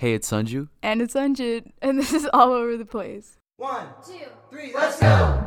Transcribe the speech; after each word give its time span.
Hey, 0.00 0.14
it's 0.14 0.30
Sanju. 0.30 0.68
And 0.82 1.02
it's 1.02 1.12
Sanjit, 1.12 1.72
and 1.82 1.98
this 1.98 2.14
is 2.14 2.26
all 2.32 2.54
over 2.54 2.78
the 2.78 2.86
place. 2.86 3.36
One, 3.58 3.86
two, 4.02 4.14
three, 4.48 4.72
let's 4.74 4.98
go! 4.98 5.44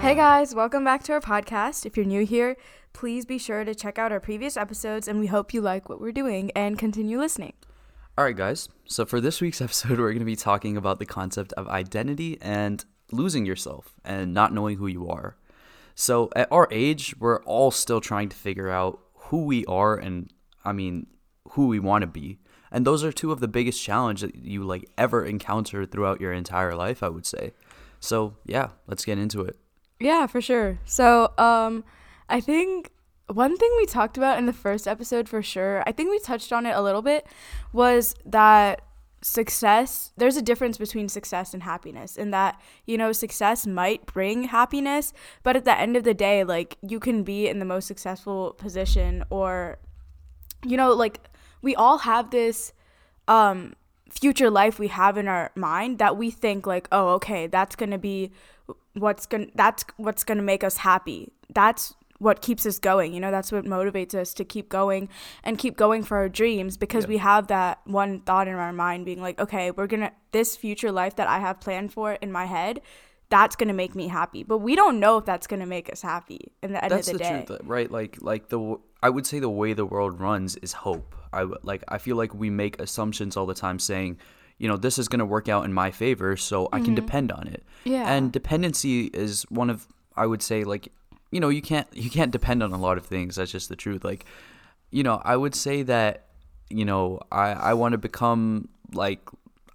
Hey 0.00 0.14
guys, 0.14 0.54
welcome 0.54 0.82
back 0.82 1.02
to 1.02 1.12
our 1.12 1.20
podcast. 1.20 1.84
If 1.84 1.94
you're 1.94 2.06
new 2.06 2.24
here, 2.24 2.56
please 2.94 3.26
be 3.26 3.36
sure 3.36 3.62
to 3.62 3.74
check 3.74 3.98
out 3.98 4.12
our 4.12 4.18
previous 4.18 4.56
episodes, 4.56 5.06
and 5.06 5.20
we 5.20 5.26
hope 5.26 5.52
you 5.52 5.60
like 5.60 5.90
what 5.90 6.00
we're 6.00 6.10
doing 6.10 6.50
and 6.56 6.78
continue 6.78 7.18
listening. 7.18 7.52
All 8.16 8.24
right, 8.24 8.34
guys. 8.34 8.70
So, 8.86 9.04
for 9.04 9.20
this 9.20 9.42
week's 9.42 9.60
episode, 9.60 9.98
we're 9.98 10.12
going 10.12 10.20
to 10.20 10.24
be 10.24 10.36
talking 10.36 10.78
about 10.78 10.98
the 10.98 11.04
concept 11.04 11.52
of 11.52 11.68
identity 11.68 12.38
and 12.40 12.82
losing 13.12 13.44
yourself 13.44 13.92
and 14.06 14.32
not 14.32 14.54
knowing 14.54 14.78
who 14.78 14.86
you 14.86 15.06
are. 15.06 15.36
So, 16.00 16.30
at 16.34 16.48
our 16.50 16.66
age, 16.70 17.14
we're 17.18 17.42
all 17.44 17.70
still 17.70 18.00
trying 18.00 18.30
to 18.30 18.36
figure 18.36 18.70
out 18.70 19.00
who 19.24 19.44
we 19.44 19.66
are 19.66 19.96
and, 19.98 20.32
I 20.64 20.72
mean, 20.72 21.08
who 21.50 21.66
we 21.66 21.78
want 21.78 22.00
to 22.00 22.06
be. 22.06 22.38
And 22.72 22.86
those 22.86 23.04
are 23.04 23.12
two 23.12 23.32
of 23.32 23.40
the 23.40 23.48
biggest 23.48 23.82
challenges 23.84 24.30
that 24.30 24.42
you 24.42 24.64
like 24.64 24.88
ever 24.96 25.26
encounter 25.26 25.84
throughout 25.84 26.18
your 26.18 26.32
entire 26.32 26.74
life, 26.74 27.02
I 27.02 27.10
would 27.10 27.26
say. 27.26 27.52
So, 28.00 28.34
yeah, 28.46 28.68
let's 28.86 29.04
get 29.04 29.18
into 29.18 29.42
it. 29.42 29.58
Yeah, 29.98 30.26
for 30.26 30.40
sure. 30.40 30.78
So, 30.86 31.34
um, 31.36 31.84
I 32.30 32.40
think 32.40 32.92
one 33.26 33.58
thing 33.58 33.70
we 33.76 33.84
talked 33.84 34.16
about 34.16 34.38
in 34.38 34.46
the 34.46 34.54
first 34.54 34.88
episode 34.88 35.28
for 35.28 35.42
sure, 35.42 35.82
I 35.86 35.92
think 35.92 36.08
we 36.08 36.18
touched 36.20 36.50
on 36.50 36.64
it 36.64 36.74
a 36.74 36.80
little 36.80 37.02
bit, 37.02 37.26
was 37.74 38.14
that 38.24 38.80
success, 39.22 40.12
there's 40.16 40.36
a 40.36 40.42
difference 40.42 40.78
between 40.78 41.08
success 41.08 41.52
and 41.54 41.62
happiness, 41.62 42.16
in 42.16 42.30
that, 42.30 42.60
you 42.86 42.96
know, 42.96 43.12
success 43.12 43.66
might 43.66 44.06
bring 44.06 44.44
happiness, 44.44 45.12
but 45.42 45.56
at 45.56 45.64
the 45.64 45.78
end 45.78 45.96
of 45.96 46.04
the 46.04 46.14
day, 46.14 46.44
like, 46.44 46.78
you 46.82 46.98
can 46.98 47.22
be 47.22 47.48
in 47.48 47.58
the 47.58 47.64
most 47.64 47.86
successful 47.86 48.54
position, 48.58 49.24
or, 49.30 49.78
you 50.64 50.76
know, 50.76 50.92
like, 50.92 51.20
we 51.62 51.74
all 51.74 51.98
have 51.98 52.30
this, 52.30 52.72
um, 53.28 53.74
future 54.10 54.50
life 54.50 54.78
we 54.78 54.88
have 54.88 55.16
in 55.16 55.28
our 55.28 55.52
mind 55.54 55.98
that 55.98 56.16
we 56.16 56.32
think 56.32 56.66
like 56.66 56.88
oh 56.90 57.10
okay 57.10 57.46
that's 57.46 57.76
going 57.76 57.92
to 57.92 57.96
be 57.96 58.32
what's 58.94 59.24
going 59.24 59.46
to 59.46 59.52
that's 59.54 59.84
what's 59.96 60.24
going 60.24 60.38
to 60.38 60.44
make 60.44 60.64
us 60.64 60.78
happy. 60.78 61.32
That's 61.54 61.94
what 62.20 62.40
keeps 62.40 62.64
us 62.64 62.78
going 62.78 63.12
you 63.12 63.18
know 63.18 63.32
that's 63.32 63.50
what 63.50 63.64
motivates 63.64 64.14
us 64.14 64.32
to 64.34 64.44
keep 64.44 64.68
going 64.68 65.08
and 65.42 65.58
keep 65.58 65.76
going 65.76 66.02
for 66.04 66.16
our 66.18 66.28
dreams 66.28 66.76
because 66.76 67.04
Yeah. 67.04 67.08
we 67.08 67.16
have 67.16 67.48
that 67.48 67.80
one 67.84 68.20
thought 68.20 68.46
in 68.46 68.54
our 68.54 68.72
mind 68.72 69.04
being 69.04 69.20
like 69.20 69.40
okay 69.40 69.72
we're 69.72 69.88
going 69.88 70.02
to 70.02 70.12
this 70.30 70.56
future 70.56 70.92
life 70.92 71.16
that 71.16 71.26
I 71.26 71.40
have 71.40 71.60
planned 71.60 71.92
for 71.92 72.12
in 72.12 72.30
my 72.30 72.44
head 72.44 72.80
that's 73.30 73.56
going 73.56 73.68
to 73.68 73.74
make 73.74 73.94
me 73.94 74.08
happy 74.08 74.42
but 74.42 74.58
we 74.58 74.76
don't 74.76 75.00
know 75.00 75.16
if 75.18 75.24
that's 75.24 75.46
going 75.46 75.60
to 75.60 75.66
make 75.66 75.90
us 75.90 76.02
happy 76.02 76.52
in 76.62 76.72
the 76.72 76.82
end 76.84 76.92
That's 76.92 77.08
of 77.08 77.14
the, 77.14 77.18
the, 77.18 77.24
day 77.24 77.44
truth, 77.46 77.60
right? 77.64 77.90
Like, 77.90 78.18
like 78.20 78.48
the 78.48 78.76
I 79.02 79.08
would 79.08 79.26
say 79.26 79.38
the 79.38 79.48
way 79.48 79.72
the 79.72 79.86
world 79.86 80.20
runs 80.20 80.56
is 80.56 80.72
hope. 80.72 81.14
I 81.32 81.46
like 81.62 81.82
I 81.88 81.98
feel 81.98 82.16
like 82.16 82.34
we 82.34 82.50
make 82.50 82.80
assumptions 82.80 83.36
all 83.36 83.46
the 83.46 83.54
time, 83.54 83.78
saying, 83.78 84.18
you 84.58 84.68
know, 84.68 84.76
this 84.76 84.98
is 84.98 85.08
going 85.08 85.20
to 85.20 85.24
work 85.24 85.48
out 85.48 85.64
in 85.64 85.72
my 85.72 85.90
favor, 85.90 86.36
so 86.36 86.68
I 86.72 86.80
can 86.80 86.94
depend 86.94 87.32
on 87.32 87.46
it. 87.46 87.62
Mm-hmm. 87.84 87.92
Yeah. 87.92 88.12
And 88.12 88.30
dependency 88.32 89.06
is 89.06 89.44
one 89.48 89.70
of 89.70 89.86
I 90.16 90.26
would 90.26 90.42
say 90.42 90.64
like, 90.64 90.92
you 91.30 91.40
know, 91.40 91.48
you 91.48 91.62
can't 91.62 91.86
you 91.92 92.10
can't 92.10 92.30
depend 92.30 92.62
on 92.62 92.72
a 92.72 92.78
lot 92.78 92.98
of 92.98 93.06
things. 93.06 93.36
That's 93.36 93.52
just 93.52 93.68
the 93.68 93.76
truth. 93.76 94.04
Like, 94.04 94.24
you 94.90 95.02
know, 95.02 95.20
I 95.24 95.36
would 95.36 95.54
say 95.54 95.82
that, 95.84 96.26
you 96.68 96.84
know, 96.84 97.20
I 97.30 97.52
I 97.52 97.74
want 97.74 97.92
to 97.92 97.98
become 97.98 98.68
like 98.92 99.20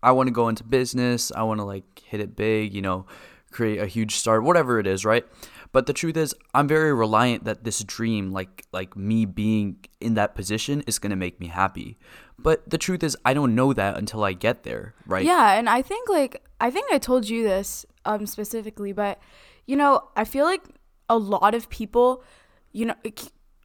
I 0.03 0.11
want 0.11 0.27
to 0.27 0.33
go 0.33 0.49
into 0.49 0.63
business. 0.63 1.31
I 1.35 1.43
want 1.43 1.59
to 1.59 1.63
like 1.63 2.01
hit 2.05 2.19
it 2.19 2.35
big, 2.35 2.73
you 2.73 2.81
know, 2.81 3.05
create 3.51 3.79
a 3.79 3.87
huge 3.87 4.15
start, 4.15 4.43
whatever 4.43 4.79
it 4.79 4.87
is, 4.87 5.05
right? 5.05 5.25
But 5.71 5.87
the 5.87 5.93
truth 5.93 6.15
is, 6.15 6.33
I'm 6.53 6.67
very 6.67 6.93
reliant 6.93 7.43
that 7.45 7.63
this 7.63 7.83
dream, 7.83 8.31
like 8.31 8.65
like 8.71 8.95
me 8.95 9.25
being 9.25 9.77
in 9.99 10.13
that 10.13 10.35
position, 10.35 10.83
is 10.87 10.99
gonna 10.99 11.15
make 11.15 11.39
me 11.39 11.47
happy. 11.47 11.97
But 12.37 12.69
the 12.69 12.77
truth 12.77 13.03
is, 13.03 13.17
I 13.25 13.33
don't 13.33 13.55
know 13.55 13.73
that 13.73 13.97
until 13.97 14.23
I 14.23 14.33
get 14.33 14.63
there, 14.63 14.93
right? 15.05 15.25
Yeah, 15.25 15.53
and 15.53 15.69
I 15.69 15.81
think 15.81 16.09
like 16.09 16.45
I 16.61 16.69
think 16.69 16.91
I 16.91 16.97
told 16.97 17.27
you 17.27 17.43
this 17.43 17.85
um 18.05 18.25
specifically, 18.25 18.93
but 18.93 19.19
you 19.65 19.75
know, 19.75 20.09
I 20.15 20.23
feel 20.23 20.45
like 20.45 20.63
a 21.09 21.17
lot 21.17 21.53
of 21.53 21.69
people, 21.69 22.23
you 22.71 22.85
know, 22.85 22.95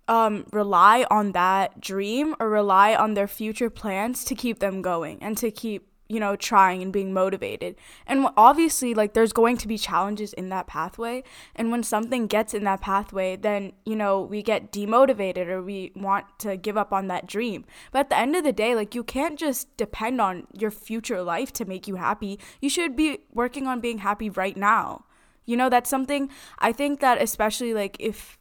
um 0.08 0.44
rely 0.52 1.06
on 1.10 1.32
that 1.32 1.80
dream 1.80 2.34
or 2.40 2.50
rely 2.50 2.94
on 2.94 3.14
their 3.14 3.28
future 3.28 3.70
plans 3.70 4.24
to 4.24 4.34
keep 4.34 4.58
them 4.58 4.82
going 4.82 5.22
and 5.22 5.38
to 5.38 5.50
keep 5.50 5.86
you 6.10 6.18
know 6.18 6.34
trying 6.34 6.82
and 6.82 6.92
being 6.92 7.14
motivated. 7.14 7.76
And 8.06 8.26
obviously 8.36 8.92
like 8.92 9.14
there's 9.14 9.32
going 9.32 9.56
to 9.58 9.68
be 9.68 9.78
challenges 9.78 10.32
in 10.32 10.48
that 10.48 10.66
pathway. 10.66 11.22
And 11.54 11.70
when 11.70 11.84
something 11.84 12.26
gets 12.26 12.52
in 12.52 12.64
that 12.64 12.80
pathway 12.80 13.36
then 13.36 13.72
you 13.86 13.94
know 13.94 14.20
we 14.20 14.42
get 14.42 14.72
demotivated 14.72 15.46
or 15.46 15.62
we 15.62 15.92
want 15.94 16.26
to 16.40 16.56
give 16.56 16.76
up 16.76 16.92
on 16.92 17.06
that 17.06 17.26
dream. 17.26 17.64
But 17.92 18.00
at 18.00 18.10
the 18.10 18.18
end 18.18 18.34
of 18.34 18.42
the 18.42 18.52
day 18.52 18.74
like 18.74 18.94
you 18.94 19.04
can't 19.04 19.38
just 19.38 19.74
depend 19.76 20.20
on 20.20 20.48
your 20.52 20.72
future 20.72 21.22
life 21.22 21.52
to 21.54 21.64
make 21.64 21.86
you 21.86 21.94
happy. 21.94 22.40
You 22.60 22.68
should 22.68 22.96
be 22.96 23.20
working 23.32 23.68
on 23.68 23.80
being 23.80 23.98
happy 23.98 24.28
right 24.28 24.56
now 24.56 25.04
you 25.50 25.56
know 25.56 25.68
that's 25.68 25.90
something 25.90 26.30
i 26.58 26.72
think 26.72 27.00
that 27.00 27.20
especially 27.20 27.74
like 27.74 27.96
if 27.98 28.38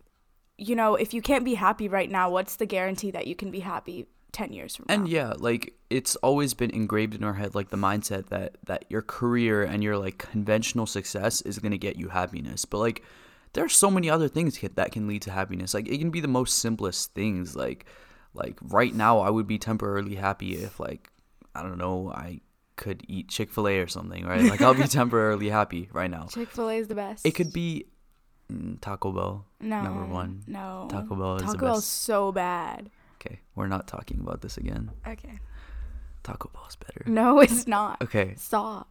you 0.57 0.75
know 0.75 0.95
if 0.95 1.13
you 1.13 1.21
can't 1.21 1.45
be 1.45 1.55
happy 1.55 1.87
right 1.87 2.11
now 2.11 2.29
what's 2.29 2.55
the 2.57 2.65
guarantee 2.65 3.11
that 3.11 3.25
you 3.27 3.35
can 3.35 3.49
be 3.51 3.61
happy 3.61 4.05
10 4.31 4.53
years 4.53 4.75
from 4.75 4.85
now 4.87 4.95
And 4.95 5.09
yeah, 5.09 5.33
like 5.37 5.73
it's 5.89 6.15
always 6.17 6.53
been 6.53 6.69
engraved 6.71 7.15
in 7.15 7.23
our 7.23 7.33
head, 7.33 7.55
like 7.55 7.69
the 7.69 7.77
mindset 7.77 8.27
that 8.27 8.57
that 8.65 8.85
your 8.89 9.01
career 9.01 9.63
and 9.63 9.83
your 9.83 9.97
like 9.97 10.17
conventional 10.19 10.85
success 10.85 11.41
is 11.41 11.59
gonna 11.59 11.77
get 11.77 11.95
you 11.95 12.09
happiness. 12.09 12.65
But 12.65 12.77
like, 12.77 13.03
there 13.53 13.65
are 13.65 13.69
so 13.69 13.89
many 13.89 14.09
other 14.09 14.27
things 14.27 14.59
that 14.59 14.91
can 14.91 15.07
lead 15.07 15.23
to 15.23 15.31
happiness. 15.31 15.73
Like 15.73 15.87
it 15.87 15.97
can 15.97 16.11
be 16.11 16.21
the 16.21 16.27
most 16.27 16.59
simplest 16.59 17.13
things. 17.13 17.55
Like, 17.55 17.85
like 18.33 18.57
right 18.61 18.93
now, 18.93 19.19
I 19.19 19.29
would 19.29 19.47
be 19.47 19.57
temporarily 19.57 20.15
happy 20.15 20.57
if 20.57 20.79
like 20.79 21.09
I 21.55 21.63
don't 21.63 21.77
know, 21.79 22.11
I 22.11 22.41
could 22.79 23.03
eat 23.07 23.27
Chick 23.29 23.51
Fil 23.51 23.67
A 23.67 23.79
or 23.79 23.87
something, 23.87 24.25
right? 24.25 24.41
Like 24.51 24.61
I'll 24.61 24.73
be 24.73 24.87
temporarily 25.01 25.49
happy 25.49 25.89
right 25.93 26.09
now. 26.09 26.25
chick-fil-a 26.35 26.75
is 26.81 26.87
the 26.87 26.95
best 26.95 27.25
It 27.27 27.31
could 27.35 27.51
be 27.53 27.85
mm, 28.51 28.79
Taco 28.81 29.11
Bell, 29.11 29.45
no 29.59 29.81
number 29.83 30.05
one. 30.05 30.43
no 30.47 30.87
Taco 30.89 31.13
Bell 31.15 31.35
is 31.35 31.41
the 31.43 31.47
taco 31.53 31.65
bell's 31.65 31.85
so 31.85 32.31
bad 32.31 32.89
Okay, 33.21 33.39
we're 33.55 33.67
not 33.75 33.85
talking 33.87 34.19
about 34.21 34.39
this 34.41 34.55
again. 34.57 34.91
okay 35.05 35.39
Taco 36.23 36.49
Bell 36.53 36.65
is 36.69 36.75
better. 36.77 37.03
no 37.05 37.39
it's 37.45 37.67
not 37.67 38.01
Okay, 38.01 38.33
stop 38.37 38.87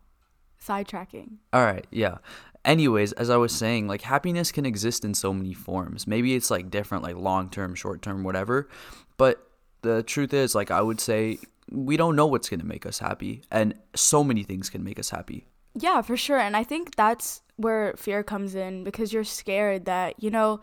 sidetracking 0.64 1.38
All 1.52 1.64
right, 1.64 1.86
yeah. 1.90 2.18
Anyways, 2.64 3.12
as 3.12 3.30
I 3.30 3.36
was 3.36 3.52
saying, 3.52 3.86
like 3.88 4.02
happiness 4.02 4.52
can 4.52 4.66
exist 4.66 5.04
in 5.04 5.14
so 5.14 5.32
many 5.32 5.54
forms. 5.54 6.06
Maybe 6.06 6.34
it's 6.34 6.50
like 6.50 6.70
different, 6.70 7.02
like 7.04 7.16
long 7.16 7.48
term, 7.48 7.74
short 7.74 8.02
term, 8.02 8.24
whatever. 8.24 8.68
But 9.16 9.36
the 9.82 10.02
truth 10.02 10.34
is, 10.34 10.54
like, 10.54 10.70
I 10.70 10.82
would 10.82 11.00
say 11.00 11.38
we 11.70 11.96
don't 11.96 12.16
know 12.16 12.26
what's 12.26 12.48
going 12.48 12.60
to 12.60 12.66
make 12.66 12.86
us 12.86 12.98
happy. 12.98 13.42
And 13.50 13.74
so 13.94 14.24
many 14.24 14.42
things 14.42 14.70
can 14.70 14.84
make 14.84 14.98
us 14.98 15.10
happy. 15.10 15.46
Yeah, 15.74 16.02
for 16.02 16.16
sure. 16.16 16.38
And 16.38 16.56
I 16.56 16.64
think 16.64 16.96
that's 16.96 17.42
where 17.56 17.94
fear 17.96 18.22
comes 18.22 18.54
in 18.54 18.84
because 18.84 19.12
you're 19.12 19.24
scared 19.24 19.84
that, 19.84 20.22
you 20.22 20.30
know, 20.30 20.60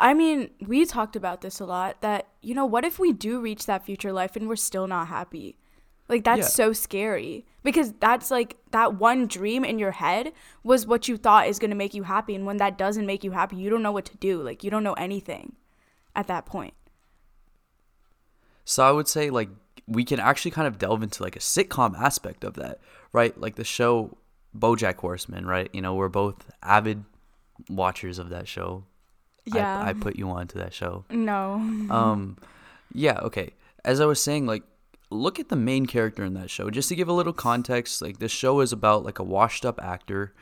I 0.00 0.14
mean, 0.14 0.50
we 0.64 0.84
talked 0.84 1.16
about 1.16 1.40
this 1.40 1.58
a 1.60 1.66
lot 1.66 2.00
that, 2.02 2.28
you 2.40 2.54
know, 2.54 2.66
what 2.66 2.84
if 2.84 2.98
we 2.98 3.12
do 3.12 3.40
reach 3.40 3.66
that 3.66 3.84
future 3.84 4.12
life 4.12 4.36
and 4.36 4.48
we're 4.48 4.56
still 4.56 4.86
not 4.86 5.08
happy? 5.08 5.58
Like, 6.08 6.24
that's 6.24 6.38
Yeah. 6.38 6.46
so 6.46 6.72
scary 6.72 7.44
because 7.62 7.92
that's 8.00 8.30
like 8.30 8.56
that 8.70 8.94
one 8.94 9.26
dream 9.26 9.64
in 9.64 9.78
your 9.78 9.90
head 9.90 10.32
was 10.62 10.86
what 10.86 11.08
you 11.08 11.16
thought 11.16 11.48
is 11.48 11.58
going 11.58 11.70
to 11.70 11.76
make 11.76 11.94
you 11.94 12.04
happy. 12.04 12.34
And 12.34 12.46
when 12.46 12.56
that 12.58 12.78
doesn't 12.78 13.04
make 13.06 13.24
you 13.24 13.32
happy, 13.32 13.56
you 13.56 13.68
don't 13.68 13.82
know 13.82 13.92
what 13.92 14.06
to 14.06 14.16
do. 14.16 14.40
Like, 14.42 14.64
you 14.64 14.70
don't 14.70 14.84
know 14.84 14.94
anything 14.94 15.56
at 16.16 16.28
that 16.28 16.46
point. 16.46 16.74
So 18.64 18.84
I 18.84 18.92
would 18.92 19.08
say, 19.08 19.30
like, 19.30 19.48
we 19.88 20.04
can 20.04 20.20
actually 20.20 20.50
kind 20.50 20.68
of 20.68 20.78
delve 20.78 21.02
into 21.02 21.22
like 21.22 21.34
a 21.34 21.40
sitcom 21.40 21.98
aspect 21.98 22.44
of 22.44 22.54
that, 22.54 22.78
right? 23.12 23.38
Like 23.40 23.56
the 23.56 23.64
show 23.64 24.16
Bojack 24.56 24.96
Horseman, 24.96 25.46
right? 25.46 25.68
You 25.72 25.80
know, 25.80 25.94
we're 25.94 26.08
both 26.08 26.50
avid 26.62 27.04
watchers 27.68 28.18
of 28.18 28.28
that 28.28 28.46
show. 28.46 28.84
Yeah. 29.46 29.80
I, 29.82 29.88
I 29.90 29.92
put 29.94 30.16
you 30.16 30.28
on 30.28 30.46
to 30.48 30.58
that 30.58 30.74
show. 30.74 31.04
no. 31.08 31.54
um 31.90 32.36
yeah 32.92 33.18
okay 33.20 33.50
as 33.84 34.00
i 34.00 34.06
was 34.06 34.20
saying 34.20 34.46
like 34.46 34.62
look 35.10 35.38
at 35.38 35.48
the 35.48 35.56
main 35.56 35.86
character 35.86 36.24
in 36.24 36.34
that 36.34 36.48
show 36.50 36.70
just 36.70 36.88
to 36.90 36.94
give 36.94 37.08
a 37.08 37.12
little 37.12 37.32
context 37.34 38.00
like 38.02 38.18
this 38.18 38.32
show 38.32 38.60
is 38.60 38.72
about 38.72 39.04
like 39.04 39.18
a 39.18 39.22
washed 39.22 39.64
up 39.66 39.78
actor 39.82 40.32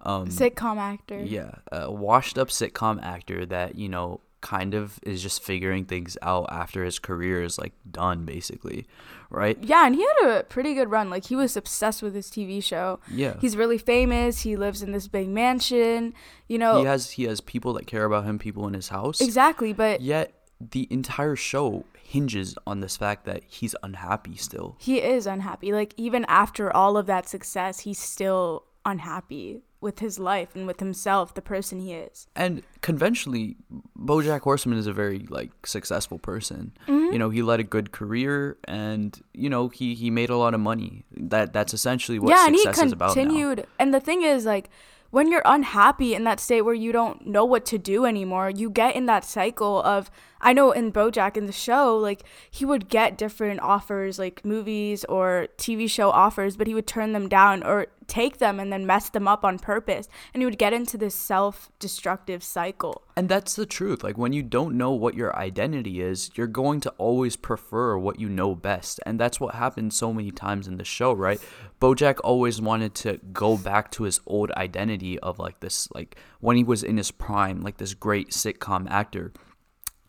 um 0.00 0.28
Sitcom 0.28 0.76
actor. 0.78 1.18
yeah 1.18 1.56
a 1.72 1.90
washed 1.90 2.38
up 2.38 2.48
sitcom 2.48 3.02
actor 3.02 3.44
that 3.46 3.76
you 3.76 3.88
know 3.88 4.20
kind 4.44 4.74
of 4.74 5.00
is 5.02 5.22
just 5.22 5.42
figuring 5.42 5.86
things 5.86 6.18
out 6.20 6.46
after 6.50 6.84
his 6.84 6.98
career 6.98 7.42
is 7.42 7.58
like 7.58 7.72
done 7.90 8.26
basically 8.26 8.86
right 9.30 9.56
Yeah, 9.62 9.86
and 9.86 9.94
he 9.94 10.02
had 10.02 10.28
a 10.28 10.42
pretty 10.44 10.74
good 10.74 10.90
run. 10.90 11.08
Like 11.08 11.24
he 11.24 11.34
was 11.34 11.56
obsessed 11.56 12.02
with 12.02 12.14
his 12.14 12.28
TV 12.30 12.62
show. 12.62 13.00
yeah 13.10 13.36
He's 13.40 13.56
really 13.56 13.78
famous. 13.78 14.42
He 14.42 14.54
lives 14.54 14.82
in 14.82 14.92
this 14.92 15.08
big 15.08 15.28
mansion. 15.28 16.12
You 16.46 16.58
know, 16.58 16.80
he 16.80 16.84
has 16.84 17.12
he 17.12 17.24
has 17.24 17.40
people 17.40 17.72
that 17.72 17.86
care 17.86 18.04
about 18.04 18.24
him 18.24 18.38
people 18.38 18.68
in 18.68 18.74
his 18.74 18.90
house 18.90 19.20
exactly. 19.20 19.72
But 19.72 20.02
yet 20.02 20.34
the 20.60 20.86
entire 20.90 21.36
show 21.36 21.84
hinges 22.02 22.54
on 22.66 22.80
this 22.80 22.98
fact 22.98 23.24
that 23.24 23.42
he's 23.48 23.74
unhappy 23.82 24.36
still 24.36 24.76
he 24.78 25.00
is 25.00 25.26
unhappy. 25.26 25.72
Like 25.72 25.94
even 25.96 26.26
after 26.28 26.70
all 26.70 26.98
of 26.98 27.06
that 27.06 27.26
success, 27.26 27.80
he's 27.80 27.98
still 27.98 28.66
unhappy 28.84 29.62
with 29.80 29.98
his 29.98 30.18
life 30.18 30.54
and 30.56 30.66
with 30.66 30.80
himself, 30.80 31.34
the 31.34 31.42
person 31.42 31.78
he 31.80 31.92
is. 31.92 32.26
and 32.34 32.62
conventionally 32.80 33.56
bojack 33.98 34.40
horseman 34.40 34.78
is 34.78 34.86
a 34.86 34.92
very 34.92 35.20
like 35.28 35.50
successful 35.66 36.18
person 36.18 36.72
Mm-hmm. 36.88 37.12
you 37.12 37.18
know 37.18 37.30
he 37.30 37.42
led 37.42 37.60
a 37.60 37.64
good 37.64 37.92
career 37.92 38.56
and 38.64 39.20
you 39.32 39.48
know 39.50 39.68
he 39.68 39.94
he 39.94 40.10
made 40.10 40.30
a 40.30 40.36
lot 40.36 40.52
of 40.54 40.60
money 40.60 41.04
that 41.16 41.52
that's 41.52 41.74
essentially 41.74 42.18
what 42.18 42.30
yeah, 42.30 42.46
and 42.46 42.54
he 42.54 42.62
success 42.62 42.86
is 42.86 42.92
about 42.92 43.08
now. 43.16 43.22
continued. 43.22 43.66
And 43.78 43.92
the 43.92 44.00
thing 44.00 44.22
is, 44.22 44.44
like, 44.46 44.68
when 45.10 45.30
you're 45.30 45.42
unhappy 45.44 46.14
in 46.14 46.24
that 46.24 46.40
state 46.40 46.62
where 46.62 46.74
you 46.74 46.90
don't 46.92 47.24
know 47.26 47.44
what 47.44 47.64
to 47.66 47.78
do 47.78 48.04
anymore, 48.04 48.50
you 48.50 48.68
get 48.70 48.96
in 48.96 49.06
that 49.06 49.24
cycle 49.24 49.82
of. 49.82 50.10
I 50.40 50.52
know 50.52 50.72
in 50.72 50.92
BoJack 50.92 51.38
in 51.38 51.46
the 51.46 51.52
show, 51.52 51.96
like 51.96 52.22
he 52.50 52.64
would 52.66 52.88
get 52.90 53.16
different 53.16 53.60
offers, 53.60 54.18
like 54.18 54.44
movies 54.44 55.04
or 55.08 55.48
TV 55.56 55.88
show 55.88 56.10
offers, 56.10 56.56
but 56.58 56.66
he 56.66 56.74
would 56.74 56.86
turn 56.86 57.12
them 57.12 57.28
down 57.30 57.62
or 57.62 57.86
take 58.06 58.38
them 58.38 58.60
and 58.60 58.72
then 58.72 58.86
mess 58.86 59.08
them 59.08 59.26
up 59.26 59.44
on 59.44 59.58
purpose, 59.58 60.08
and 60.32 60.40
he 60.40 60.44
would 60.44 60.58
get 60.58 60.72
into 60.72 60.96
this 60.96 61.14
self-destructive 61.14 62.42
cycle. 62.42 63.02
And 63.16 63.28
that's 63.28 63.54
the 63.54 63.66
truth. 63.66 64.02
Like 64.02 64.18
when 64.18 64.32
you 64.32 64.42
don't 64.42 64.76
know 64.76 64.92
what 64.92 65.14
your 65.14 65.36
identity 65.36 66.00
is, 66.00 66.30
you're 66.34 66.46
going 66.46 66.80
to 66.80 66.90
always 66.98 67.36
prefer 67.36 67.96
what 67.96 68.18
you 68.18 68.28
know 68.28 68.54
best. 68.54 69.00
And 69.06 69.18
that's 69.18 69.40
what 69.40 69.54
happened 69.54 69.94
so 69.94 70.12
many 70.12 70.30
times 70.30 70.66
in 70.66 70.76
the 70.76 70.84
show, 70.84 71.12
right? 71.12 71.40
Bojack 71.80 72.18
always 72.24 72.60
wanted 72.60 72.94
to 72.96 73.20
go 73.32 73.56
back 73.56 73.90
to 73.92 74.04
his 74.04 74.20
old 74.26 74.50
identity 74.52 75.18
of 75.20 75.38
like 75.38 75.60
this 75.60 75.88
like 75.92 76.16
when 76.40 76.56
he 76.56 76.64
was 76.64 76.82
in 76.82 76.96
his 76.96 77.10
prime, 77.10 77.60
like 77.62 77.76
this 77.76 77.94
great 77.94 78.30
sitcom 78.30 78.90
actor. 78.90 79.32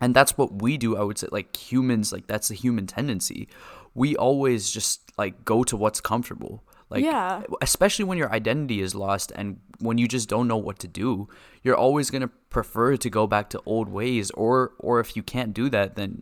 And 0.01 0.13
that's 0.13 0.37
what 0.37 0.61
we 0.61 0.77
do, 0.77 0.97
I 0.97 1.03
would 1.03 1.17
say 1.17 1.27
like 1.31 1.55
humans, 1.55 2.11
like 2.11 2.27
that's 2.27 2.49
the 2.49 2.55
human 2.55 2.85
tendency. 2.85 3.47
We 3.93 4.15
always 4.17 4.69
just 4.69 5.13
like 5.17 5.45
go 5.45 5.63
to 5.63 5.77
what's 5.77 6.01
comfortable. 6.01 6.64
Like 6.89 7.03
Yeah. 7.03 7.41
especially 7.61 8.05
when 8.05 8.17
your 8.17 8.31
identity 8.31 8.79
is 8.79 8.93
lost 8.93 9.31
and 9.35 9.59
when 9.79 9.97
you 9.97 10.07
just 10.07 10.29
don't 10.29 10.47
know 10.47 10.57
what 10.57 10.77
to 10.79 10.87
do 10.87 11.27
you're 11.63 11.75
always 11.75 12.11
going 12.11 12.21
to 12.21 12.27
prefer 12.49 12.95
to 12.95 13.09
go 13.09 13.25
back 13.27 13.49
to 13.49 13.61
old 13.65 13.89
ways 13.89 14.29
or 14.31 14.73
or 14.79 14.99
if 14.99 15.15
you 15.17 15.23
can't 15.23 15.51
do 15.53 15.67
that 15.69 15.95
then 15.95 16.21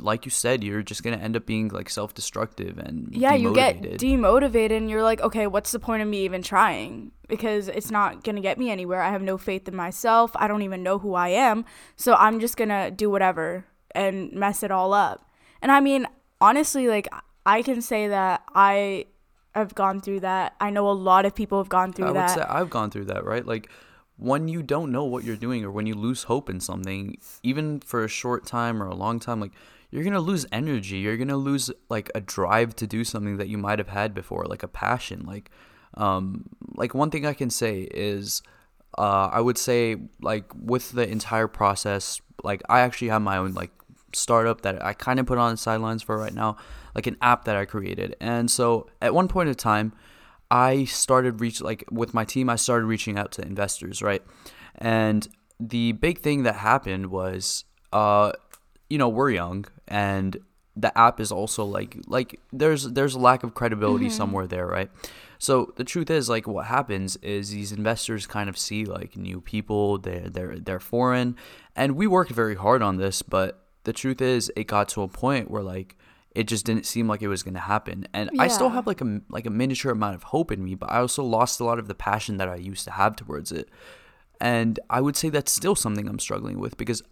like 0.00 0.24
you 0.24 0.30
said 0.30 0.62
you're 0.62 0.82
just 0.82 1.02
going 1.02 1.16
to 1.18 1.24
end 1.24 1.36
up 1.36 1.46
being 1.46 1.68
like 1.68 1.90
self-destructive 1.90 2.78
and 2.78 3.08
yeah, 3.12 3.34
you 3.34 3.54
get 3.54 3.82
demotivated. 3.82 3.96
demotivated 3.98 4.76
and 4.76 4.90
you're 4.90 5.02
like, 5.02 5.20
okay, 5.20 5.46
what's 5.46 5.72
the 5.72 5.80
point 5.80 6.02
of 6.02 6.08
me 6.08 6.24
even 6.24 6.42
trying? 6.42 7.10
Because 7.28 7.68
it's 7.68 7.90
not 7.90 8.22
going 8.22 8.36
to 8.36 8.42
get 8.42 8.58
me 8.58 8.70
anywhere. 8.70 9.02
I 9.02 9.10
have 9.10 9.22
no 9.22 9.36
faith 9.38 9.66
in 9.66 9.74
myself. 9.74 10.30
I 10.36 10.46
don't 10.46 10.62
even 10.62 10.82
know 10.82 10.98
who 10.98 11.14
I 11.14 11.28
am. 11.30 11.64
So 11.96 12.14
I'm 12.14 12.38
just 12.38 12.56
going 12.56 12.68
to 12.68 12.90
do 12.90 13.10
whatever 13.10 13.64
and 13.92 14.32
mess 14.32 14.62
it 14.62 14.70
all 14.70 14.92
up. 14.92 15.28
And 15.60 15.72
I 15.72 15.80
mean, 15.80 16.06
honestly, 16.40 16.86
like, 16.86 17.08
I 17.44 17.62
can 17.62 17.82
say 17.82 18.06
that 18.08 18.42
I 18.54 19.06
have 19.54 19.74
gone 19.74 20.00
through 20.00 20.20
that. 20.20 20.54
I 20.60 20.70
know 20.70 20.88
a 20.88 20.92
lot 20.92 21.24
of 21.24 21.34
people 21.34 21.58
have 21.58 21.68
gone 21.68 21.92
through 21.92 22.06
I 22.06 22.10
would 22.10 22.16
that. 22.16 22.34
say 22.34 22.40
I've 22.42 22.70
gone 22.70 22.90
through 22.90 23.06
that, 23.06 23.24
right? 23.24 23.44
Like 23.44 23.70
when 24.16 24.48
you 24.48 24.62
don't 24.62 24.92
know 24.92 25.04
what 25.04 25.24
you're 25.24 25.36
doing 25.36 25.64
or 25.64 25.70
when 25.70 25.86
you 25.86 25.94
lose 25.94 26.24
hope 26.24 26.48
in 26.48 26.60
something, 26.60 27.18
even 27.42 27.80
for 27.80 28.04
a 28.04 28.08
short 28.08 28.46
time 28.46 28.82
or 28.82 28.86
a 28.86 28.94
long 28.94 29.18
time, 29.18 29.40
like 29.40 29.52
you're 29.90 30.04
gonna 30.04 30.20
lose 30.20 30.46
energy. 30.50 30.98
You're 30.98 31.18
gonna 31.18 31.36
lose 31.36 31.70
like 31.90 32.10
a 32.14 32.20
drive 32.20 32.74
to 32.76 32.86
do 32.86 33.04
something 33.04 33.36
that 33.36 33.48
you 33.48 33.58
might 33.58 33.78
have 33.78 33.88
had 33.88 34.14
before, 34.14 34.46
like 34.46 34.62
a 34.62 34.68
passion. 34.68 35.24
Like, 35.26 35.50
um, 35.94 36.46
like 36.74 36.94
one 36.94 37.10
thing 37.10 37.26
I 37.26 37.34
can 37.34 37.50
say 37.50 37.82
is, 37.82 38.42
uh, 38.96 39.28
I 39.32 39.40
would 39.40 39.58
say 39.58 39.96
like 40.22 40.44
with 40.54 40.92
the 40.92 41.06
entire 41.06 41.46
process, 41.46 42.22
like 42.42 42.62
I 42.70 42.80
actually 42.80 43.08
have 43.08 43.20
my 43.20 43.36
own 43.36 43.52
like 43.52 43.70
startup 44.14 44.62
that 44.62 44.82
I 44.84 44.94
kind 44.94 45.20
of 45.20 45.26
put 45.26 45.36
on 45.38 45.52
the 45.52 45.56
sidelines 45.58 46.02
for 46.02 46.16
right 46.16 46.34
now, 46.34 46.56
like 46.94 47.06
an 47.06 47.16
app 47.22 47.44
that 47.44 47.56
I 47.56 47.64
created. 47.64 48.16
And 48.20 48.50
so 48.50 48.88
at 49.00 49.14
one 49.14 49.28
point 49.28 49.48
in 49.48 49.54
time, 49.54 49.92
I 50.50 50.84
started 50.84 51.40
reach 51.40 51.60
like 51.60 51.84
with 51.90 52.12
my 52.12 52.24
team, 52.24 52.50
I 52.50 52.56
started 52.56 52.86
reaching 52.86 53.18
out 53.18 53.32
to 53.32 53.42
investors, 53.42 54.02
right? 54.02 54.22
And 54.76 55.26
the 55.58 55.92
big 55.92 56.18
thing 56.18 56.42
that 56.42 56.56
happened 56.56 57.06
was, 57.06 57.64
uh, 57.92 58.32
you 58.90 58.98
know, 58.98 59.08
we're 59.08 59.30
young, 59.30 59.64
and 59.88 60.36
the 60.76 60.96
app 60.98 61.20
is 61.20 61.30
also 61.30 61.64
like 61.64 61.96
like 62.06 62.40
there's 62.52 62.84
there's 62.84 63.14
a 63.14 63.18
lack 63.18 63.42
of 63.42 63.54
credibility 63.54 64.10
somewhere 64.10 64.46
there, 64.46 64.66
right? 64.66 64.90
So 65.38 65.72
the 65.76 65.84
truth 65.84 66.08
is, 66.08 66.28
like, 66.28 66.46
what 66.46 66.66
happens 66.66 67.16
is 67.16 67.50
these 67.50 67.72
investors 67.72 68.28
kind 68.28 68.48
of 68.48 68.56
see 68.56 68.84
like 68.84 69.16
new 69.16 69.40
people, 69.40 69.98
they're 69.98 70.28
they're 70.28 70.58
they're 70.58 70.80
foreign, 70.80 71.36
and 71.74 71.96
we 71.96 72.06
worked 72.06 72.30
very 72.30 72.54
hard 72.54 72.80
on 72.82 72.96
this, 72.96 73.22
but 73.22 73.64
the 73.84 73.92
truth 73.92 74.20
is, 74.20 74.52
it 74.54 74.68
got 74.68 74.88
to 74.90 75.02
a 75.02 75.08
point 75.08 75.50
where 75.50 75.62
like 75.62 75.96
it 76.34 76.44
just 76.44 76.64
didn't 76.64 76.86
seem 76.86 77.08
like 77.08 77.22
it 77.22 77.28
was 77.28 77.42
going 77.42 77.54
to 77.54 77.60
happen. 77.60 78.06
And 78.12 78.30
i 78.38 78.48
still 78.48 78.70
have 78.70 78.86
like 78.86 79.00
a 79.00 79.20
like 79.28 79.46
a 79.46 79.50
miniature 79.50 79.92
amount 79.92 80.14
of 80.14 80.24
hope 80.24 80.50
in 80.50 80.64
me 80.64 80.74
but 80.74 80.90
i 80.90 80.98
also 80.98 81.22
lost 81.22 81.60
a 81.60 81.64
lot 81.64 81.78
of 81.78 81.88
the 81.88 81.94
passion 81.94 82.36
that 82.38 82.48
i 82.48 82.56
used 82.56 82.84
to 82.84 82.90
have 82.92 83.16
towards 83.16 83.52
it. 83.52 83.68
And 84.40 84.80
i 84.90 85.00
would 85.00 85.16
say 85.16 85.28
that's 85.28 85.52
still 85.52 85.74
something 85.74 86.08
i'm 86.08 86.18
struggling 86.18 86.58
with 86.58 86.76
because 86.76 87.02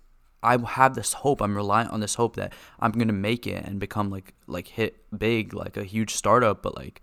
i 0.43 0.56
have 0.56 0.94
this 0.94 1.12
hope. 1.12 1.43
I'm 1.43 1.56
reliant 1.56 1.90
on 1.90 2.00
this 2.00 2.14
hope 2.14 2.37
that 2.37 2.52
i'm 2.81 2.93
going 2.93 3.08
to 3.08 3.14
make 3.14 3.46
it 3.46 3.64
and 3.64 3.78
become 3.78 4.11
like 4.11 4.34
like 4.46 4.69
hit 4.69 4.96
big 5.17 5.55
like 5.55 5.76
a 5.76 5.84
huge 5.84 6.14
startup 6.14 6.62
but 6.62 6.75
like 6.76 7.02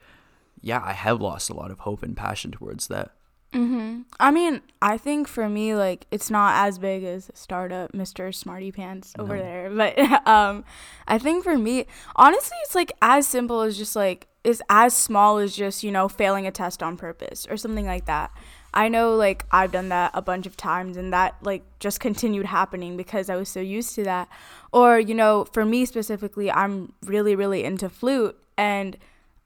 yeah 0.62 0.82
i 0.84 0.94
have 0.94 1.22
lost 1.22 1.50
a 1.50 1.54
lot 1.54 1.72
of 1.72 1.80
hope 1.80 2.04
and 2.04 2.18
passion 2.18 2.52
towards 2.52 2.88
that 2.88 3.17
I 3.54 4.32
mean, 4.32 4.62
I 4.82 4.98
think 4.98 5.28
for 5.28 5.50
me, 5.50 5.74
like 5.76 6.06
it's 6.12 6.30
not 6.30 6.68
as 6.68 6.78
big 6.78 7.04
as 7.04 7.32
startup 7.34 7.92
Mr. 7.94 8.34
Smarty 8.34 8.72
Pants 8.72 9.14
over 9.18 9.36
No. 9.38 9.42
there, 9.44 9.70
but 9.70 9.98
um, 10.28 10.64
I 11.08 11.18
think 11.18 11.44
for 11.44 11.58
me, 11.58 11.86
honestly, 12.16 12.58
it's 12.64 12.76
like 12.76 12.92
as 13.02 13.28
simple 13.28 13.62
as 13.62 13.78
just 13.78 13.96
like 13.96 14.28
it's 14.44 14.62
as 14.70 14.94
small 14.96 15.38
as 15.38 15.56
just 15.56 15.84
you 15.84 15.92
know 15.92 16.08
failing 16.08 16.46
a 16.46 16.52
test 16.52 16.84
on 16.84 16.98
purpose 16.98 17.48
or 17.50 17.58
something 17.58 17.86
like 17.86 18.06
that. 18.06 18.32
I 18.74 18.90
know 18.90 19.16
like 19.16 19.46
I've 19.50 19.72
done 19.72 19.90
that 19.90 20.12
a 20.14 20.22
bunch 20.22 20.46
of 20.46 20.56
times 20.56 20.98
and 20.98 21.12
that 21.14 21.36
like 21.42 21.64
just 21.80 22.00
continued 22.00 22.46
happening 22.46 22.96
because 22.96 23.30
I 23.30 23.36
was 23.38 23.50
so 23.50 23.60
used 23.60 23.96
to 23.96 24.04
that. 24.04 24.28
Or, 24.72 25.00
you 25.00 25.16
know, 25.16 25.46
for 25.46 25.66
me 25.66 25.86
specifically, 25.86 26.52
I'm 26.52 26.94
really 27.06 27.36
really 27.36 27.64
into 27.64 27.90
flute 27.90 28.38
and 28.58 28.98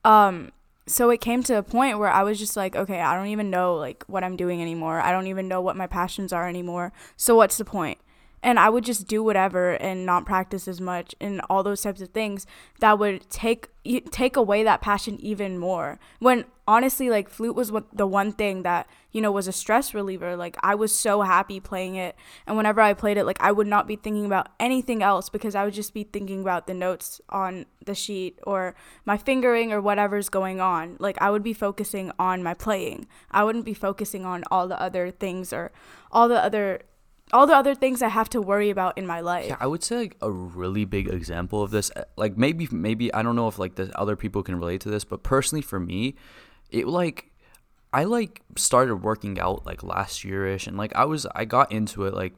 um 0.04 0.50
so 0.86 1.10
it 1.10 1.20
came 1.20 1.42
to 1.44 1.58
a 1.58 1.62
point 1.62 1.98
where 1.98 2.08
I 2.08 2.22
was 2.22 2.38
just 2.38 2.56
like, 2.56 2.74
okay, 2.74 3.00
I 3.00 3.14
don't 3.14 3.28
even 3.28 3.50
know 3.50 3.76
like 3.76 4.04
what 4.06 4.24
I'm 4.24 4.36
doing 4.36 4.60
anymore. 4.60 5.00
I 5.00 5.12
don't 5.12 5.28
even 5.28 5.48
know 5.48 5.60
what 5.60 5.76
my 5.76 5.86
passions 5.86 6.32
are 6.32 6.48
anymore. 6.48 6.92
So 7.16 7.36
what's 7.36 7.56
the 7.56 7.64
point? 7.64 7.98
And 8.42 8.58
I 8.58 8.68
would 8.68 8.84
just 8.84 9.06
do 9.06 9.22
whatever 9.22 9.74
and 9.74 10.04
not 10.04 10.26
practice 10.26 10.66
as 10.66 10.80
much 10.80 11.14
and 11.20 11.40
all 11.48 11.62
those 11.62 11.82
types 11.82 12.00
of 12.00 12.08
things 12.08 12.44
that 12.80 12.98
would 12.98 13.30
take 13.30 13.68
take 14.10 14.36
away 14.36 14.64
that 14.64 14.80
passion 14.80 15.20
even 15.20 15.58
more. 15.58 16.00
When 16.18 16.46
honestly, 16.66 17.10
like 17.10 17.28
flute 17.28 17.54
was 17.54 17.72
what 17.72 17.96
the 17.96 18.06
one 18.06 18.32
thing 18.32 18.62
that 18.62 18.88
you 19.10 19.20
know 19.20 19.32
was 19.32 19.48
a 19.48 19.52
stress 19.52 19.94
reliever. 19.94 20.36
Like 20.36 20.56
I 20.62 20.74
was 20.74 20.94
so 20.94 21.22
happy 21.22 21.60
playing 21.60 21.96
it, 21.96 22.16
and 22.46 22.56
whenever 22.56 22.80
I 22.80 22.94
played 22.94 23.16
it, 23.16 23.24
like 23.24 23.40
I 23.40 23.52
would 23.52 23.66
not 23.66 23.86
be 23.86 23.96
thinking 23.96 24.26
about 24.26 24.48
anything 24.60 25.02
else 25.02 25.28
because 25.28 25.54
I 25.54 25.64
would 25.64 25.74
just 25.74 25.94
be 25.94 26.04
thinking 26.04 26.40
about 26.40 26.66
the 26.66 26.74
notes 26.74 27.20
on 27.28 27.66
the 27.84 27.94
sheet 27.94 28.38
or 28.46 28.74
my 29.04 29.16
fingering 29.16 29.72
or 29.72 29.80
whatever's 29.80 30.28
going 30.28 30.60
on. 30.60 30.96
Like 30.98 31.20
I 31.20 31.30
would 31.30 31.42
be 31.42 31.52
focusing 31.52 32.12
on 32.18 32.42
my 32.42 32.54
playing. 32.54 33.06
I 33.30 33.44
wouldn't 33.44 33.64
be 33.64 33.74
focusing 33.74 34.24
on 34.24 34.44
all 34.50 34.68
the 34.68 34.80
other 34.80 35.10
things 35.10 35.52
or 35.52 35.72
all 36.10 36.28
the 36.28 36.42
other 36.42 36.82
all 37.32 37.46
the 37.46 37.54
other 37.54 37.74
things 37.74 38.02
I 38.02 38.08
have 38.08 38.28
to 38.30 38.42
worry 38.42 38.68
about 38.68 38.98
in 38.98 39.06
my 39.06 39.20
life. 39.20 39.46
Yeah, 39.48 39.56
I 39.58 39.66
would 39.66 39.82
say 39.82 39.96
like 39.96 40.16
a 40.20 40.30
really 40.30 40.84
big 40.84 41.08
example 41.08 41.62
of 41.62 41.70
this. 41.70 41.90
uh, 41.96 42.04
Like 42.16 42.36
maybe 42.36 42.68
maybe 42.70 43.12
I 43.14 43.22
don't 43.22 43.36
know 43.36 43.48
if 43.48 43.58
like 43.58 43.76
the 43.76 43.90
other 43.98 44.16
people 44.16 44.42
can 44.42 44.56
relate 44.56 44.82
to 44.82 44.90
this, 44.90 45.04
but 45.04 45.22
personally 45.22 45.62
for 45.62 45.80
me, 45.80 46.14
it 46.72 46.86
like 46.86 47.30
I 47.92 48.04
like 48.04 48.42
started 48.56 48.96
working 48.96 49.38
out 49.38 49.66
like 49.66 49.82
last 49.82 50.24
yearish, 50.24 50.66
and 50.66 50.76
like 50.76 50.94
I 50.96 51.04
was 51.04 51.26
I 51.34 51.44
got 51.44 51.70
into 51.70 52.06
it 52.06 52.14
like 52.14 52.34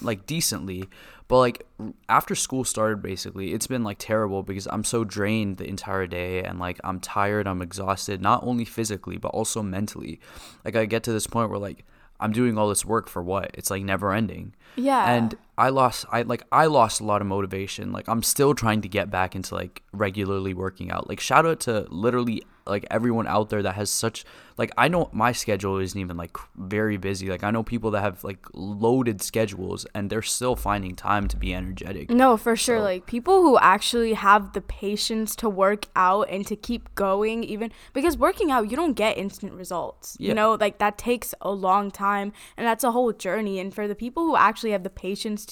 like 0.00 0.26
decently, 0.26 0.88
but 1.28 1.38
like 1.38 1.66
after 2.08 2.34
school 2.34 2.64
started, 2.64 3.02
basically 3.02 3.52
it's 3.52 3.66
been 3.66 3.84
like 3.84 3.98
terrible 3.98 4.42
because 4.42 4.66
I'm 4.68 4.84
so 4.84 5.04
drained 5.04 5.58
the 5.58 5.68
entire 5.68 6.06
day, 6.06 6.42
and 6.42 6.58
like 6.58 6.80
I'm 6.84 7.00
tired, 7.00 7.46
I'm 7.46 7.60
exhausted, 7.60 8.22
not 8.22 8.44
only 8.44 8.64
physically 8.64 9.18
but 9.18 9.28
also 9.28 9.62
mentally. 9.62 10.20
Like 10.64 10.76
I 10.76 10.86
get 10.86 11.02
to 11.04 11.12
this 11.12 11.26
point 11.26 11.50
where 11.50 11.58
like 11.58 11.84
I'm 12.20 12.32
doing 12.32 12.56
all 12.56 12.68
this 12.68 12.84
work 12.84 13.08
for 13.08 13.22
what? 13.22 13.50
It's 13.54 13.70
like 13.70 13.82
never 13.82 14.12
ending. 14.12 14.54
Yeah. 14.76 15.12
And 15.12 15.36
I 15.56 15.68
lost 15.68 16.04
I 16.10 16.22
like 16.22 16.42
I 16.50 16.66
lost 16.66 17.00
a 17.00 17.04
lot 17.04 17.20
of 17.20 17.26
motivation. 17.26 17.92
Like 17.92 18.08
I'm 18.08 18.22
still 18.22 18.54
trying 18.54 18.80
to 18.82 18.88
get 18.88 19.10
back 19.10 19.34
into 19.36 19.54
like 19.54 19.82
regularly 19.92 20.54
working 20.54 20.90
out. 20.90 21.08
Like 21.08 21.20
shout 21.20 21.46
out 21.46 21.60
to 21.60 21.86
literally 21.90 22.42
like 22.66 22.86
everyone 22.90 23.26
out 23.26 23.50
there 23.50 23.62
that 23.62 23.74
has 23.74 23.90
such 23.90 24.24
like 24.56 24.72
I 24.78 24.88
know 24.88 25.10
my 25.12 25.32
schedule 25.32 25.78
isn't 25.78 26.00
even 26.00 26.16
like 26.16 26.36
very 26.56 26.96
busy. 26.96 27.28
Like 27.28 27.44
I 27.44 27.50
know 27.50 27.62
people 27.62 27.90
that 27.92 28.00
have 28.00 28.24
like 28.24 28.38
loaded 28.54 29.20
schedules 29.20 29.84
and 29.94 30.08
they're 30.08 30.22
still 30.22 30.56
finding 30.56 30.94
time 30.96 31.28
to 31.28 31.36
be 31.36 31.54
energetic. 31.54 32.08
No, 32.10 32.36
for 32.36 32.56
sure. 32.56 32.78
So- 32.78 32.82
Like 32.84 33.06
people 33.06 33.42
who 33.42 33.58
actually 33.58 34.14
have 34.14 34.54
the 34.54 34.60
patience 34.62 35.36
to 35.36 35.48
work 35.48 35.86
out 35.94 36.28
and 36.30 36.46
to 36.46 36.56
keep 36.56 36.92
going, 36.94 37.44
even 37.44 37.70
because 37.92 38.16
working 38.16 38.50
out, 38.50 38.70
you 38.70 38.76
don't 38.76 38.94
get 38.94 39.18
instant 39.18 39.52
results. 39.52 40.16
Yeah. 40.18 40.28
You 40.28 40.34
know, 40.34 40.54
like 40.54 40.78
that 40.78 40.96
takes 40.96 41.34
a 41.42 41.50
long 41.52 41.90
time 41.90 42.32
and 42.56 42.66
that's 42.66 42.82
a 42.84 42.92
whole 42.92 43.12
journey. 43.12 43.58
And 43.60 43.74
for 43.74 43.86
the 43.86 43.94
people 43.94 44.24
who 44.24 44.36
actually 44.36 44.70
have 44.70 44.84
the 44.84 44.90
patience 44.90 45.43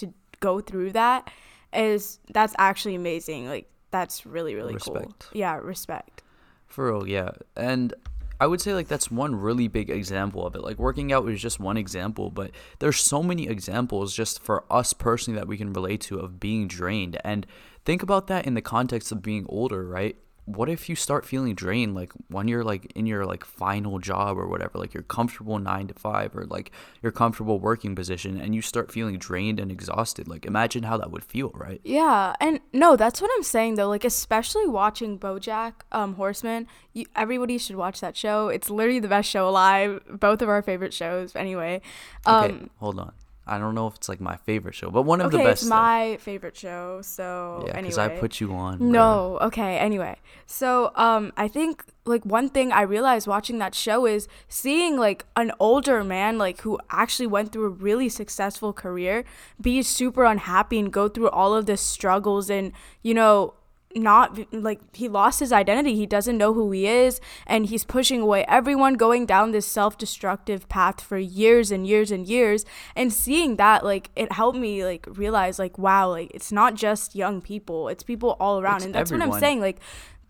go 0.43 0.61
through 0.61 0.93
that, 0.93 1.31
is 1.73 2.19
that's 2.31 2.55
actually 2.59 2.95
amazing. 2.95 3.49
Like 3.49 3.71
that's 3.91 4.27
really, 4.27 4.55
really 4.55 4.77
cool. 4.79 5.15
Yeah, 5.33 5.57
respect. 5.57 6.23
For 6.67 6.93
real, 6.93 7.09
yeah. 7.09 7.31
And 7.57 7.95
I 8.41 8.47
would 8.47 8.61
say 8.61 8.75
like 8.75 8.89
that's 8.89 9.11
one 9.11 9.37
really 9.37 9.69
big 9.69 9.89
example 9.89 10.47
of 10.47 10.55
it. 10.55 10.63
Like 10.63 10.79
working 10.79 11.13
out 11.13 11.29
is 11.29 11.41
just 11.41 11.61
one 11.61 11.77
example, 11.77 12.31
but 12.31 12.51
there's 12.81 12.99
so 12.99 13.23
many 13.23 13.47
examples 13.47 14.15
just 14.15 14.43
for 14.43 14.65
us 14.71 14.93
personally 14.93 15.39
that 15.39 15.47
we 15.47 15.57
can 15.57 15.73
relate 15.73 16.01
to 16.03 16.19
of 16.19 16.41
being 16.41 16.67
drained. 16.67 17.19
And 17.25 17.47
think 17.85 18.03
about 18.03 18.27
that 18.27 18.47
in 18.47 18.55
the 18.55 18.61
context 18.61 19.13
of 19.13 19.23
being 19.23 19.47
older, 19.49 19.87
right? 19.87 20.17
What 20.45 20.69
if 20.69 20.89
you 20.89 20.97
start 20.97 21.25
feeling 21.25 21.55
drained 21.55 21.95
like 21.95 22.13
when 22.29 22.49
you're 22.49 22.65
like 22.65 22.91
in 22.97 23.07
your 23.07 23.25
like 23.25 23.45
final 23.45 23.99
job 24.01 24.37
or 24.37 24.49
whatever 24.49 24.79
like 24.79 24.93
you're 24.93 25.03
comfortable 25.05 25.59
9 25.59 25.89
to 25.89 25.95
5 25.95 26.37
or 26.37 26.45
like 26.47 26.73
your 27.01 27.13
comfortable 27.13 27.61
working 27.61 27.95
position 27.95 28.41
and 28.41 28.55
you 28.55 28.61
start 28.61 28.91
feeling 28.91 29.19
drained 29.19 29.61
and 29.61 29.71
exhausted 29.71 30.27
like 30.27 30.45
imagine 30.45 30.83
how 30.83 30.97
that 30.97 31.11
would 31.11 31.25
feel 31.25 31.51
right 31.55 31.81
Yeah, 31.85 32.35
and 32.41 32.61
no, 32.73 32.97
that's 32.97 33.21
what 33.21 33.31
I'm 33.37 33.43
saying 33.43 33.77
though. 33.77 33.89
Like 33.89 34.05
especially 34.05 34.67
watching 34.67 35.19
BoJack 35.19 35.73
um, 35.93 36.15
Horseman, 36.15 36.67
you, 36.93 37.07
everybody 37.15 37.59
should 37.59 37.77
watch 37.77 38.01
that 38.01 38.17
show. 38.17 38.49
It's 38.49 38.71
literally 38.71 39.01
the 39.01 39.09
best 39.09 39.29
show 39.29 39.49
alive. 39.49 40.01
Both 40.09 40.43
of 40.43 40.49
our 40.49 40.63
favorite 40.63 40.93
shows. 40.93 41.37
Anyway, 41.37 41.83
um, 42.27 42.45
okay 42.45 42.69
hold 42.79 42.99
on 42.99 43.13
i 43.47 43.59
don't 43.59 43.75
know 43.75 43.87
if 43.87 43.95
it's 43.97 44.09
like 44.09 44.21
my 44.21 44.37
favorite 44.37 44.75
show 44.75 44.91
but 44.91 45.03
one 45.03 45.21
of 45.21 45.27
okay, 45.27 45.39
the 45.39 45.45
best 45.45 45.63
it's 45.63 45.69
my 45.69 46.17
favorite 46.21 46.57
show. 46.57 47.01
So 47.03 47.65
yeah 47.67 47.81
because 47.81 47.99
anyway, 47.99 48.17
i 48.17 48.21
put 48.21 48.41
you 48.41 48.53
on 48.55 48.79
bro. 48.79 48.89
No, 48.89 49.39
okay, 49.43 49.79
anyway. 49.79 50.17
So, 50.47 50.93
um 50.95 51.33
I 51.37 51.49
think 51.49 51.85
like 52.05 52.25
one 52.25 52.49
thing 52.49 52.73
I 52.73 52.83
realized 52.83 53.27
watching 53.27 53.59
that 53.59 53.75
show 53.75 54.07
is 54.07 54.29
seeing 54.49 54.97
like 54.97 55.25
an 55.37 55.53
older 55.59 56.03
man 56.05 56.39
like 56.39 56.61
who 56.63 56.79
actually 56.91 57.27
went 57.29 57.53
through 57.53 57.67
a 57.67 57.71
really 57.71 58.09
successful 58.09 58.73
career 58.73 59.25
be 59.61 59.83
super 59.83 60.25
unhappy 60.25 60.79
and 60.79 60.93
go 60.93 61.09
through 61.09 61.31
all 61.31 61.55
of 61.55 61.67
the 61.67 61.77
struggles 61.77 62.51
and, 62.51 62.73
you 63.03 63.15
know, 63.15 63.55
not 63.95 64.39
like 64.53 64.81
he 64.95 65.09
lost 65.09 65.41
his 65.41 65.53
identity. 65.53 65.97
He 65.97 66.07
doesn't 66.07 66.39
know 66.39 66.53
who 66.53 66.71
he 66.71 66.87
is 66.87 67.21
and 67.47 67.67
he's 67.67 67.85
pushing 67.85 68.21
away 68.21 68.45
everyone 68.49 68.95
going 68.95 69.27
down 69.27 69.53
this 69.53 69.67
self-destructive 69.67 70.69
path 70.69 71.01
for 71.01 71.19
years 71.19 71.71
and 71.71 71.87
years 71.87 72.11
and 72.11 72.27
years 72.27 72.65
and 72.97 73.13
seeing 73.13 73.57
that 73.57 73.85
like 73.85 74.11
it 74.17 74.33
helped 74.33 74.59
me 74.59 74.85
like 74.85 75.07
realize 75.11 75.59
like 75.59 75.79
wow, 75.79 76.11
like 76.11 76.31
it's 76.35 76.53
not 76.53 76.75
just 76.75 77.15
young 77.15 77.41
people. 77.41 77.89
It's 77.89 78.03
people 78.03 78.37
all 78.41 78.61
around 78.61 78.77
It's 78.77 78.85
and 78.87 78.95
that's 78.95 79.11
what. 79.11 79.23
I'm 79.23 79.41
saying 79.41 79.61
like 79.61 79.81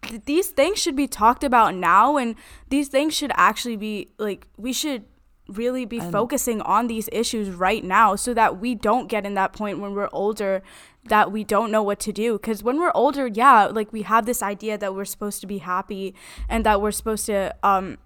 th- 0.02 0.22
these 0.24 0.48
things 0.48 0.78
should 0.78 0.96
be 0.96 1.06
talked 1.06 1.44
about 1.44 1.74
now 1.74 2.16
and 2.16 2.34
these 2.68 2.88
things 2.88 3.14
should 3.14 3.32
actually 3.34 3.76
be 3.76 4.12
like 4.18 4.46
we 4.56 4.72
should 4.72 5.04
really 5.48 5.84
be 5.84 5.98
And- 5.98 6.12
focusing 6.12 6.60
on 6.62 6.86
these 6.86 7.08
issues 7.12 7.50
right 7.50 7.82
now 7.84 8.16
so 8.16 8.32
that 8.34 8.60
we 8.60 8.74
don't 8.74 9.08
get 9.08 9.26
in 9.26 9.34
that 9.34 9.52
point 9.52 9.80
when 9.80 9.94
we're 9.94 10.08
older 10.12 10.62
that 11.04 11.32
we 11.32 11.42
don't 11.42 11.72
know 11.72 11.82
what 11.82 11.98
to 11.98 12.12
do 12.12 12.34
because 12.34 12.62
when 12.62 12.78
we're 12.78 12.92
older 12.94 13.26
yeah 13.26 13.64
like 13.64 13.92
we 13.92 14.02
have 14.02 14.24
this 14.24 14.40
idea 14.40 14.78
that 14.78 14.94
we're 14.94 15.04
supposed 15.04 15.40
to 15.40 15.48
be 15.48 15.58
happy 15.58 16.14
and 16.48 16.64
that 16.64 16.80
we're 16.80 16.92
supposed 16.92 17.26
to 17.26 17.52
um 17.64 17.98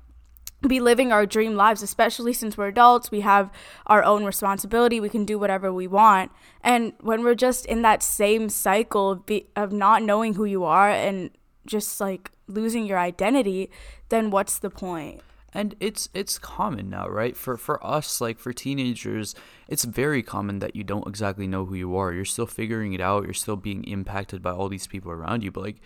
be 0.66 0.80
living 0.80 1.12
our 1.12 1.26
dream 1.26 1.54
lives, 1.54 1.82
especially 1.82 2.32
since 2.32 2.56
we're 2.56 2.68
adults. 2.68 3.10
We 3.10 3.20
have 3.20 3.50
our 3.86 4.02
own 4.02 4.24
responsibility. 4.24 5.00
We 5.00 5.10
can 5.10 5.24
do 5.24 5.38
whatever 5.38 5.72
we 5.72 5.86
want. 5.86 6.32
And 6.62 6.94
when 7.00 7.22
we're 7.22 7.34
just 7.34 7.66
in 7.66 7.82
that 7.82 8.02
same 8.02 8.48
cycle 8.48 9.10
of, 9.12 9.26
be, 9.26 9.46
of 9.54 9.70
not 9.70 10.02
knowing 10.02 10.34
who 10.34 10.44
you 10.44 10.64
are 10.64 10.90
and 10.90 11.30
just 11.66 12.00
like 12.00 12.32
losing 12.48 12.86
your 12.86 12.98
identity, 12.98 13.70
then 14.08 14.30
what's 14.30 14.58
the 14.58 14.70
point? 14.70 15.20
And 15.56 15.74
it's 15.80 16.08
it's 16.12 16.38
common 16.38 16.90
now 16.90 17.08
right 17.08 17.36
for 17.36 17.56
for 17.56 17.84
us 17.84 18.20
like 18.20 18.38
for 18.38 18.52
teenagers 18.52 19.34
it's 19.68 19.84
very 19.84 20.22
common 20.22 20.58
that 20.58 20.76
you 20.76 20.84
don't 20.84 21.08
exactly 21.08 21.46
know 21.46 21.64
who 21.64 21.74
you 21.74 21.96
are 21.96 22.12
you're 22.12 22.26
still 22.26 22.46
figuring 22.46 22.92
it 22.92 23.00
out 23.00 23.24
you're 23.24 23.32
still 23.32 23.56
being 23.56 23.82
impacted 23.84 24.42
by 24.42 24.50
all 24.50 24.68
these 24.68 24.86
people 24.86 25.10
around 25.10 25.42
you 25.42 25.50
but 25.50 25.64
like 25.64 25.80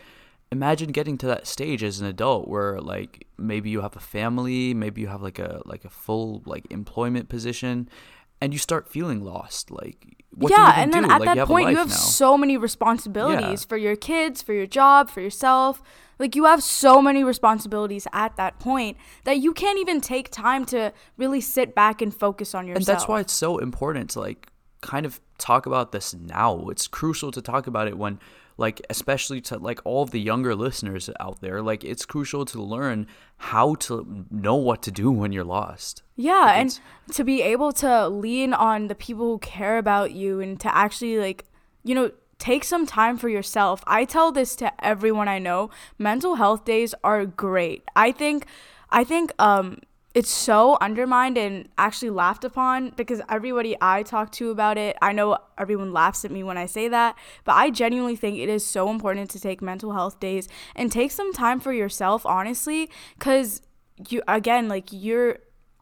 imagine 0.50 0.90
getting 0.90 1.16
to 1.16 1.26
that 1.26 1.46
stage 1.46 1.84
as 1.84 2.00
an 2.00 2.06
adult 2.06 2.48
where 2.48 2.80
like 2.80 3.28
maybe 3.38 3.70
you 3.70 3.80
have 3.80 3.94
a 3.94 4.00
family 4.00 4.74
maybe 4.74 5.00
you 5.00 5.06
have 5.06 5.22
like 5.22 5.38
a 5.38 5.62
like 5.64 5.84
a 5.84 5.90
full 5.90 6.42
like 6.44 6.66
employment 6.70 7.28
position 7.28 7.88
and 8.40 8.52
you 8.52 8.58
start 8.58 8.88
feeling 8.88 9.22
lost 9.24 9.70
like 9.70 10.20
what 10.32 10.50
yeah, 10.50 10.56
do 10.56 10.62
you 10.62 10.82
and 10.84 10.94
then 10.94 11.02
do? 11.04 11.10
at 11.10 11.20
like, 11.20 11.26
that 11.26 11.36
you 11.38 11.46
point, 11.46 11.70
you 11.70 11.76
have 11.76 11.88
now. 11.88 11.94
so 11.94 12.38
many 12.38 12.56
responsibilities 12.56 13.62
Yeah. 13.62 13.68
for 13.68 13.76
your 13.76 13.96
kids, 13.96 14.42
for 14.42 14.52
your 14.52 14.66
job, 14.66 15.10
for 15.10 15.20
yourself. 15.20 15.82
Like 16.20 16.36
you 16.36 16.44
have 16.44 16.62
so 16.62 17.02
many 17.02 17.24
responsibilities 17.24 18.06
at 18.12 18.36
that 18.36 18.60
point 18.60 18.96
that 19.24 19.38
you 19.38 19.52
can't 19.52 19.78
even 19.78 20.00
take 20.00 20.30
time 20.30 20.64
to 20.66 20.92
really 21.16 21.40
sit 21.40 21.74
back 21.74 22.00
and 22.02 22.14
focus 22.14 22.54
on 22.54 22.68
yourself. 22.68 22.76
and 22.76 22.86
that's 22.86 23.08
why 23.08 23.20
it's 23.20 23.32
so 23.32 23.58
important 23.58 24.10
to 24.10 24.20
like 24.20 24.52
kind 24.82 25.04
of 25.06 25.20
talk 25.38 25.66
about 25.66 25.92
this 25.92 26.14
now 26.14 26.68
it's 26.68 26.86
crucial 26.86 27.30
to 27.30 27.42
talk 27.42 27.66
about 27.66 27.88
it 27.88 27.98
when 27.98 28.18
like 28.56 28.80
especially 28.90 29.40
to 29.40 29.58
like 29.58 29.80
all 29.84 30.02
of 30.02 30.10
the 30.10 30.20
younger 30.20 30.54
listeners 30.54 31.08
out 31.18 31.40
there 31.40 31.60
like 31.62 31.82
it's 31.84 32.04
crucial 32.06 32.44
to 32.44 32.62
learn 32.62 33.06
how 33.38 33.74
to 33.74 34.26
know 34.30 34.54
what 34.54 34.82
to 34.82 34.90
do 34.90 35.10
when 35.10 35.32
you're 35.32 35.44
lost 35.44 36.02
Yeah, 36.16 36.40
Like, 36.40 36.56
and 36.60 36.80
to 37.12 37.24
be 37.24 37.40
able 37.42 37.72
to 37.72 38.08
lean 38.08 38.52
on 38.52 38.88
the 38.88 38.94
people 38.94 39.26
who 39.26 39.38
care 39.38 39.78
about 39.78 40.12
you 40.12 40.40
and 40.40 40.60
to 40.60 40.74
actually 40.74 41.18
like, 41.18 41.46
you 41.84 41.94
know, 41.94 42.10
take 42.40 42.64
some 42.64 42.86
time 42.86 43.16
for 43.16 43.28
yourself. 43.28 43.84
I 43.86 44.04
tell 44.04 44.32
this 44.32 44.56
to 44.56 44.84
everyone 44.84 45.28
I 45.28 45.38
know. 45.38 45.70
Mental 45.98 46.36
health 46.36 46.64
days 46.64 46.94
are 47.04 47.24
great. 47.26 47.84
I 47.94 48.10
think 48.10 48.46
I 48.90 49.04
think 49.04 49.32
um 49.38 49.78
it's 50.12 50.30
so 50.30 50.76
undermined 50.80 51.38
and 51.38 51.68
actually 51.78 52.10
laughed 52.10 52.42
upon 52.44 52.90
because 52.96 53.20
everybody 53.28 53.76
I 53.80 54.02
talk 54.02 54.32
to 54.32 54.50
about 54.50 54.76
it, 54.76 54.96
I 55.00 55.12
know 55.12 55.38
everyone 55.56 55.92
laughs 55.92 56.24
at 56.24 56.32
me 56.32 56.42
when 56.42 56.58
I 56.58 56.66
say 56.66 56.88
that, 56.88 57.16
but 57.44 57.52
I 57.52 57.70
genuinely 57.70 58.16
think 58.16 58.36
it 58.36 58.48
is 58.48 58.66
so 58.66 58.90
important 58.90 59.30
to 59.30 59.40
take 59.40 59.62
mental 59.62 59.92
health 59.92 60.18
days 60.18 60.48
and 60.74 60.90
take 60.90 61.12
some 61.12 61.32
time 61.32 61.60
for 61.60 61.72
yourself, 61.72 62.26
honestly, 62.26 62.90
cuz 63.20 63.62
you 64.08 64.22
again 64.26 64.66
like 64.66 64.88
you're 64.90 65.38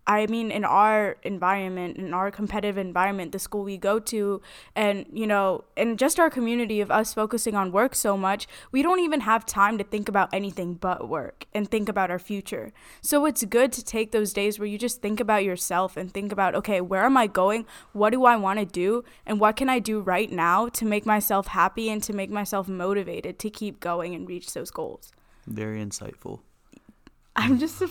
I 0.09 0.27
mean, 0.27 0.51
in 0.51 0.65
our 0.65 1.19
environment, 1.23 1.99
in 1.99 2.15
our 2.15 2.31
competitive 2.31 2.79
environment, 2.79 3.33
the 3.33 3.39
school 3.39 3.63
we 3.63 3.77
go 3.77 4.01
to, 4.01 4.41
and, 4.75 5.07
you 5.13 5.27
know, 5.27 5.65
and 5.77 5.99
just 5.99 6.19
our 6.19 6.31
community 6.31 6.81
of 6.81 6.91
us 6.91 7.13
focusing 7.15 7.55
on 7.55 7.71
work 7.71 7.95
so 7.95 8.17
much, 8.17 8.49
we 8.73 8.83
don't 8.83 9.01
even 9.01 9.21
have 9.21 9.45
time 9.45 9.79
to 9.79 9.85
think 9.85 10.09
about 10.09 10.31
anything 10.33 10.75
but 10.75 11.09
work 11.09 11.45
and 11.53 11.71
think 11.71 11.89
about 11.89 12.11
our 12.11 12.19
future. 12.19 12.73
So 13.03 13.27
it's 13.27 13.45
good 13.45 13.71
to 13.73 13.85
take 13.85 14.11
those 14.13 14.33
days 14.33 14.59
where 14.59 14.67
you 14.67 14.79
just 14.79 15.03
think 15.03 15.21
about 15.21 15.45
yourself 15.45 15.97
and 15.97 16.13
think 16.13 16.33
about, 16.33 16.55
okay, 16.55 16.81
where 16.81 17.05
am 17.05 17.19
I 17.19 17.27
going? 17.27 17.67
What 17.93 18.11
do 18.11 18.25
I 18.25 18.37
want 18.37 18.59
to 18.59 18.65
do? 18.65 19.05
And 19.27 19.39
what 19.39 19.57
can 19.57 19.69
I 19.69 19.79
do 19.79 20.01
right 20.01 20.33
now 20.33 20.69
to 20.71 20.85
make 20.87 21.05
myself 21.05 21.49
happy 21.49 21.91
and 21.91 22.03
to 22.03 22.15
make 22.15 22.31
myself 22.31 22.67
motivated 22.67 23.39
to 23.41 23.51
keep 23.51 23.79
going 23.79 24.15
and 24.15 24.27
reach 24.27 24.55
those 24.55 24.71
goals? 24.71 25.13
very 25.49 25.85
insightful 25.85 26.41
I'm 27.37 27.59
just 27.59 27.81
a, 27.81 27.91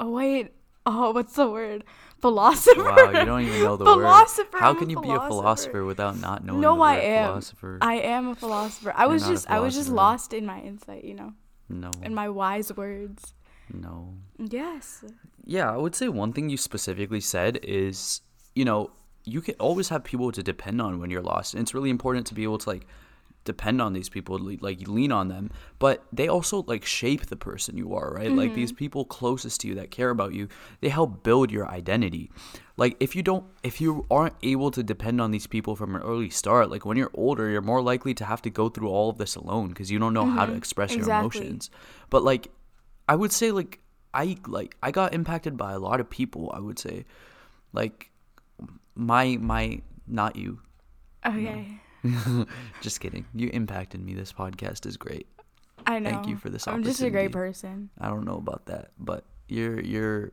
oh 0.00 0.10
wait 0.10 0.52
oh 0.88 1.10
what's 1.12 1.34
the 1.34 1.48
word? 1.48 1.84
Philosopher. 2.20 2.82
Wow 2.82 3.10
you 3.10 3.24
don't 3.24 3.42
even 3.42 3.62
know 3.62 3.76
the 3.76 3.84
word. 3.84 3.92
Philosopher, 3.92 4.58
how 4.58 4.74
can 4.74 4.90
you 4.90 5.00
be 5.00 5.08
a 5.08 5.12
philosopher. 5.12 5.28
philosopher 5.28 5.84
without 5.84 6.18
not 6.18 6.44
knowing 6.44 6.60
no 6.60 6.80
I 6.80 6.96
word 6.96 7.04
am. 7.04 7.28
philosopher? 7.28 7.78
I 7.80 7.94
am 7.94 8.28
a 8.28 8.34
philosopher. 8.34 8.92
I 8.94 9.02
You're 9.02 9.12
was 9.12 9.26
just 9.26 9.50
I 9.50 9.60
was 9.60 9.74
just 9.74 9.88
lost 9.88 10.32
in 10.32 10.44
my 10.46 10.60
insight 10.60 11.04
you 11.04 11.14
know 11.14 11.32
no. 11.68 11.90
in 12.02 12.14
my 12.14 12.28
wise 12.28 12.74
words. 12.76 13.34
No. 13.72 14.14
Yes. 14.38 15.04
Yeah, 15.44 15.72
I 15.72 15.76
would 15.76 15.94
say 15.94 16.08
one 16.08 16.32
thing 16.32 16.48
you 16.48 16.56
specifically 16.56 17.20
said 17.20 17.60
is, 17.62 18.22
you 18.54 18.64
know, 18.64 18.90
you 19.24 19.40
can 19.40 19.54
always 19.58 19.88
have 19.90 20.04
people 20.04 20.32
to 20.32 20.42
depend 20.42 20.80
on 20.80 21.00
when 21.00 21.10
you're 21.10 21.22
lost. 21.22 21.54
And 21.54 21.62
it's 21.62 21.74
really 21.74 21.90
important 21.90 22.26
to 22.28 22.34
be 22.34 22.44
able 22.44 22.58
to 22.58 22.68
like 22.68 22.86
depend 23.48 23.80
on 23.80 23.94
these 23.94 24.10
people, 24.10 24.38
le- 24.38 24.58
like 24.60 24.86
lean 24.86 25.10
on 25.10 25.28
them, 25.28 25.50
but 25.78 26.04
they 26.12 26.28
also 26.28 26.62
like 26.68 26.84
shape 26.84 27.26
the 27.26 27.36
person 27.36 27.78
you 27.78 27.94
are, 27.94 28.12
right? 28.12 28.30
Like 28.30 28.54
these 28.54 28.70
mm-hmm. 28.70 28.78
people 28.78 29.04
closest 29.06 29.62
to 29.62 29.68
you 29.68 29.74
that 29.76 29.90
care 29.90 30.10
about 30.10 30.34
you, 30.34 30.48
they 30.82 30.90
help 30.90 31.22
build 31.22 31.50
your 31.50 31.66
identity. 31.66 32.30
Like 32.76 32.96
if 33.00 33.16
you 33.16 33.22
don't 33.22 33.44
if 33.62 33.80
you 33.80 34.06
aren't 34.10 34.34
able 34.42 34.70
to 34.72 34.82
depend 34.82 35.20
on 35.20 35.30
these 35.30 35.46
people 35.46 35.74
from 35.74 35.96
an 35.96 36.02
early 36.02 36.28
start, 36.28 36.70
like 36.70 36.84
when 36.84 36.98
you're 36.98 37.10
older, 37.14 37.48
you're 37.48 37.62
more 37.62 37.80
likely 37.80 38.12
to 38.14 38.24
have 38.26 38.42
to 38.42 38.50
go 38.50 38.68
through 38.68 38.90
all 38.90 39.08
of 39.08 39.16
this 39.16 39.34
alone 39.34 39.68
because 39.70 39.90
you 39.90 39.98
don't 39.98 40.14
know 40.14 40.26
how 40.26 40.44
to 40.44 40.52
mm-hmm. 40.52 40.58
express 40.58 40.94
your 40.94 41.08
emotions. 41.10 41.70
But 42.10 42.22
like 42.22 42.48
I 43.08 43.16
would 43.16 43.32
say 43.32 43.50
like 43.50 43.80
I 44.12 44.36
like 44.46 44.76
I 44.82 44.90
got 44.90 45.14
impacted 45.14 45.56
by 45.56 45.72
a 45.72 45.78
lot 45.78 46.00
of 46.00 46.10
people, 46.10 46.52
I 46.54 46.60
would 46.60 46.78
say. 46.78 47.06
Like 47.72 48.10
my 48.94 49.38
my 49.40 49.80
not 50.06 50.36
you. 50.36 50.60
okay 51.26 51.80
Just 52.80 53.00
kidding. 53.00 53.26
You 53.34 53.48
impacted 53.52 54.00
me. 54.00 54.14
This 54.14 54.32
podcast 54.32 54.86
is 54.86 54.96
great. 54.96 55.26
I 55.86 55.98
know 56.00 56.10
Thank 56.10 56.26
you 56.28 56.36
for 56.36 56.50
this 56.50 56.66
I'm 56.66 56.82
just 56.84 57.00
a 57.02 57.08
great 57.08 57.32
person 57.32 57.88
I 58.00 58.08
don't 58.08 58.24
know 58.24 58.36
about 58.36 58.66
that, 58.66 58.90
but 58.98 59.24
you're 59.48 59.80
you're 59.80 60.32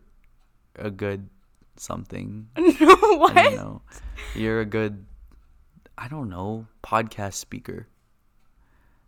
a 0.75 0.89
good 0.91 1.29
something. 1.77 2.49
what 2.55 3.37
I 3.37 3.43
don't 3.43 3.55
know. 3.55 3.81
You're 4.35 4.59
a 4.61 4.65
good 4.65 5.05
I 5.97 6.07
don't 6.09 6.29
know, 6.29 6.67
podcast 6.83 7.35
speaker. 7.35 7.87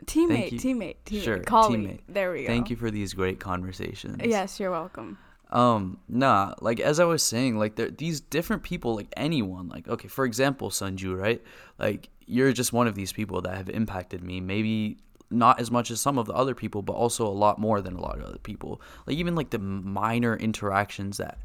teammate 0.06 0.54
teammate 0.54 0.96
teammate 1.06 1.24
Sure, 1.24 1.40
colleague 1.40 1.82
teammate. 1.82 2.00
there 2.08 2.32
we 2.32 2.42
go 2.44 2.48
Thank 2.48 2.70
you 2.70 2.76
for 2.76 2.92
these 2.92 3.14
great 3.14 3.40
conversations. 3.40 4.18
yes 4.24 4.60
you're 4.60 4.72
welcome 4.72 5.18
Um, 5.50 6.00
nah, 6.08 6.54
like 6.62 6.80
as 6.80 7.00
I 7.00 7.06
was 7.06 7.24
saying, 7.24 7.58
like 7.58 7.76
there 7.76 7.90
these 7.90 8.20
different 8.22 8.64
people, 8.64 8.96
like 8.96 9.08
anyone, 9.18 9.70
like 9.70 9.88
okay, 9.88 10.08
for 10.10 10.24
example, 10.26 10.70
Sanju, 10.70 11.18
right? 11.18 11.42
Like 11.80 12.10
you're 12.28 12.54
just 12.54 12.74
one 12.74 12.88
of 12.88 12.96
these 12.96 13.12
people 13.14 13.42
that 13.42 13.58
have 13.58 13.70
impacted 13.70 14.24
me. 14.24 14.40
Maybe 14.40 14.98
not 15.30 15.60
as 15.60 15.72
much 15.72 15.90
as 15.92 16.00
some 16.00 16.18
of 16.18 16.28
the 16.28 16.34
other 16.34 16.54
people, 16.54 16.82
but 16.82 16.94
also 16.94 17.26
a 17.26 17.30
lot 17.30 17.60
more 17.60 17.82
than 17.82 17.96
a 17.96 18.02
lot 18.02 18.20
of 18.20 18.26
other 18.26 18.38
people. 18.38 18.82
Like 19.06 19.18
even 19.18 19.36
like 19.36 19.50
the 19.50 19.60
minor 19.60 20.36
interactions 20.36 21.18
that 21.18 21.40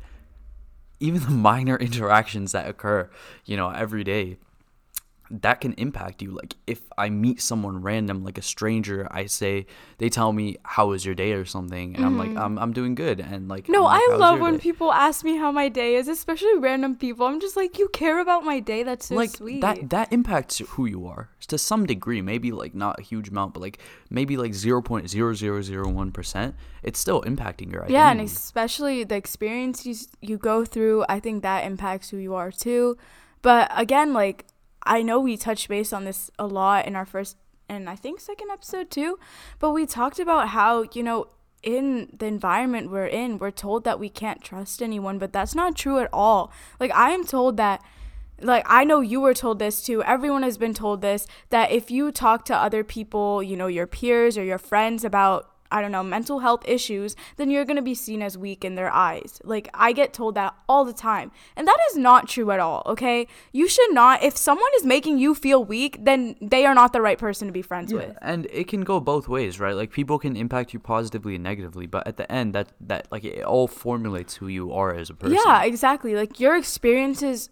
even 1.01 1.23
the 1.23 1.31
minor 1.31 1.77
interactions 1.77 2.53
that 2.53 2.69
occur, 2.69 3.11
you 3.45 3.57
know, 3.57 3.71
every 3.71 4.05
day 4.05 4.39
that 5.41 5.61
can 5.61 5.73
impact 5.75 6.23
you. 6.23 6.33
Like 6.33 6.55
if 6.67 6.81
I 6.99 7.09
meet 7.09 7.41
someone 7.41 7.83
random, 7.83 8.23
like 8.23 8.39
a 8.39 8.43
stranger, 8.43 9.09
I 9.11 9.27
say 9.27 9.67
they 9.99 10.09
tell 10.09 10.33
me 10.33 10.57
how 10.65 10.89
was 10.89 11.05
your 11.05 11.15
day 11.15 11.33
or 11.33 11.45
something, 11.45 11.97
and 11.97 12.05
I'm 12.05 12.19
like 12.19 12.37
I'm 12.37 12.59
I'm 12.59 12.73
doing 12.73 12.95
good, 12.95 13.21
and 13.21 13.49
like 13.49 13.63
Mm-hmm. 13.63 13.73
No, 13.73 13.85
like, 13.85 14.03
I 14.11 14.17
love 14.17 14.41
when 14.41 14.55
day?" 14.55 14.61
people 14.61 14.93
ask 14.93 15.25
me 15.25 15.37
how 15.37 15.53
my 15.53 15.69
day 15.69 15.95
is, 15.95 16.09
especially 16.09 16.59
random 16.59 16.97
people. 16.97 17.27
I'm 17.27 17.41
just 17.41 17.57
like, 17.57 17.79
you 17.79 17.89
care 17.89 18.21
about 18.21 18.45
my 18.45 18.61
day. 18.61 18.83
That's 18.83 19.07
so 19.07 19.15
like 19.15 19.31
sweet. 19.31 19.61
that 19.61 19.91
that 19.91 20.13
impacts 20.13 20.59
who 20.59 20.87
you 20.87 21.07
are 21.07 21.29
to 21.49 21.59
some 21.59 21.87
degree 21.87 22.23
maybe 22.23 22.53
like 22.53 22.75
not 22.75 23.01
a 23.01 23.03
huge 23.03 23.29
amount 23.29 23.53
but 23.53 23.61
like 23.61 23.79
maybe 24.11 24.37
like 24.37 24.53
0.0001% 24.53 26.55
it's 26.83 26.99
still 26.99 27.23
impacting 27.23 27.73
your 27.73 27.83
identity 27.83 27.93
yeah, 27.93 28.11
and 28.11 28.21
especially 28.21 29.05
the 29.05 29.17
experiences 29.17 30.09
you 30.21 30.39
go 30.39 30.65
through, 30.65 31.05
I 31.09 31.21
think 31.21 31.43
that 31.43 31.65
impacts 31.65 32.11
who 32.11 32.17
you 32.17 32.35
are 32.35 32.51
too. 32.51 32.97
But 33.43 33.71
again, 33.75 34.13
like 34.13 34.47
I 34.85 35.03
know 35.03 35.21
we 35.21 35.37
touched 35.37 35.69
base 35.69 35.93
on 35.93 36.05
this 36.05 36.31
a 36.39 36.47
lot 36.47 36.87
in 36.87 36.97
our 36.97 37.07
first 37.07 37.37
and 37.69 37.89
I 37.89 37.97
think 37.97 38.21
second 38.21 38.51
episode 38.51 38.91
too, 38.91 39.19
but 39.59 39.71
we 39.73 39.87
talked 39.87 40.19
about 40.19 40.49
how, 40.49 40.85
you 40.93 41.03
know, 41.03 41.29
in 41.63 42.09
the 42.19 42.27
environment 42.27 42.91
we're 42.91 43.07
in, 43.07 43.39
we're 43.39 43.51
told 43.51 43.85
that 43.85 44.01
we 44.01 44.09
can't 44.09 44.43
trust 44.43 44.83
anyone, 44.83 45.19
but 45.19 45.33
that's 45.33 45.55
not 45.55 45.77
true 45.77 45.99
at 45.99 46.09
all. 46.13 46.53
Like 46.81 46.91
I 46.93 47.11
am 47.11 47.25
told 47.25 47.57
that 47.57 47.83
like 48.41 48.65
I 48.67 48.85
know 48.85 49.01
you 49.01 49.21
were 49.21 49.35
told 49.35 49.59
this 49.59 49.83
too. 49.83 50.03
Everyone 50.03 50.43
has 50.43 50.59
been 50.59 50.75
told 50.75 51.01
this 51.01 51.27
that 51.51 51.71
if 51.71 51.91
you 51.91 52.11
talk 52.11 52.45
to 52.47 52.57
other 52.57 52.83
people, 52.83 53.43
you 53.43 53.57
know, 53.57 53.69
your 53.69 53.87
peers 53.87 54.37
or 54.37 54.45
your 54.45 54.59
friends 54.59 55.05
about 55.05 55.52
I 55.73 55.81
don't 55.81 55.91
know, 55.93 56.03
mental 56.03 56.41
health 56.41 56.63
issues, 56.67 57.17
then 57.37 57.51
you're 57.51 57.65
going 57.65 57.77
to 57.77 57.83
be 57.83 57.95
seen 57.95 58.23
as 58.23 58.37
weak 58.37 58.65
in 58.65 58.75
their 58.75 58.93
eyes. 58.93 59.41
Like 59.43 59.69
I 59.75 59.93
get 59.93 60.13
told 60.13 60.35
that 60.35 60.55
all 60.69 60.85
the 60.85 60.93
time. 60.93 61.33
And 61.57 61.67
that 61.67 61.79
is 61.91 61.97
not 61.97 62.29
true 62.29 62.51
at 62.51 62.61
all, 62.61 62.83
okay? 62.87 63.27
You 63.53 63.69
should 63.69 63.93
not 63.93 64.23
if 64.23 64.37
someone 64.37 64.71
is 64.77 64.85
making 64.85 65.19
you 65.19 65.35
feel 65.35 65.65
weak, 65.65 65.99
then 66.01 66.37
they 66.41 66.67
are 66.67 66.75
not 66.75 66.93
the 66.93 67.01
right 67.01 67.19
person 67.19 67.49
to 67.49 67.53
be 67.53 67.63
friends 67.63 67.91
Yeah, 67.93 67.99
with. 67.99 68.19
and 68.23 68.47
it 68.53 68.69
can 68.69 68.83
go 68.83 69.01
both 69.01 69.29
ways 69.29 69.59
right 69.59 69.75
like 69.75 69.91
people 69.91 70.19
can 70.19 70.37
impact 70.37 70.73
you 70.75 70.79
positively 70.81 71.35
and 71.37 71.45
negatively 71.45 71.87
but 71.87 72.07
at 72.07 72.17
the 72.17 72.31
end 72.31 72.55
that 72.55 72.69
that 72.81 73.09
like 73.11 73.25
it 73.25 73.43
all 73.45 73.67
formulates 73.69 74.37
who 74.37 74.49
you 74.49 74.73
are 74.73 74.95
as 74.95 75.09
a 75.11 75.15
person 75.15 75.39
Yeah, 75.45 75.63
exactly. 75.65 76.15
Like 76.15 76.39
your 76.39 76.57
experiences 76.57 77.49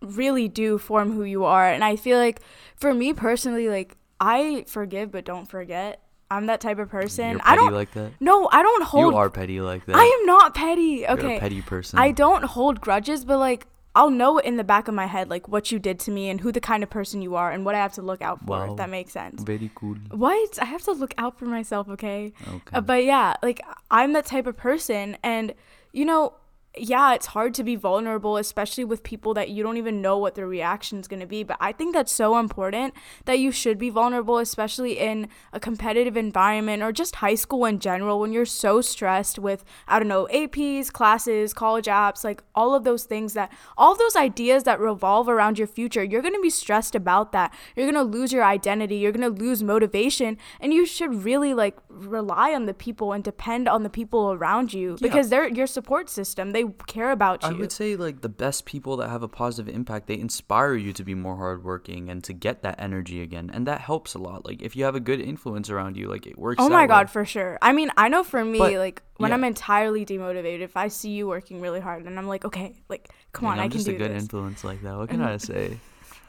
really 0.00 0.48
do 0.48 0.78
form 0.78 1.12
who 1.12 1.24
you 1.24 1.44
are. 1.44 1.66
And 1.66 1.82
I 1.82 1.96
feel 1.96 2.18
like 2.18 2.40
for 2.76 2.92
me 2.92 3.12
personally, 3.14 3.68
like 3.68 3.96
I 4.20 4.64
forgive 4.68 5.10
but 5.10 5.24
don't 5.24 5.46
forget. 5.48 6.00
I'm 6.30 6.46
that 6.46 6.60
type 6.60 6.78
of 6.78 6.88
person. 6.88 7.32
You're 7.32 7.40
I 7.44 7.54
don't 7.56 7.72
like 7.72 7.92
that 7.92 8.12
No, 8.20 8.48
I 8.50 8.62
don't 8.62 8.84
hold 8.84 9.12
you 9.12 9.18
are 9.18 9.30
petty 9.30 9.60
like 9.60 9.84
that 9.86 9.96
I 9.96 10.04
am 10.04 10.26
not 10.26 10.54
petty. 10.54 11.04
You're 11.06 11.10
Okay. 11.12 11.36
a 11.36 11.40
petty 11.40 11.62
person 11.62 11.98
I 11.98 12.10
don't 12.12 12.44
hold 12.44 12.80
grudges, 12.80 13.24
but 13.24 13.38
like 13.38 13.66
I'll 13.96 14.10
know 14.10 14.38
in 14.38 14.56
the 14.56 14.64
back 14.64 14.88
of 14.88 14.94
my 14.94 15.06
head 15.06 15.30
like 15.30 15.46
what 15.46 15.70
you 15.70 15.78
did 15.78 16.00
to 16.00 16.10
me 16.10 16.28
and 16.28 16.40
who 16.40 16.50
the 16.50 16.60
kind 16.60 16.82
of 16.82 16.90
person 16.90 17.22
you 17.22 17.36
are 17.36 17.52
and 17.52 17.64
what 17.64 17.76
I 17.76 17.78
have 17.78 17.92
to 17.94 18.02
look 18.02 18.22
out 18.22 18.40
for. 18.40 18.58
Wow. 18.58 18.70
If 18.72 18.76
that 18.78 18.90
makes 18.90 19.12
sense. 19.12 19.42
very 19.42 19.70
cool 19.74 19.96
What? 20.10 20.58
I 20.60 20.64
have 20.64 20.82
to 20.82 20.92
look 20.92 21.14
out 21.18 21.38
for 21.38 21.44
myself, 21.46 21.88
okay? 21.88 22.32
okay 22.48 22.76
Uh, 22.76 22.80
but 22.80 23.04
yeah, 23.04 23.34
like 23.42 23.60
I'm 23.92 24.12
that 24.14 24.26
type 24.26 24.46
of 24.48 24.56
person, 24.56 25.16
and 25.22 25.54
you 25.92 26.04
know, 26.04 26.34
yeah, 26.76 27.14
it's 27.14 27.26
hard 27.26 27.54
to 27.54 27.62
be 27.62 27.76
vulnerable, 27.76 28.36
especially 28.36 28.84
with 28.84 29.02
people 29.02 29.32
that 29.34 29.48
you 29.50 29.62
don't 29.62 29.76
even 29.76 30.02
know 30.02 30.18
what 30.18 30.34
their 30.34 30.46
reaction 30.48 30.98
is 30.98 31.06
gonna 31.06 31.26
be. 31.26 31.42
But 31.44 31.56
I 31.60 31.70
think 31.72 31.94
that's 31.94 32.10
so 32.12 32.36
important 32.38 32.94
that 33.26 33.38
you 33.38 33.52
should 33.52 33.78
be 33.78 33.90
vulnerable, 33.90 34.38
especially 34.38 34.98
in 34.98 35.28
a 35.52 35.60
competitive 35.60 36.16
environment 36.16 36.82
or 36.82 36.90
just 36.90 37.16
high 37.16 37.36
school 37.36 37.64
in 37.64 37.78
general 37.78 38.18
when 38.18 38.32
you're 38.32 38.44
so 38.44 38.80
stressed 38.80 39.38
with, 39.38 39.64
I 39.86 39.98
don't 40.00 40.08
know, 40.08 40.26
APs, 40.32 40.92
classes, 40.92 41.52
college 41.54 41.86
apps, 41.86 42.24
like 42.24 42.42
all 42.54 42.74
of 42.74 42.82
those 42.82 43.04
things 43.04 43.34
that, 43.34 43.52
all 43.78 43.94
those 43.94 44.16
ideas 44.16 44.64
that 44.64 44.80
revolve 44.80 45.28
around 45.28 45.58
your 45.58 45.68
future. 45.68 46.02
You're 46.02 46.22
gonna 46.22 46.40
be 46.40 46.50
stressed 46.50 46.94
about 46.96 47.30
that. 47.32 47.54
You're 47.76 47.86
gonna 47.90 48.02
lose 48.02 48.32
your 48.32 48.44
identity. 48.44 48.96
You're 48.96 49.12
gonna 49.12 49.28
lose 49.28 49.62
motivation. 49.62 50.38
And 50.60 50.74
you 50.74 50.86
should 50.86 51.24
really 51.24 51.54
like 51.54 51.76
rely 51.88 52.52
on 52.52 52.66
the 52.66 52.74
people 52.74 53.12
and 53.12 53.22
depend 53.22 53.68
on 53.68 53.84
the 53.84 53.90
people 53.90 54.32
around 54.32 54.74
you 54.74 54.92
Yeah. 54.92 54.96
because 55.00 55.28
they're 55.28 55.48
your 55.48 55.66
support 55.68 56.10
system. 56.10 56.50
They 56.50 56.63
care 56.86 57.10
about 57.10 57.42
you. 57.42 57.48
I 57.48 57.52
would 57.52 57.72
say 57.72 57.96
like 57.96 58.20
the 58.20 58.28
best 58.28 58.64
people 58.64 58.96
that 58.98 59.08
have 59.10 59.22
a 59.22 59.28
positive 59.28 59.74
impact, 59.74 60.06
they 60.06 60.18
inspire 60.18 60.74
you 60.74 60.92
to 60.92 61.04
be 61.04 61.14
more 61.14 61.36
hardworking 61.36 62.08
and 62.08 62.22
to 62.24 62.32
get 62.32 62.62
that 62.62 62.76
energy 62.78 63.20
again, 63.22 63.50
and 63.52 63.66
that 63.66 63.80
helps 63.80 64.14
a 64.14 64.18
lot. 64.18 64.44
Like 64.44 64.62
if 64.62 64.76
you 64.76 64.84
have 64.84 64.94
a 64.94 65.00
good 65.00 65.20
influence 65.20 65.70
around 65.70 65.96
you, 65.96 66.08
like 66.08 66.26
it 66.26 66.38
works. 66.38 66.56
Oh 66.60 66.68
my 66.68 66.82
way. 66.82 66.86
god, 66.88 67.10
for 67.10 67.24
sure. 67.24 67.58
I 67.62 67.72
mean, 67.72 67.90
I 67.96 68.08
know 68.08 68.24
for 68.24 68.44
me, 68.44 68.58
But, 68.58 68.72
like 68.74 69.02
when 69.16 69.30
yeah. 69.30 69.34
I'm 69.34 69.44
entirely 69.44 70.04
demotivated, 70.04 70.60
if 70.60 70.76
I 70.76 70.88
see 70.88 71.10
you 71.10 71.26
working 71.28 71.60
really 71.60 71.80
hard, 71.80 72.04
and 72.06 72.18
I'm 72.18 72.26
like, 72.26 72.44
okay, 72.44 72.74
like 72.88 73.10
come 73.32 73.46
I 73.46 73.50
on, 73.50 73.54
mean, 73.56 73.60
I 73.60 73.64
I'm 73.64 73.70
can 73.70 73.78
just 73.78 73.86
do 73.86 73.94
a 73.94 73.98
good 73.98 74.10
this. 74.10 74.22
influence 74.22 74.64
like 74.64 74.82
that. 74.82 74.96
What 74.96 75.08
can 75.10 75.22
I 75.22 75.36
say? 75.36 75.78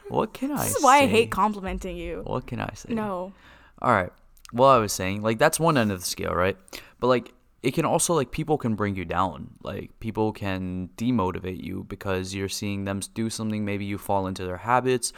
What 0.08 0.32
can 0.34 0.52
I? 0.52 0.64
This 0.64 0.76
is 0.76 0.84
why 0.84 0.98
I 0.98 1.06
hate 1.06 1.30
complimenting 1.30 1.96
you. 1.96 2.22
What 2.24 2.46
can 2.46 2.60
I 2.60 2.70
say? 2.74 2.94
No. 2.94 3.32
All 3.82 3.92
right. 3.92 4.12
Well, 4.52 4.70
I 4.70 4.78
was 4.78 4.92
saying 4.92 5.22
like 5.22 5.38
that's 5.38 5.58
one 5.58 5.76
end 5.76 5.90
of 5.90 5.98
the 6.00 6.06
scale, 6.06 6.32
right? 6.32 6.56
But 7.00 7.08
like 7.08 7.32
it 7.66 7.74
can 7.74 7.84
also 7.84 8.14
like 8.14 8.30
people 8.30 8.58
can 8.58 8.76
bring 8.76 8.94
you 8.94 9.04
down. 9.04 9.50
Like 9.60 9.98
people 9.98 10.30
can 10.30 10.88
demotivate 10.96 11.60
you 11.60 11.84
because 11.88 12.32
you're 12.32 12.48
seeing 12.48 12.84
them 12.84 13.00
do 13.12 13.28
something. 13.28 13.64
Maybe 13.64 13.84
you 13.84 13.98
fall 13.98 14.28
into 14.28 14.44
their 14.44 14.58
habits, 14.58 15.12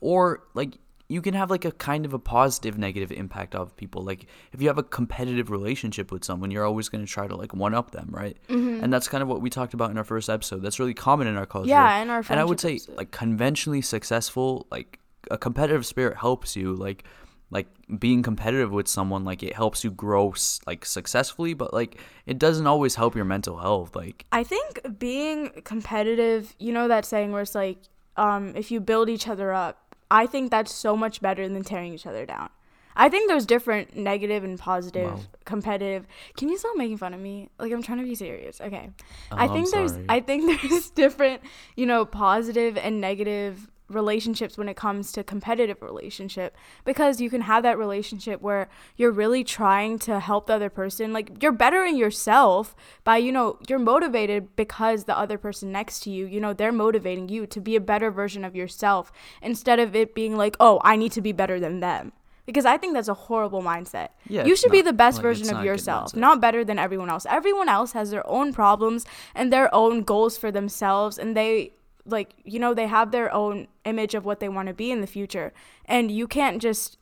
or 0.00 0.42
like 0.52 0.78
you 1.08 1.22
can 1.22 1.32
have 1.34 1.48
like 1.48 1.64
a 1.64 1.70
kind 1.70 2.04
of 2.04 2.12
a 2.12 2.18
positive 2.18 2.76
negative 2.76 3.12
impact 3.12 3.54
of 3.54 3.76
people. 3.76 4.02
Like 4.02 4.26
if 4.50 4.60
you 4.60 4.66
have 4.66 4.78
a 4.78 4.82
competitive 4.82 5.48
relationship 5.48 6.10
with 6.10 6.24
someone, 6.24 6.50
you're 6.50 6.66
always 6.66 6.88
going 6.88 7.06
to 7.06 7.10
try 7.10 7.28
to 7.28 7.36
like 7.36 7.54
one 7.54 7.72
up 7.72 7.92
them, 7.92 8.08
right? 8.10 8.36
Mm-hmm. 8.48 8.82
And 8.82 8.92
that's 8.92 9.06
kind 9.06 9.22
of 9.22 9.28
what 9.28 9.40
we 9.40 9.48
talked 9.48 9.72
about 9.72 9.92
in 9.92 9.96
our 9.96 10.02
first 10.02 10.28
episode. 10.28 10.60
That's 10.60 10.80
really 10.80 10.94
common 10.94 11.28
in 11.28 11.36
our 11.36 11.46
culture. 11.46 11.68
Yeah, 11.68 12.02
in 12.02 12.10
our 12.10 12.24
and 12.28 12.40
I 12.40 12.44
would 12.44 12.58
say 12.58 12.72
episode. 12.72 12.96
like 12.96 13.12
conventionally 13.12 13.80
successful, 13.80 14.66
like 14.72 14.98
a 15.30 15.38
competitive 15.38 15.86
spirit 15.86 16.16
helps 16.16 16.56
you 16.56 16.74
like 16.74 17.04
like 17.52 17.68
being 18.00 18.22
competitive 18.22 18.72
with 18.72 18.88
someone 18.88 19.24
like 19.24 19.42
it 19.42 19.54
helps 19.54 19.84
you 19.84 19.90
grow 19.90 20.34
like 20.66 20.84
successfully 20.84 21.52
but 21.54 21.72
like 21.72 22.00
it 22.26 22.38
doesn't 22.38 22.66
always 22.66 22.94
help 22.96 23.14
your 23.14 23.24
mental 23.26 23.58
health 23.58 23.94
like 23.94 24.24
I 24.32 24.42
think 24.42 24.98
being 24.98 25.50
competitive, 25.64 26.56
you 26.58 26.72
know 26.72 26.88
that 26.88 27.04
saying 27.04 27.30
where 27.32 27.42
it's 27.42 27.54
like, 27.54 27.78
um, 28.16 28.54
if 28.56 28.70
you 28.70 28.80
build 28.80 29.08
each 29.08 29.28
other 29.28 29.52
up, 29.52 29.94
I 30.10 30.26
think 30.26 30.50
that's 30.50 30.72
so 30.74 30.96
much 30.96 31.20
better 31.20 31.48
than 31.48 31.62
tearing 31.62 31.92
each 31.94 32.06
other 32.06 32.24
down. 32.26 32.48
I 32.94 33.08
think 33.08 33.28
there's 33.28 33.46
different 33.46 33.96
negative 33.96 34.44
and 34.44 34.58
positive, 34.58 35.12
Wow. 35.12 35.20
competitive. 35.46 36.06
Can 36.36 36.50
you 36.50 36.58
stop 36.58 36.76
making 36.76 36.98
fun 36.98 37.14
of 37.14 37.20
me? 37.20 37.48
Like 37.58 37.72
I'm 37.72 37.82
trying 37.82 37.98
to 37.98 38.04
be 38.04 38.14
serious. 38.14 38.60
Okay. 38.60 38.90
Oh, 39.30 39.36
I 39.38 39.48
think 39.48 39.70
there's. 39.70 39.92
I 40.08 40.20
think 40.20 40.60
there's 40.62 40.90
different, 40.90 41.40
you 41.74 41.86
know, 41.86 42.04
positive 42.04 42.76
and 42.76 43.00
negative 43.00 43.68
relationships 43.94 44.58
when 44.58 44.68
it 44.68 44.76
comes 44.76 45.12
to 45.12 45.24
competitive 45.24 45.80
relationship 45.82 46.56
because 46.84 47.20
you 47.20 47.30
can 47.30 47.42
have 47.42 47.62
that 47.62 47.78
relationship 47.78 48.40
where 48.40 48.68
you're 48.96 49.10
really 49.10 49.44
trying 49.44 49.98
to 49.98 50.20
help 50.20 50.46
the 50.46 50.54
other 50.54 50.70
person 50.70 51.12
like 51.12 51.42
you're 51.42 51.52
bettering 51.52 51.96
yourself 51.96 52.74
by 53.04 53.16
you 53.16 53.32
know 53.32 53.58
you're 53.68 53.78
motivated 53.78 54.54
because 54.56 55.04
the 55.04 55.16
other 55.16 55.38
person 55.38 55.72
next 55.72 56.00
to 56.00 56.10
you 56.10 56.26
you 56.26 56.40
know 56.40 56.52
they're 56.52 56.72
motivating 56.72 57.28
you 57.28 57.46
to 57.46 57.60
be 57.60 57.76
a 57.76 57.80
better 57.80 58.10
version 58.10 58.44
of 58.44 58.54
yourself 58.54 59.12
instead 59.40 59.78
of 59.78 59.94
it 59.94 60.14
being 60.14 60.36
like 60.36 60.56
oh 60.60 60.80
I 60.84 60.96
need 60.96 61.12
to 61.12 61.20
be 61.20 61.32
better 61.32 61.60
than 61.60 61.80
them 61.80 62.12
because 62.46 62.64
I 62.64 62.76
think 62.76 62.94
that's 62.94 63.08
a 63.08 63.14
horrible 63.14 63.62
mindset. 63.62 64.08
Yeah, 64.28 64.44
you 64.44 64.56
should 64.56 64.72
be 64.72 64.82
the 64.82 64.92
best 64.92 65.18
like, 65.18 65.22
version 65.22 65.46
of 65.48 65.54
not 65.54 65.64
yourself, 65.64 66.16
not 66.16 66.40
better 66.40 66.64
than 66.64 66.78
everyone 66.78 67.08
else. 67.08 67.26
Everyone 67.28 67.68
else 67.68 67.92
has 67.92 68.10
their 68.10 68.28
own 68.28 68.52
problems 68.52 69.06
and 69.34 69.52
their 69.52 69.72
own 69.74 70.02
goals 70.02 70.36
for 70.36 70.50
themselves 70.50 71.18
and 71.18 71.36
they 71.36 71.72
like 72.04 72.34
you 72.44 72.58
know 72.58 72.74
they 72.74 72.86
have 72.88 73.10
their 73.12 73.32
own 73.32 73.68
image 73.84 74.14
of 74.14 74.24
what 74.24 74.40
they 74.40 74.48
want 74.48 74.68
to 74.68 74.74
be 74.74 74.90
in 74.90 75.00
the 75.00 75.06
future 75.06 75.52
and 75.84 76.10
you 76.10 76.26
can't 76.26 76.60
just 76.60 76.98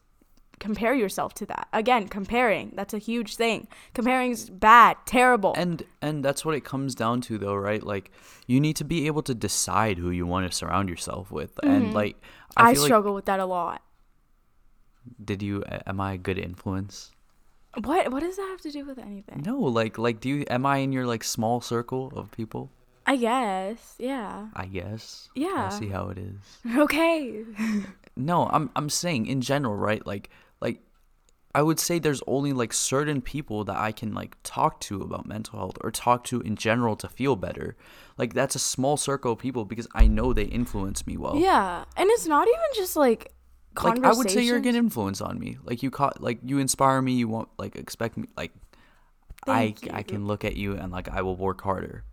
compare 0.58 0.94
yourself 0.94 1.32
to 1.32 1.46
that. 1.46 1.68
Again, 1.72 2.06
comparing, 2.06 2.72
that's 2.74 2.92
a 2.92 2.98
huge 2.98 3.36
thing. 3.36 3.66
Comparing's 3.94 4.50
bad, 4.50 4.98
terrible. 5.06 5.54
and 5.56 5.82
and 6.02 6.22
that's 6.22 6.44
what 6.44 6.54
it 6.54 6.64
comes 6.66 6.94
down 6.94 7.22
to 7.22 7.38
though 7.38 7.54
right 7.54 7.82
like 7.82 8.10
you 8.46 8.60
need 8.60 8.76
to 8.76 8.84
be 8.84 9.06
able 9.06 9.22
to 9.22 9.34
decide 9.34 9.96
who 9.96 10.10
you 10.10 10.26
want 10.26 10.50
to 10.50 10.54
surround 10.54 10.90
yourself 10.90 11.30
with 11.30 11.58
and 11.62 11.94
like 11.94 12.16
i, 12.56 12.62
Mm-hmm. 12.62 12.66
I 12.68 12.72
feel 12.74 12.82
like 12.82 12.88
struggle 12.88 13.14
with 13.14 13.24
that 13.24 13.40
a 13.40 13.46
lot. 13.46 13.80
did 15.24 15.42
you 15.42 15.64
am 15.86 16.00
i 16.00 16.12
a 16.14 16.18
good 16.18 16.38
influence 16.38 17.10
What 17.84 18.10
what 18.12 18.20
does 18.20 18.36
that 18.36 18.48
have 18.50 18.60
to 18.62 18.70
do 18.70 18.84
with 18.84 18.98
anything? 18.98 19.42
no 19.46 19.58
like 19.58 19.96
like 19.98 20.20
do 20.20 20.28
you 20.28 20.44
am 20.50 20.66
i 20.66 20.78
in 20.78 20.92
your 20.92 21.06
like 21.06 21.24
small 21.24 21.60
circle 21.60 22.12
of 22.16 22.30
people 22.32 22.70
I 23.10 23.16
guess. 23.16 23.96
Yeah. 23.98 24.46
i 24.54 24.66
guess 24.66 25.30
Yeah. 25.34 25.52
I'll 25.56 25.70
see 25.72 25.88
how 25.88 26.10
it 26.10 26.18
is 26.18 26.38
Okay. 26.76 27.44
No, 28.16 28.48
I'm 28.52 28.70
I'm 28.76 28.90
saying 28.90 29.26
in 29.26 29.40
general, 29.40 29.74
right? 29.74 30.06
Like 30.06 30.30
like 30.60 30.80
I 31.54 31.62
would 31.62 31.80
say 31.80 31.98
there's 31.98 32.22
only 32.26 32.52
like 32.52 32.72
certain 32.72 33.22
people 33.22 33.64
that 33.64 33.76
I 33.76 33.92
can 33.92 34.12
like 34.14 34.36
talk 34.42 34.78
to 34.80 35.00
about 35.00 35.26
mental 35.26 35.58
health 35.58 35.78
or 35.80 35.90
talk 35.90 36.24
to 36.24 36.40
in 36.40 36.54
general 36.54 36.96
to 36.96 37.08
feel 37.08 37.34
better. 37.34 37.76
Like 38.18 38.34
that's 38.34 38.54
a 38.56 38.58
small 38.58 38.96
circle 38.96 39.32
of 39.32 39.38
people 39.38 39.64
because 39.64 39.88
I 39.94 40.06
know 40.06 40.32
they 40.32 40.44
influence 40.44 41.06
me 41.06 41.16
well. 41.16 41.36
Yeah. 41.36 41.84
And 41.96 42.10
it's 42.10 42.26
not 42.26 42.46
even 42.46 42.70
just 42.74 42.94
like 42.96 43.32
like 43.82 44.04
I 44.04 44.12
would 44.12 44.30
say 44.30 44.42
you're 44.42 44.58
a 44.58 44.60
good 44.60 44.74
influence 44.74 45.20
on 45.20 45.38
me. 45.38 45.56
Like 45.64 45.82
you 45.82 45.90
caught 45.90 46.20
like 46.20 46.40
you 46.44 46.58
inspire 46.58 47.00
me, 47.00 47.12
you 47.12 47.28
want 47.28 47.48
like 47.58 47.74
expect 47.76 48.16
me 48.16 48.28
like 48.36 48.52
Thank 49.46 49.90
I 49.90 49.98
I 49.98 50.02
can 50.02 50.26
look 50.26 50.44
at 50.44 50.56
you 50.56 50.74
and 50.76 50.92
like 50.92 51.08
I 51.08 51.22
will 51.22 51.36
work 51.36 51.62
harder. 51.62 52.04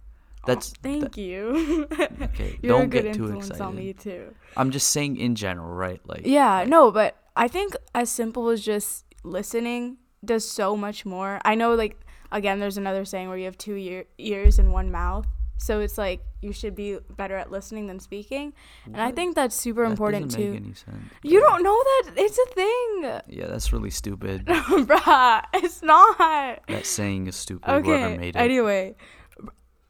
That's 0.47 0.69
Thank 0.81 1.03
that- 1.03 1.17
you. 1.17 1.87
okay. 2.21 2.57
You're 2.61 2.79
don't 2.79 2.89
get 2.89 3.13
too 3.13 3.35
excited. 3.37 3.61
on 3.61 3.75
me 3.75 3.93
too. 3.93 4.33
I'm 4.55 4.71
just 4.71 4.89
saying 4.89 5.17
in 5.17 5.35
general, 5.35 5.73
right? 5.73 6.01
Like 6.05 6.21
Yeah, 6.25 6.65
no, 6.67 6.91
but 6.91 7.15
I 7.35 7.47
think 7.47 7.75
as 7.93 8.09
simple 8.09 8.49
as 8.49 8.63
just 8.63 9.05
listening 9.23 9.97
does 10.25 10.49
so 10.49 10.75
much 10.75 11.05
more. 11.05 11.39
I 11.45 11.53
know, 11.55 11.75
like, 11.75 11.95
again, 12.31 12.59
there's 12.59 12.77
another 12.77 13.05
saying 13.05 13.29
where 13.29 13.37
you 13.37 13.45
have 13.45 13.57
two 13.57 13.75
ear- 13.75 14.05
ears 14.17 14.57
and 14.57 14.73
one 14.73 14.91
mouth. 14.91 15.27
So 15.59 15.79
it's 15.79 15.97
like 15.97 16.21
you 16.41 16.51
should 16.53 16.75
be 16.75 16.99
better 17.15 17.35
at 17.35 17.49
listening 17.51 17.87
than 17.87 17.99
speaking. 17.99 18.53
And 18.85 18.97
I 19.01 19.11
think 19.11 19.33
that's 19.35 19.55
super 19.55 19.83
that 19.85 19.89
important 19.91 20.29
too. 20.31 20.53
sense. 20.53 20.85
You 21.23 21.39
don't 21.39 21.63
know 21.63 21.75
that? 21.83 22.11
It's 22.15 22.37
a 22.37 22.45
thing. 22.53 23.21
Yeah, 23.39 23.47
that's 23.47 23.73
really 23.73 23.89
stupid. 23.89 24.45
Bruh, 24.45 25.41
it's 25.55 25.81
not. 25.81 26.61
that 26.67 26.85
saying 26.85 27.25
is 27.25 27.35
stupid. 27.35 27.67
Okay. 27.67 28.17
made 28.17 28.35
it. 28.35 28.39
Anyway, 28.39 28.95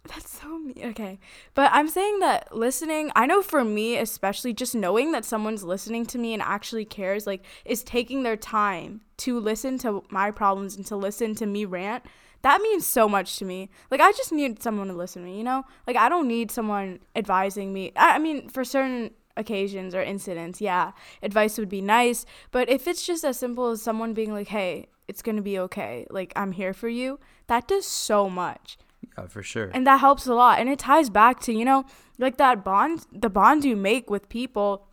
that's 0.07 0.39
so 0.39 0.59
mean. 0.59 0.75
Okay, 0.83 1.19
but 1.53 1.69
I'm 1.73 1.87
saying 1.87 2.19
that 2.19 2.55
listening. 2.55 3.11
I 3.15 3.25
know 3.25 3.41
for 3.41 3.63
me, 3.63 3.97
especially, 3.97 4.53
just 4.53 4.75
knowing 4.75 5.11
that 5.11 5.25
someone's 5.25 5.63
listening 5.63 6.05
to 6.07 6.17
me 6.17 6.33
and 6.33 6.41
actually 6.41 6.85
cares, 6.85 7.27
like, 7.27 7.43
is 7.65 7.83
taking 7.83 8.23
their 8.23 8.37
time 8.37 9.01
to 9.17 9.39
listen 9.39 9.77
to 9.79 10.03
my 10.09 10.31
problems 10.31 10.75
and 10.75 10.85
to 10.87 10.95
listen 10.95 11.35
to 11.35 11.45
me 11.45 11.65
rant. 11.65 12.03
That 12.43 12.61
means 12.61 12.85
so 12.85 13.09
much 13.09 13.37
to 13.37 13.45
me. 13.45 13.69
Like, 13.89 14.01
I 14.01 14.11
just 14.11 14.31
need 14.31 14.61
someone 14.61 14.87
to 14.87 14.93
listen 14.93 15.23
to 15.23 15.27
me. 15.27 15.37
You 15.37 15.43
know, 15.43 15.65
like 15.85 15.95
I 15.95 16.09
don't 16.09 16.27
need 16.27 16.51
someone 16.51 16.99
advising 17.15 17.73
me. 17.73 17.91
I, 17.95 18.15
I 18.15 18.19
mean, 18.19 18.49
for 18.49 18.63
certain 18.63 19.11
occasions 19.35 19.93
or 19.93 20.01
incidents, 20.01 20.61
yeah, 20.61 20.91
advice 21.21 21.57
would 21.57 21.69
be 21.69 21.81
nice. 21.81 22.25
But 22.51 22.69
if 22.69 22.87
it's 22.87 23.05
just 23.05 23.23
as 23.23 23.37
simple 23.37 23.69
as 23.69 23.81
someone 23.81 24.13
being 24.13 24.33
like, 24.33 24.49
"Hey, 24.49 24.87
it's 25.07 25.21
gonna 25.21 25.41
be 25.41 25.59
okay. 25.59 26.05
Like, 26.09 26.33
I'm 26.35 26.51
here 26.51 26.73
for 26.73 26.89
you," 26.89 27.19
that 27.47 27.67
does 27.67 27.85
so 27.85 28.29
much 28.29 28.77
Yeah, 29.17 29.27
for 29.27 29.41
sure. 29.43 29.71
and 29.73 29.85
that 29.87 29.99
helps 29.99 30.27
a 30.27 30.33
lot 30.35 30.59
and 30.59 30.69
it 30.69 30.79
ties 30.79 31.09
back 31.09 31.39
to 31.41 31.53
you 31.53 31.65
know 31.65 31.85
like 32.19 32.37
that 32.37 32.63
bond 32.63 33.05
the 33.11 33.29
bond 33.29 33.65
you 33.65 33.75
make 33.75 34.09
with 34.09 34.29
people 34.29 34.87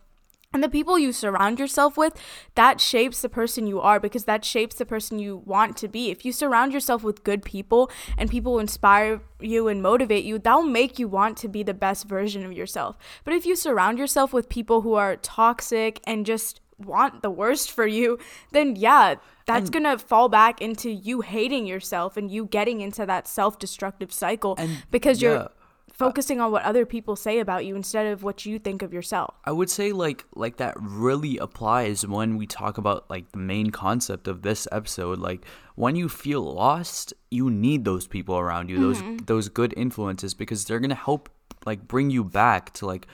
and 0.53 0.63
the 0.63 0.69
people 0.69 0.97
you 0.97 1.11
surround 1.11 1.59
yourself 1.59 1.97
with 1.97 2.13
that 2.55 2.79
shapes 2.79 3.21
the 3.21 3.27
person 3.29 3.67
you 3.67 3.81
are 3.81 3.99
because 3.99 4.23
that 4.23 4.45
shapes 4.45 4.75
the 4.75 4.85
person 4.85 5.19
you 5.19 5.43
want 5.45 5.75
to 5.77 5.87
be 5.87 6.09
if 6.09 6.23
you 6.25 6.31
surround 6.31 6.71
yourself 6.73 7.03
with 7.03 7.23
good 7.23 7.43
people 7.43 7.91
and 8.17 8.29
people 8.31 8.53
who 8.53 8.59
inspire 8.59 9.21
you 9.41 9.67
and 9.67 9.83
motivate 9.83 10.23
you 10.23 10.39
that'll 10.39 10.63
make 10.63 10.97
you 10.97 11.07
want 11.07 11.37
to 11.37 11.47
be 11.47 11.61
the 11.61 11.73
best 11.73 12.07
version 12.07 12.45
of 12.45 12.53
yourself 12.53 12.97
but 13.25 13.33
if 13.33 13.45
you 13.45 13.55
surround 13.55 13.99
yourself 13.99 14.33
with 14.33 14.47
people 14.49 14.81
who 14.81 14.93
are 14.93 15.17
toxic 15.17 15.99
and 16.07 16.25
just 16.25 16.61
want 16.77 17.21
the 17.21 17.29
worst 17.29 17.71
for 17.71 17.87
you 17.87 18.17
then 18.51 18.75
yeah 18.75 19.15
that's 19.45 19.69
And- 19.69 19.73
gonna 19.73 19.97
fall 19.97 20.29
back 20.29 20.61
into 20.61 20.89
you 20.89 21.21
hating 21.21 21.65
yourself 21.65 22.17
and 22.17 22.29
you 22.29 22.45
getting 22.45 22.81
into 22.81 23.05
that 23.05 23.27
self-destructive 23.27 24.11
cycle 24.11 24.55
And, 24.57 24.83
because 24.91 25.21
you're 25.21 25.35
yeah. 25.35 25.47
focusing 25.93 26.41
on 26.41 26.51
what 26.51 26.63
other 26.63 26.85
people 26.85 27.15
say 27.15 27.39
about 27.39 27.65
you 27.65 27.75
instead 27.75 28.07
of 28.07 28.23
what 28.23 28.45
you 28.45 28.59
think 28.59 28.81
of 28.81 28.91
yourself. 28.91 29.35
I 29.45 29.51
would 29.51 29.69
say 29.69 29.91
like 29.91 30.25
like 30.35 30.57
that 30.57 30.75
really 30.79 31.37
applies 31.37 32.05
when 32.05 32.37
we 32.37 32.47
talk 32.47 32.77
about 32.77 33.09
like 33.09 33.31
the 33.31 33.37
main 33.37 33.69
concept 33.69 34.27
of 34.27 34.41
this 34.41 34.67
episode. 34.71 35.19
Like 35.19 35.45
when 35.75 35.95
you 35.95 36.09
feel 36.09 36.41
lost, 36.41 37.13
you 37.31 37.49
need 37.49 37.85
those 37.85 38.07
people 38.07 38.37
around 38.37 38.69
you, 38.69 38.79
those 38.79 39.01
mm-hmm. 39.01 39.25
those 39.25 39.47
good 39.47 39.73
influences 39.77 40.33
because 40.33 40.65
they're 40.65 40.79
gonna 40.81 40.95
help 40.95 41.29
like 41.65 41.87
bring 41.87 42.09
you 42.09 42.23
back 42.23 42.73
to 42.73 42.85
like 42.85 43.07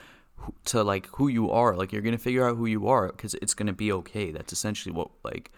to 0.66 0.82
like 0.82 1.06
who 1.16 1.28
you 1.28 1.50
are. 1.50 1.76
Like 1.76 1.92
you're 1.92 2.02
gonna 2.02 2.18
figure 2.18 2.48
out 2.48 2.56
who 2.56 2.66
you 2.66 2.88
are 2.88 3.08
because 3.08 3.34
it's 3.34 3.54
gonna 3.54 3.72
be 3.72 3.92
okay. 3.92 4.30
That's 4.30 4.52
essentially 4.52 4.94
what 4.94 5.10
like 5.22 5.50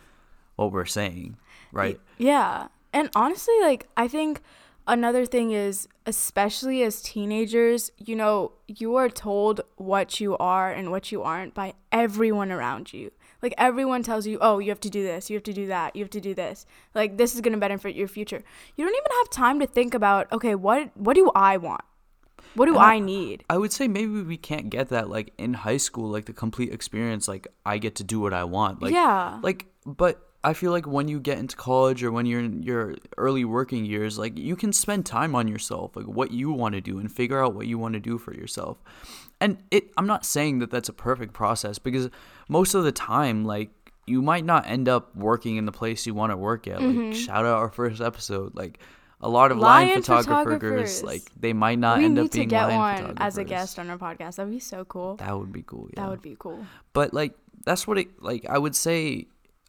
what 0.57 0.73
we're 0.73 0.85
saying, 0.85 1.37
right? 1.73 2.01
Yeah. 2.19 2.69
And 2.93 3.11
honestly, 3.15 3.55
like, 3.61 3.89
I 3.97 4.07
think 4.07 4.41
another 4.87 5.27
thing 5.27 5.51
is, 5.51 5.89
especially 6.07 6.83
as 6.83 7.03
teenagers, 7.03 7.91
you 7.99 8.15
know, 8.15 8.53
you 8.69 8.95
are 8.95 9.09
told 9.09 9.63
what 9.77 10.21
you 10.21 10.37
are 10.39 10.71
and 10.71 10.91
what 10.91 11.11
you 11.11 11.23
aren't 11.23 11.55
by 11.55 11.75
everyone 11.91 12.53
around 12.53 12.93
you. 12.93 13.11
Like, 13.43 13.55
everyone 13.59 14.03
tells 14.03 14.27
you, 14.27 14.39
oh, 14.41 14.59
you 14.59 14.71
have 14.71 14.81
to 14.81 14.91
do 14.91 15.03
this, 15.03 15.29
you 15.29 15.37
have 15.37 15.43
to 15.43 15.53
do 15.53 15.67
that, 15.67 15.97
you 15.97 16.05
have 16.05 16.11
to 16.11 16.21
do 16.21 16.35
this. 16.35 16.67
Like, 16.95 17.19
this 17.19 17.35
is 17.35 17.41
going 17.41 17.53
to 17.53 17.59
benefit 17.59 17.95
your 17.95 18.09
future. 18.09 18.43
You 18.77 18.85
don't 18.85 18.95
even 18.95 19.17
have 19.19 19.31
time 19.31 19.61
to 19.61 19.67
think 19.67 19.93
about, 19.93 20.33
okay, 20.33 20.55
what, 20.55 20.97
what 20.97 21.15
do 21.15 21.31
I 21.35 21.57
want? 21.57 21.83
What 22.55 22.67
do 22.67 22.77
I- 22.77 22.95
I 22.95 22.99
need? 22.99 23.45
I 23.51 23.59
would 23.59 23.73
say 23.73 23.89
maybe 23.89 24.23
we 24.23 24.37
can't 24.37 24.71
get 24.71 24.89
that 24.89 25.09
like 25.09 25.33
in 25.39 25.55
high 25.55 25.77
school, 25.77 26.09
like 26.11 26.27
the 26.27 26.33
complete 26.33 26.73
experience. 26.73 27.29
Like 27.29 27.49
I 27.67 27.79
get 27.79 27.97
to 27.97 28.05
do 28.05 28.21
what 28.21 28.33
I 28.33 28.45
want. 28.45 28.83
Like 28.83 28.93
Yeah. 28.93 29.39
Like, 29.43 29.67
but 29.85 30.21
I 30.45 30.53
feel 30.53 30.73
like 30.73 30.87
when 30.87 31.09
you 31.09 31.21
get 31.21 31.39
into 31.39 31.57
college 31.57 32.05
or 32.05 32.13
when 32.13 32.27
you're 32.27 32.41
in 32.41 32.63
your 32.63 32.97
early 33.17 33.47
working 33.47 33.87
years, 33.87 34.19
like 34.19 34.37
you 34.37 34.57
can 34.57 34.75
spend 34.75 35.07
time 35.07 35.35
on 35.35 35.49
yourself, 35.49 35.97
like 35.97 36.07
what 36.07 36.33
you 36.33 36.53
want 36.53 36.75
to 36.75 36.83
do, 36.83 36.99
and 36.99 37.11
figure 37.11 37.43
out 37.43 37.55
what 37.55 37.67
you 37.67 37.79
want 37.79 37.95
to 37.95 38.01
do 38.01 38.19
for 38.19 38.35
yourself. 38.35 38.77
And 39.41 39.57
it, 39.71 39.91
I'm 39.97 40.07
not 40.07 40.27
saying 40.27 40.59
that 40.59 40.71
that's 40.71 40.91
a 40.91 40.93
perfect 40.93 41.33
process 41.33 41.79
because 41.79 42.11
most 42.49 42.75
of 42.75 42.85
the 42.85 42.93
time, 42.93 43.47
like 43.47 43.71
you 44.07 44.21
might 44.21 44.45
not 44.45 44.67
end 44.67 44.87
up 44.87 45.17
working 45.17 45.57
in 45.57 45.65
the 45.65 45.73
place 45.73 46.07
you 46.07 46.13
want 46.13 46.31
to 46.31 46.37
work 46.37 46.69
at. 46.69 46.81
Like 46.81 46.95
mm-hmm. 46.95 47.13
shout 47.13 47.47
out 47.47 47.57
our 47.57 47.71
first 47.71 48.01
episode, 48.01 48.55
like. 48.55 48.79
A 49.25 49.29
lot 49.29 49.51
of 49.51 49.59
line, 49.59 49.87
Mm-hmm. 49.87 49.91
Lion 49.91 50.03
photographers, 50.03 50.45
photographers. 50.61 51.03
like 51.03 51.23
they 51.41 51.53
might 51.53 51.79
not 51.79 51.99
we 51.99 52.05
end 52.05 52.15
need 52.17 52.21
up 52.27 52.31
to 52.33 52.39
being 52.39 52.49
get 52.49 52.67
lion 52.69 53.05
one 53.05 53.15
as 53.19 53.39
a 53.39 53.45
guest 53.45 53.79
on 53.79 53.89
our 53.91 53.97
podcast. 53.99 54.37
That'd 54.37 54.53
be 54.53 54.61
so 54.61 54.85
cool. 54.85 55.17
That 55.17 55.37
would 55.39 55.51
be 55.53 55.63
cool. 55.63 55.89
Yeah. 55.95 56.03
That 56.03 56.11
would 56.11 56.23
be 56.23 56.37
cool. 56.39 56.67
But 56.93 57.15
like 57.15 57.33
that's 57.65 57.87
what 57.89 57.97
it 57.99 58.09
like 58.23 58.45
I 58.49 58.59
would 58.59 58.77
say 58.77 59.27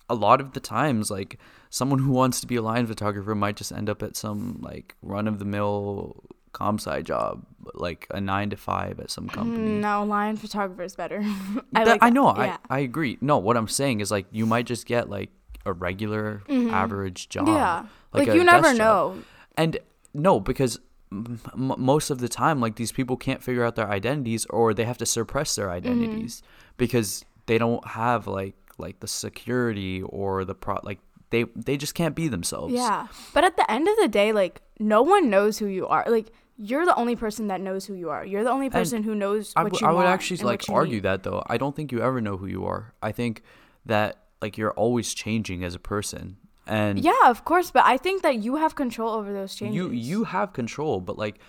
a 0.10 0.15
lot 0.15 0.41
of 0.41 0.52
the 0.54 0.60
times 0.60 1.10
like 1.10 1.39
someone 1.70 2.00
who 2.00 2.12
wants 2.12 2.41
to 2.41 2.48
be 2.48 2.58
a 2.58 2.62
line 2.62 2.86
photographer 2.86 3.34
might 3.34 3.56
just 3.56 3.72
end 3.72 3.89
up 3.89 4.04
at 4.04 4.15
some 4.18 4.60
like 4.62 4.96
run 5.02 5.28
of 5.28 5.39
the 5.39 5.46
mill 5.46 6.24
comp 6.52 6.80
sci 6.80 7.02
job, 7.02 7.46
like 7.74 8.08
a 8.12 8.22
9 8.22 8.50
to 8.52 8.56
5 8.58 9.00
at 9.02 9.10
some 9.12 9.28
company. 9.28 9.68
Mm, 9.78 9.80
No, 9.82 10.04
lion 10.06 10.38
photographer 10.38 10.84
is 10.84 10.96
better. 10.96 11.22
I, 11.76 11.84
like 11.84 12.04
I 12.04 12.10
know, 12.10 12.28
Yeah. 12.36 12.58
I 12.70 12.78
I 12.78 12.80
agree. 12.80 13.18
No, 13.22 13.38
what 13.39 13.58
I'm 13.58 13.68
saying 13.68 14.00
is 14.02 14.12
like 14.12 14.26
you 14.32 14.46
might 14.46 14.65
just 14.65 14.86
get 14.86 15.10
like 15.10 15.32
a 15.65 15.74
regular 15.74 16.44
average 16.50 17.30
job. 17.30 17.48
Mm-hmm. 17.48 17.56
yeah. 17.58 17.86
Like, 18.13 18.28
a 18.30 18.36
you 18.36 18.44
never 18.46 18.74
know 18.74 19.15
job. 19.15 19.24
And 19.58 19.78
no, 20.13 20.39
because 20.39 20.80
m- 21.12 21.39
most 21.56 22.10
of 22.10 22.20
the 22.20 22.30
time, 22.30 22.60
like 22.60 22.76
these 22.76 22.91
people 22.91 23.18
can't 23.18 23.41
figure 23.44 23.63
out 23.63 23.76
their 23.76 23.89
identities, 23.89 24.46
or 24.50 24.74
they 24.74 24.86
have 24.86 24.98
to 25.00 25.06
suppress 25.06 25.52
Mm-hmm. 25.54 25.62
their 25.62 25.72
identities 25.72 26.44
because 26.78 27.26
they 27.46 27.58
don't 27.58 27.86
have 27.88 28.28
like 28.28 28.56
like 28.78 29.00
the 29.00 29.08
security 29.08 30.02
or 30.02 30.44
the 30.46 30.56
pro 30.56 30.80
like 30.84 31.00
they 31.30 31.44
they 31.56 31.78
just 31.78 31.96
can't 31.96 32.15
be 32.15 32.28
themselves. 32.28 32.74
Yeah. 32.74 33.08
But 33.34 33.44
at 33.44 33.56
the 33.58 33.70
end 33.72 33.88
of 33.88 33.96
the 34.02 34.08
day, 34.08 34.32
like 34.34 34.62
no 34.80 35.02
one 35.02 35.30
knows 35.30 35.58
who 35.58 35.68
you 35.68 35.88
are. 35.88 36.04
Like 36.08 36.28
you're 36.58 36.86
the 36.86 36.96
only 36.96 37.15
person 37.15 37.48
that 37.48 37.60
knows 37.62 37.86
who 37.86 37.94
you 37.94 38.10
are. 38.10 38.26
You're 38.26 38.44
the 38.44 38.50
only 38.52 38.70
person 38.70 39.04
who 39.04 39.13
knows 39.15 39.52
I 39.56 39.63
what 39.63 39.74
would- 39.74 39.82
you 39.82 39.88
I 39.88 39.91
would 39.91 40.06
actually 40.06 40.38
like 40.44 40.63
argue 40.70 40.96
need. 40.96 41.04
that 41.04 41.24
though. 41.24 41.44
I 41.48 41.58
don't 41.58 41.76
think 41.76 41.91
you 41.91 42.02
ever 42.02 42.20
know 42.22 42.38
who 42.38 42.46
you 42.48 42.65
are. 42.65 42.94
I 43.02 43.12
think 43.12 43.41
that 43.86 44.18
like 44.41 44.58
you're 44.58 44.72
always 44.72 45.13
changing 45.13 45.63
as 45.63 45.76
a 45.76 45.80
person, 45.80 46.38
and 46.67 46.99
Yeah, 46.99 47.30
of 47.30 47.45
course, 47.45 47.71
but 47.71 47.84
I 47.86 47.97
think 47.97 48.23
that 48.23 48.36
you 48.43 48.56
have 48.56 48.75
control 48.75 49.13
over 49.13 49.32
those 49.34 49.56
changes. 49.56 49.75
you 49.75 49.91
you 49.91 50.23
have 50.25 50.54
control 50.54 50.99
but 51.01 51.17
like 51.17 51.39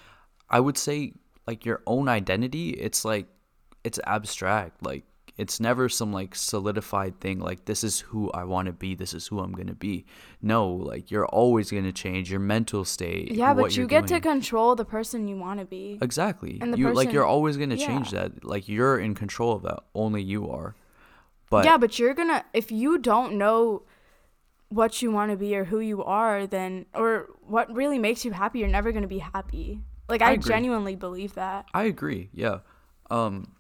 i 0.51 0.61
would 0.61 0.77
say 0.79 1.13
like 1.47 1.65
your 1.65 1.83
own 1.87 2.09
identity 2.09 2.71
it's 2.71 3.05
like 3.05 3.27
it's 3.85 3.99
abstract 4.07 4.83
like 4.85 5.05
it's 5.39 5.61
never 5.61 5.89
some 5.89 6.13
like 6.13 6.35
solidified 6.35 7.21
thing 7.21 7.39
like 7.41 7.65
this 7.65 7.83
is 7.85 8.01
who 8.01 8.31
i 8.33 8.43
want 8.45 8.67
to 8.67 8.73
be 8.73 8.95
this 8.95 9.13
is 9.13 9.27
who 9.27 9.41
i'm 9.41 9.53
going 9.53 9.67
to 9.67 9.75
be 9.75 10.05
no 10.41 10.67
like 10.69 11.11
you're 11.11 11.27
always 11.27 11.71
going 11.71 11.85
to 11.85 11.93
change 11.93 12.31
your 12.31 12.41
mental 12.41 12.85
state 12.85 13.31
Yeah, 13.33 13.53
what 13.53 13.63
but 13.63 13.77
you 13.77 13.87
get 13.87 14.07
to 14.09 14.21
control 14.21 14.75
the 14.77 14.85
person 14.85 15.29
you 15.29 15.37
want 15.37 15.61
to 15.61 15.67
be. 15.67 15.99
exactly 16.01 16.59
and 16.61 16.73
the 16.73 16.79
you 16.79 16.93
like 16.93 17.13
you're 17.13 17.27
always 17.27 17.57
going 17.57 17.71
to 17.71 17.77
change 17.77 18.13
yeah. 18.13 18.29
that 18.29 18.45
like 18.45 18.69
you're 18.69 18.99
in 18.99 19.15
control 19.15 19.53
of 19.57 19.63
that 19.63 19.81
only 19.95 20.23
you 20.23 20.49
are 20.51 20.75
but 21.51 21.65
yeah, 21.65 21.79
but 21.79 21.99
you're 21.99 22.15
gonna 22.15 22.45
if 22.53 22.73
you 22.73 22.99
don't 22.99 23.35
know 23.35 23.83
what 24.69 25.01
you 25.01 25.11
want 25.11 25.31
to 25.31 25.37
be 25.37 25.57
or 25.57 25.65
who 25.65 25.81
you 25.81 26.03
are, 26.03 26.47
then 26.47 26.87
or 26.95 27.29
what 27.43 27.73
really 27.73 27.99
makes 27.99 28.25
you 28.25 28.33
happy, 28.33 28.59
you're 28.61 28.69
never 28.69 28.93
gonna 28.93 29.07
be 29.07 29.19
happy. 29.19 29.81
Like 30.09 30.23
I 30.23 30.33
I, 30.33 30.37
genuinely 30.37 30.97
believe 30.97 31.35
that. 31.35 31.67
I 31.73 31.85
agree. 31.85 32.31
Yeah. 32.33 32.59
Um 33.11 33.53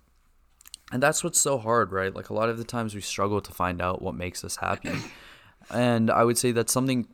and 0.92 1.02
that's 1.02 1.24
what's 1.24 1.40
so 1.40 1.58
hard, 1.58 1.92
right? 1.92 2.14
Like 2.14 2.30
a 2.30 2.34
lot 2.34 2.48
of 2.48 2.58
the 2.58 2.64
times 2.64 2.94
we 2.94 3.00
struggle 3.00 3.40
to 3.40 3.52
find 3.52 3.82
out 3.82 4.02
what 4.02 4.14
makes 4.14 4.44
us 4.44 4.56
happy. 4.56 4.92
and 5.70 6.10
I 6.10 6.24
would 6.24 6.38
say 6.38 6.52
that's 6.52 6.72
something 6.72 7.08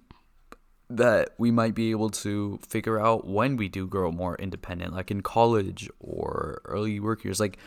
that 0.90 1.30
we 1.38 1.50
might 1.50 1.74
be 1.74 1.90
able 1.90 2.10
to 2.10 2.58
figure 2.68 3.00
out 3.00 3.26
when 3.26 3.56
we 3.56 3.68
do 3.68 3.86
grow 3.86 4.12
more 4.12 4.36
independent, 4.36 4.92
like 4.92 5.10
in 5.10 5.22
college 5.22 5.88
or 6.00 6.60
early 6.66 7.00
work 7.00 7.24
years. 7.24 7.40
Like 7.40 7.58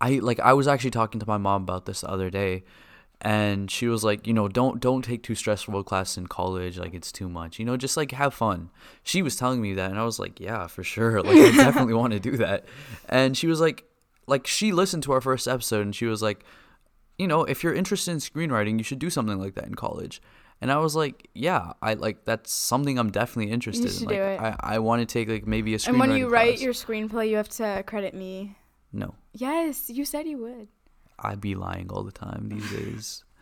I 0.00 0.18
like 0.18 0.40
I 0.40 0.52
was 0.52 0.68
actually 0.68 0.90
talking 0.90 1.20
to 1.20 1.26
my 1.26 1.38
mom 1.38 1.62
about 1.62 1.86
this 1.86 2.02
the 2.02 2.10
other 2.10 2.30
day 2.30 2.64
and 3.20 3.70
she 3.70 3.88
was 3.88 4.04
like, 4.04 4.26
you 4.26 4.32
know, 4.32 4.46
don't 4.48 4.80
don't 4.80 5.02
take 5.02 5.22
too 5.22 5.34
stressful 5.34 5.78
a 5.78 5.84
class 5.84 6.16
in 6.16 6.26
college, 6.28 6.78
like 6.78 6.94
it's 6.94 7.10
too 7.10 7.28
much. 7.28 7.58
You 7.58 7.64
know, 7.64 7.76
just 7.76 7.96
like 7.96 8.12
have 8.12 8.32
fun. 8.32 8.70
She 9.02 9.22
was 9.22 9.36
telling 9.36 9.60
me 9.60 9.74
that 9.74 9.90
and 9.90 9.98
I 9.98 10.04
was 10.04 10.18
like, 10.18 10.38
yeah, 10.38 10.66
for 10.68 10.84
sure. 10.84 11.22
Like 11.22 11.36
I 11.36 11.56
definitely 11.56 11.94
want 11.94 12.12
to 12.12 12.20
do 12.20 12.36
that. 12.36 12.64
And 13.08 13.36
she 13.36 13.46
was 13.46 13.60
like 13.60 13.84
like 14.26 14.46
she 14.46 14.72
listened 14.72 15.02
to 15.04 15.12
our 15.12 15.20
first 15.20 15.48
episode 15.48 15.82
and 15.82 15.94
she 15.94 16.06
was 16.06 16.22
like 16.22 16.44
you 17.18 17.26
know, 17.26 17.42
if 17.42 17.64
you're 17.64 17.74
interested 17.74 18.12
in 18.12 18.18
screenwriting, 18.18 18.78
you 18.78 18.84
should 18.84 19.00
do 19.00 19.10
something 19.10 19.40
like 19.40 19.56
that 19.56 19.64
in 19.66 19.74
college. 19.74 20.22
And 20.60 20.72
I 20.72 20.78
was 20.78 20.94
like, 20.96 21.28
yeah, 21.34 21.72
I 21.82 21.94
like 21.94 22.24
that's 22.24 22.52
something 22.52 22.98
I'm 22.98 23.10
definitely 23.10 23.52
interested 23.52 23.90
should 23.90 24.02
in. 24.02 24.08
Like, 24.08 24.16
do 24.16 24.22
it. 24.22 24.40
I, 24.40 24.56
I 24.60 24.78
want 24.78 25.00
to 25.02 25.06
take 25.06 25.28
like 25.28 25.46
maybe 25.46 25.74
a 25.74 25.78
screenwriting 25.78 25.88
And 25.88 25.98
when 25.98 26.12
you 26.16 26.28
write 26.28 26.58
class. 26.58 26.62
your 26.62 26.72
screenplay, 26.72 27.28
you 27.30 27.36
have 27.36 27.48
to 27.50 27.82
credit 27.86 28.14
me. 28.14 28.56
no, 28.92 29.14
Yes, 29.34 29.88
you 29.88 30.04
said 30.04 30.26
you 30.26 30.38
would. 30.38 30.68
I'd 31.20 31.40
be 31.40 31.54
lying 31.54 31.90
all 31.90 32.02
the 32.04 32.12
time 32.12 32.48
these 32.48 32.68
days. 32.70 33.24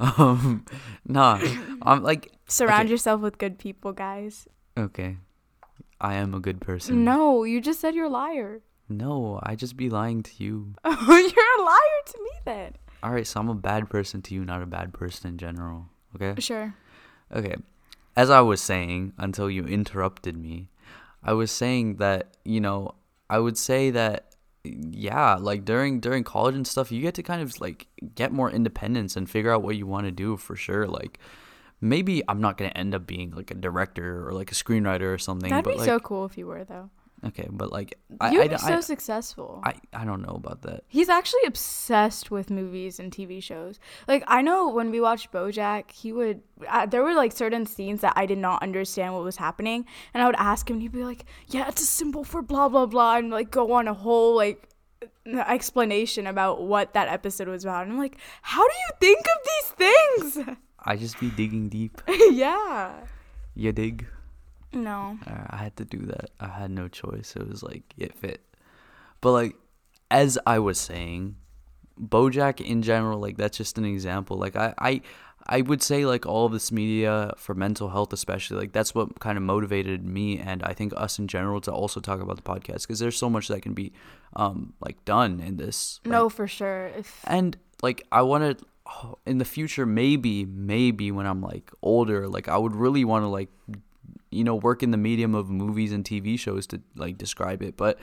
Um, 0.00 0.64
nah, 1.06 1.38
I'm 1.82 2.02
like, 2.02 2.32
Surround 2.48 2.84
Okay. 2.86 2.90
yourself 2.90 3.20
with 3.20 3.38
good 3.38 3.56
people, 3.58 3.92
guys. 3.92 4.48
okay, 4.76 5.18
I 6.00 6.14
am 6.14 6.34
a 6.34 6.40
good 6.40 6.60
person. 6.60 7.04
No, 7.04 7.44
you 7.44 7.60
just 7.60 7.78
said 7.80 7.94
you're 7.94 8.06
a 8.06 8.08
liar. 8.08 8.62
no, 8.88 9.38
I 9.44 9.54
just 9.54 9.76
be 9.76 9.88
lying 9.88 10.22
to 10.24 10.32
you. 10.42 10.74
you're 10.84 10.94
a 10.94 11.62
liar 11.62 12.00
to 12.06 12.18
me 12.22 12.30
then. 12.44 12.72
All 13.02 13.12
right, 13.12 13.26
so 13.26 13.38
I'm 13.38 13.48
a 13.48 13.54
bad 13.54 13.88
person 13.90 14.22
to 14.22 14.34
you, 14.34 14.44
not 14.44 14.60
a 14.62 14.66
bad 14.66 14.92
person 14.92 15.28
in 15.30 15.38
general. 15.38 15.86
Okay. 16.16 16.40
Sure. 16.40 16.74
Okay. 17.32 17.54
As 18.16 18.28
I 18.28 18.40
was 18.40 18.60
saying 18.60 19.12
until 19.18 19.48
you 19.48 19.64
interrupted 19.66 20.36
me, 20.36 20.68
I 21.22 21.32
was 21.34 21.50
saying 21.52 21.96
that, 21.96 22.36
you 22.44 22.60
know, 22.60 22.94
I 23.30 23.38
would 23.38 23.56
say 23.56 23.90
that 23.90 24.31
yeah, 24.64 25.34
like 25.34 25.64
during 25.64 26.00
during 26.00 26.24
college 26.24 26.54
and 26.54 26.66
stuff, 26.66 26.92
you 26.92 27.02
get 27.02 27.14
to 27.14 27.22
kind 27.22 27.42
of 27.42 27.60
like 27.60 27.88
get 28.14 28.32
more 28.32 28.50
independence 28.50 29.16
and 29.16 29.28
figure 29.28 29.52
out 29.52 29.62
what 29.62 29.76
you 29.76 29.86
want 29.86 30.06
to 30.06 30.12
do 30.12 30.36
for 30.36 30.54
sure. 30.54 30.86
Like 30.86 31.18
maybe 31.80 32.22
I'm 32.28 32.40
not 32.40 32.56
going 32.58 32.70
to 32.70 32.76
end 32.76 32.94
up 32.94 33.06
being 33.06 33.32
like 33.32 33.50
a 33.50 33.54
director 33.54 34.26
or 34.26 34.32
like 34.32 34.52
a 34.52 34.54
screenwriter 34.54 35.12
or 35.12 35.18
something, 35.18 35.50
That'd 35.50 35.64
but 35.64 35.72
be 35.74 35.78
like 35.80 35.86
so 35.86 35.98
cool 35.98 36.24
if 36.24 36.38
you 36.38 36.46
were 36.46 36.64
though. 36.64 36.90
Okay, 37.26 37.48
but 37.50 37.72
like 37.72 37.98
I 38.20 38.30
You'd 38.30 38.42
I, 38.42 38.48
be 38.48 38.54
I, 38.54 38.58
so 38.58 38.80
successful. 38.80 39.60
I, 39.64 39.74
I 39.92 40.04
don't 40.04 40.22
know 40.22 40.34
about 40.34 40.62
that. 40.62 40.84
He's 40.88 41.08
actually 41.08 41.42
obsessed 41.46 42.30
with 42.30 42.50
movies 42.50 42.98
and 42.98 43.12
TV 43.12 43.42
shows. 43.42 43.78
Like 44.08 44.24
I 44.26 44.42
know 44.42 44.68
when 44.68 44.90
we 44.90 45.00
watched 45.00 45.32
BoJack, 45.32 45.90
he 45.90 46.12
would. 46.12 46.42
Uh, 46.68 46.86
there 46.86 47.02
were 47.02 47.14
like 47.14 47.32
certain 47.32 47.66
scenes 47.66 48.00
that 48.00 48.12
I 48.16 48.26
did 48.26 48.38
not 48.38 48.62
understand 48.62 49.14
what 49.14 49.24
was 49.24 49.36
happening, 49.36 49.86
and 50.14 50.22
I 50.22 50.26
would 50.26 50.36
ask 50.36 50.68
him, 50.68 50.76
and 50.76 50.82
he'd 50.82 50.92
be 50.92 51.04
like, 51.04 51.24
"Yeah, 51.48 51.68
it's 51.68 51.82
a 51.82 51.86
symbol 51.86 52.24
for 52.24 52.42
blah 52.42 52.68
blah 52.68 52.86
blah," 52.86 53.16
and 53.16 53.30
like 53.30 53.50
go 53.50 53.72
on 53.72 53.88
a 53.88 53.94
whole 53.94 54.36
like 54.36 54.68
explanation 55.26 56.26
about 56.26 56.62
what 56.62 56.94
that 56.94 57.08
episode 57.08 57.48
was 57.48 57.64
about. 57.64 57.84
And 57.84 57.92
I'm 57.92 57.98
like, 57.98 58.18
"How 58.42 58.66
do 58.66 58.74
you 58.74 58.90
think 59.00 59.26
of 59.26 59.38
these 59.44 60.36
things?" 60.36 60.56
I 60.84 60.96
just 60.96 61.20
be 61.20 61.30
digging 61.30 61.68
deep. 61.68 62.02
yeah. 62.08 62.92
You 63.54 63.72
dig? 63.72 64.06
No. 64.72 65.18
I 65.26 65.56
had 65.56 65.76
to 65.76 65.84
do 65.84 65.98
that. 66.06 66.30
I 66.40 66.48
had 66.48 66.70
no 66.70 66.88
choice. 66.88 67.34
It 67.36 67.48
was 67.48 67.62
like 67.62 67.94
it 67.96 68.14
fit. 68.14 68.40
But 69.20 69.32
like 69.32 69.54
as 70.10 70.38
I 70.46 70.58
was 70.58 70.78
saying, 70.78 71.36
BoJack 72.00 72.60
in 72.60 72.82
general, 72.82 73.18
like 73.20 73.36
that's 73.36 73.56
just 73.56 73.78
an 73.78 73.84
example. 73.84 74.36
Like 74.36 74.56
I 74.56 74.74
I 74.78 75.02
I 75.46 75.60
would 75.60 75.82
say 75.82 76.06
like 76.06 76.24
all 76.26 76.48
this 76.48 76.70
media 76.70 77.32
for 77.36 77.54
mental 77.54 77.88
health 77.88 78.12
especially 78.12 78.58
like 78.58 78.72
that's 78.72 78.94
what 78.94 79.18
kind 79.18 79.36
of 79.36 79.42
motivated 79.42 80.04
me 80.04 80.38
and 80.38 80.62
I 80.62 80.72
think 80.72 80.92
us 80.96 81.18
in 81.18 81.26
general 81.26 81.60
to 81.62 81.72
also 81.72 82.00
talk 82.00 82.20
about 82.20 82.36
the 82.36 82.42
podcast 82.42 82.82
because 82.82 83.00
there's 83.00 83.16
so 83.16 83.28
much 83.28 83.48
that 83.48 83.60
can 83.62 83.74
be 83.74 83.92
um 84.36 84.74
like 84.80 85.04
done 85.04 85.40
in 85.40 85.56
this. 85.56 86.00
like, 86.04 86.12
No, 86.12 86.28
for 86.28 86.46
sure. 86.46 86.86
If 86.96 87.20
and 87.24 87.56
like 87.82 88.06
I 88.12 88.22
want 88.22 88.58
to 88.58 88.64
in 89.26 89.38
the 89.38 89.44
future 89.44 89.86
maybe 89.86 90.44
maybe 90.44 91.10
when 91.10 91.26
I'm 91.26 91.40
like 91.40 91.70
older 91.82 92.28
like 92.28 92.48
I 92.48 92.56
would 92.58 92.76
really 92.76 93.04
want 93.04 93.24
to 93.24 93.28
like 93.28 93.48
you 94.32 94.44
know 94.44 94.54
work 94.54 94.82
in 94.82 94.90
the 94.90 94.96
medium 94.96 95.34
of 95.34 95.50
movies 95.50 95.92
and 95.92 96.04
TV 96.04 96.38
shows 96.38 96.66
to 96.68 96.80
like 96.96 97.18
describe 97.18 97.62
it 97.62 97.76
but 97.76 97.98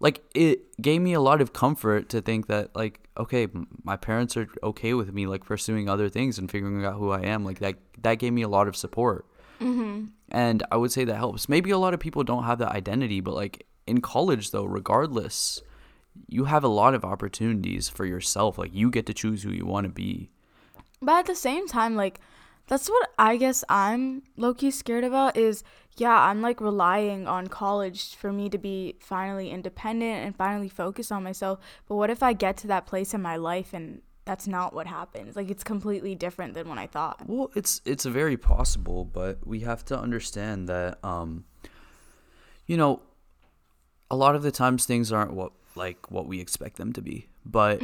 like 0.00 0.22
it 0.34 0.80
gave 0.80 1.00
me 1.00 1.12
a 1.12 1.20
lot 1.20 1.40
of 1.40 1.52
comfort 1.52 2.08
to 2.08 2.20
think 2.20 2.46
that 2.46 2.74
like 2.74 3.08
okay 3.16 3.48
my 3.84 3.96
parents 3.96 4.36
are 4.36 4.48
okay 4.62 4.94
with 4.94 5.12
me 5.12 5.26
like 5.26 5.44
pursuing 5.44 5.88
other 5.88 6.08
things 6.08 6.38
and 6.38 6.50
figuring 6.50 6.84
out 6.84 6.94
who 6.94 7.10
I 7.10 7.22
am 7.22 7.44
like 7.44 7.58
that 7.60 7.76
that 8.02 8.16
gave 8.16 8.32
me 8.32 8.42
a 8.42 8.48
lot 8.48 8.68
of 8.68 8.76
support 8.76 9.26
mm-hmm. 9.60 10.06
and 10.30 10.62
I 10.70 10.76
would 10.76 10.92
say 10.92 11.04
that 11.04 11.16
helps 11.16 11.48
maybe 11.48 11.70
a 11.70 11.78
lot 11.78 11.94
of 11.94 12.00
people 12.00 12.24
don't 12.24 12.44
have 12.44 12.58
that 12.58 12.72
identity 12.72 13.20
but 13.20 13.34
like 13.34 13.66
in 13.86 14.00
college 14.00 14.50
though 14.50 14.64
regardless 14.64 15.62
you 16.28 16.44
have 16.44 16.64
a 16.64 16.68
lot 16.68 16.94
of 16.94 17.04
opportunities 17.04 17.88
for 17.88 18.04
yourself. 18.04 18.58
Like 18.58 18.74
you 18.74 18.90
get 18.90 19.06
to 19.06 19.14
choose 19.14 19.42
who 19.42 19.50
you 19.50 19.66
want 19.66 19.84
to 19.84 19.90
be. 19.90 20.30
But 21.02 21.20
at 21.20 21.26
the 21.26 21.34
same 21.34 21.66
time, 21.66 21.96
like 21.96 22.20
that's 22.70 22.88
what 22.88 23.10
I 23.18 23.36
guess 23.36 23.64
I'm 23.68 24.22
low 24.36 24.54
key 24.54 24.70
scared 24.70 25.02
about 25.02 25.36
is 25.36 25.64
yeah, 25.96 26.16
I'm 26.16 26.40
like 26.40 26.60
relying 26.60 27.26
on 27.26 27.48
college 27.48 28.14
for 28.14 28.32
me 28.32 28.48
to 28.48 28.58
be 28.58 28.94
finally 29.00 29.50
independent 29.50 30.24
and 30.24 30.36
finally 30.36 30.68
focus 30.68 31.10
on 31.10 31.24
myself. 31.24 31.58
But 31.88 31.96
what 31.96 32.10
if 32.10 32.22
I 32.22 32.32
get 32.32 32.56
to 32.58 32.68
that 32.68 32.86
place 32.86 33.12
in 33.12 33.20
my 33.20 33.34
life 33.34 33.72
and 33.72 34.02
that's 34.24 34.46
not 34.46 34.72
what 34.72 34.86
happens? 34.86 35.34
Like 35.34 35.50
it's 35.50 35.64
completely 35.64 36.14
different 36.14 36.54
than 36.54 36.68
what 36.68 36.78
I 36.78 36.86
thought. 36.86 37.20
Well, 37.26 37.50
it's 37.56 37.80
it's 37.84 38.04
very 38.04 38.36
possible, 38.36 39.04
but 39.04 39.44
we 39.44 39.60
have 39.60 39.84
to 39.86 39.98
understand 39.98 40.68
that 40.68 41.04
um 41.04 41.46
you 42.68 42.76
know 42.76 43.02
a 44.12 44.14
lot 44.14 44.36
of 44.36 44.42
the 44.42 44.52
times 44.52 44.86
things 44.86 45.10
aren't 45.10 45.32
what 45.32 45.50
like 45.84 46.00
what 46.14 46.24
we 46.30 46.36
expect 46.44 46.74
them 46.76 46.92
to 46.98 47.02
be. 47.10 47.18
But 47.58 47.76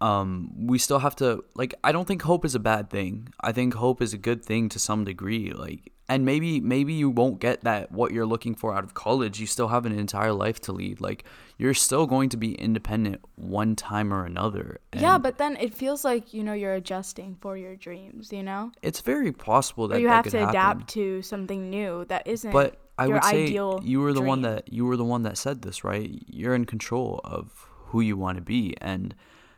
um 0.00 0.30
we 0.70 0.76
still 0.86 1.00
have 1.06 1.16
to 1.22 1.28
like 1.54 1.72
I 1.84 1.90
don't 1.92 2.06
think 2.10 2.22
hope 2.22 2.44
is 2.48 2.54
a 2.54 2.64
bad 2.72 2.84
thing. 2.96 3.28
I 3.48 3.52
think 3.52 3.74
hope 3.74 4.00
is 4.06 4.12
a 4.14 4.18
good 4.28 4.40
thing 4.50 4.68
to 4.74 4.78
some 4.88 5.04
degree. 5.04 5.46
Like 5.64 5.92
and 6.08 6.24
maybe 6.30 6.60
maybe 6.60 6.92
you 7.02 7.08
won't 7.10 7.38
get 7.40 7.56
that 7.68 7.90
what 7.98 8.08
you're 8.14 8.30
looking 8.34 8.54
for 8.60 8.68
out 8.76 8.84
of 8.84 8.94
college. 8.94 9.34
You 9.42 9.46
still 9.56 9.68
have 9.74 9.84
an 9.86 9.92
entire 10.06 10.32
life 10.32 10.58
to 10.66 10.72
lead. 10.72 11.00
Like 11.08 11.24
you're 11.58 11.74
still 11.88 12.06
going 12.14 12.28
to 12.34 12.36
be 12.46 12.50
independent 12.68 13.18
one 13.34 13.74
time 13.76 14.08
or 14.16 14.24
another. 14.24 14.66
yeah, 15.06 15.18
but 15.18 15.34
then 15.38 15.56
it 15.66 15.74
feels 15.74 16.04
like, 16.04 16.32
you 16.36 16.42
know, 16.46 16.52
you're 16.62 16.74
adjusting 16.82 17.36
for 17.42 17.56
your 17.56 17.74
dreams, 17.86 18.30
you 18.32 18.42
know? 18.50 18.70
it's 18.88 19.00
very 19.12 19.32
possible 19.32 19.88
that 19.88 19.96
Or 19.96 20.00
you 20.02 20.08
that 20.08 20.24
have 20.24 20.32
to 20.32 20.38
happen. 20.38 20.50
adapt 20.56 20.88
to 20.98 21.22
something 21.22 21.70
new 21.70 22.04
that 22.12 22.22
isn't 22.34 22.52
But 22.52 22.70
I 22.98 23.08
would 23.08 23.24
say 23.24 23.44
ideal 23.44 23.80
you 23.82 24.00
were 24.00 24.12
the 24.12 24.22
one 24.22 24.42
that 24.42 24.72
you 24.72 24.86
were 24.86 24.96
the 24.96 25.04
one 25.04 25.22
that 25.24 25.36
said 25.36 25.62
this, 25.62 25.84
right? 25.84 26.10
You're 26.26 26.54
in 26.54 26.64
control 26.64 27.20
of 27.24 27.66
who 27.88 28.00
you 28.00 28.16
want 28.16 28.36
to 28.36 28.42
be, 28.42 28.74
and 28.80 29.14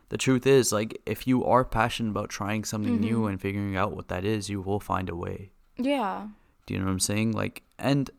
the 0.09 0.17
truth 0.17 0.47
is, 0.47 0.71
like, 0.71 0.99
if 1.05 1.27
you 1.27 1.45
are 1.45 1.63
passionate 1.63 2.09
about 2.09 2.29
trying 2.29 2.63
something 2.63 2.99
new 2.99 3.19
Mm-hmm. 3.19 3.27
and 3.27 3.41
figuring 3.41 3.77
out 3.77 3.95
what 3.95 4.07
that 4.07 4.25
is, 4.25 4.49
you 4.49 4.59
will 4.59 4.79
find 4.79 5.07
a 5.09 5.15
way. 5.15 5.51
Yeah. 5.77 6.27
Do 6.65 6.73
you 6.73 6.79
know 6.79 6.87
what 6.87 6.91
I'm 6.93 6.99
saying? 6.99 7.33
Like, 7.33 7.61
and 7.77 8.09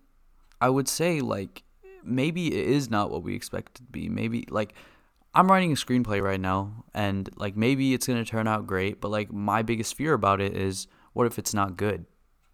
I 0.61 0.69
would 0.71 0.89
say, 0.89 1.21
like, 1.21 1.65
maybe 2.05 2.47
it 2.49 2.69
is 2.69 2.91
not 2.91 3.11
what 3.11 3.23
we 3.23 3.35
expect 3.35 3.81
it 3.81 3.85
to 3.87 3.91
be. 3.91 4.09
Maybe, 4.09 4.47
like, 4.51 4.73
I'm 5.35 5.51
writing 5.51 5.73
a 5.73 5.75
screenplay 5.75 6.23
right 6.23 6.41
now, 6.41 6.85
and, 6.95 7.29
like, 7.37 7.57
maybe 7.57 7.93
it's 7.93 8.07
going 8.07 8.23
to 8.25 8.29
turn 8.29 8.47
out 8.47 8.67
great, 8.67 9.01
but, 9.01 9.11
like, 9.11 9.33
my 9.33 9.63
biggest 9.63 9.95
fear 9.97 10.13
about 10.15 10.41
it 10.41 10.57
is 10.57 10.87
what 11.13 11.27
if 11.27 11.39
it's 11.41 11.55
not 11.55 11.77
good? 11.77 12.07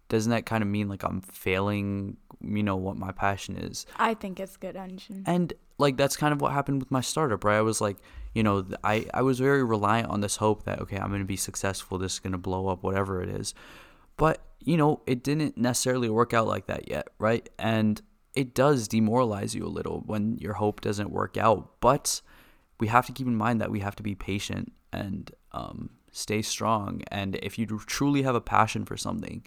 Doesn't 0.09 0.31
that 0.31 0.45
kind 0.45 0.63
of 0.63 0.69
mean, 0.69 0.87
like, 0.87 1.03
I'm 1.03 1.21
failing, 1.21 2.17
you 2.41 2.63
know, 2.63 2.75
what 2.75 2.97
my 2.97 3.11
passion 3.11 3.57
is? 3.57 3.85
I 3.97 4.13
think 4.13 4.39
it's 4.39 4.55
good 4.57 4.75
engine. 4.75 5.23
And, 5.25 5.53
like, 5.77 5.97
that's 5.97 6.15
kind 6.15 6.33
of 6.33 6.41
what 6.41 6.53
happened 6.53 6.79
with 6.79 6.91
my 6.91 7.01
startup, 7.01 7.43
right? 7.43 7.57
I 7.57 7.61
was 7.61 7.81
like, 7.81 7.97
you 8.33 8.43
know, 8.43 8.65
I, 8.83 9.05
I 9.13 9.21
was 9.21 9.39
very 9.39 9.63
reliant 9.63 10.09
on 10.09 10.21
this 10.21 10.37
hope 10.37 10.63
that, 10.63 10.79
okay, 10.79 10.97
I'm 10.97 11.09
going 11.09 11.21
to 11.21 11.25
be 11.25 11.35
successful, 11.35 11.97
this 11.97 12.13
is 12.13 12.19
going 12.19 12.31
to 12.31 12.37
blow 12.37 12.67
up, 12.67 12.83
whatever 12.83 13.21
it 13.21 13.29
is. 13.29 13.53
But, 14.15 14.41
you 14.59 14.77
know, 14.77 15.01
it 15.05 15.23
didn't 15.23 15.57
necessarily 15.57 16.09
work 16.09 16.33
out 16.33 16.47
like 16.47 16.67
that 16.67 16.89
yet, 16.89 17.09
right? 17.19 17.47
And 17.59 18.01
it 18.33 18.53
does 18.53 18.87
demoralize 18.87 19.55
you 19.55 19.65
a 19.65 19.67
little 19.67 20.03
when 20.05 20.37
your 20.37 20.53
hope 20.53 20.81
doesn't 20.81 21.11
work 21.11 21.37
out. 21.37 21.79
But 21.79 22.21
we 22.79 22.87
have 22.87 23.05
to 23.07 23.11
keep 23.11 23.27
in 23.27 23.35
mind 23.35 23.59
that 23.61 23.71
we 23.71 23.79
have 23.81 23.95
to 23.97 24.03
be 24.03 24.15
patient 24.15 24.71
and 24.93 25.31
um, 25.51 25.89
stay 26.11 26.41
strong. 26.41 27.01
And 27.11 27.35
if 27.37 27.57
you 27.59 27.65
truly 27.65 28.21
have 28.21 28.35
a 28.35 28.41
passion 28.41 28.85
for 28.85 28.97
something, 28.97 29.45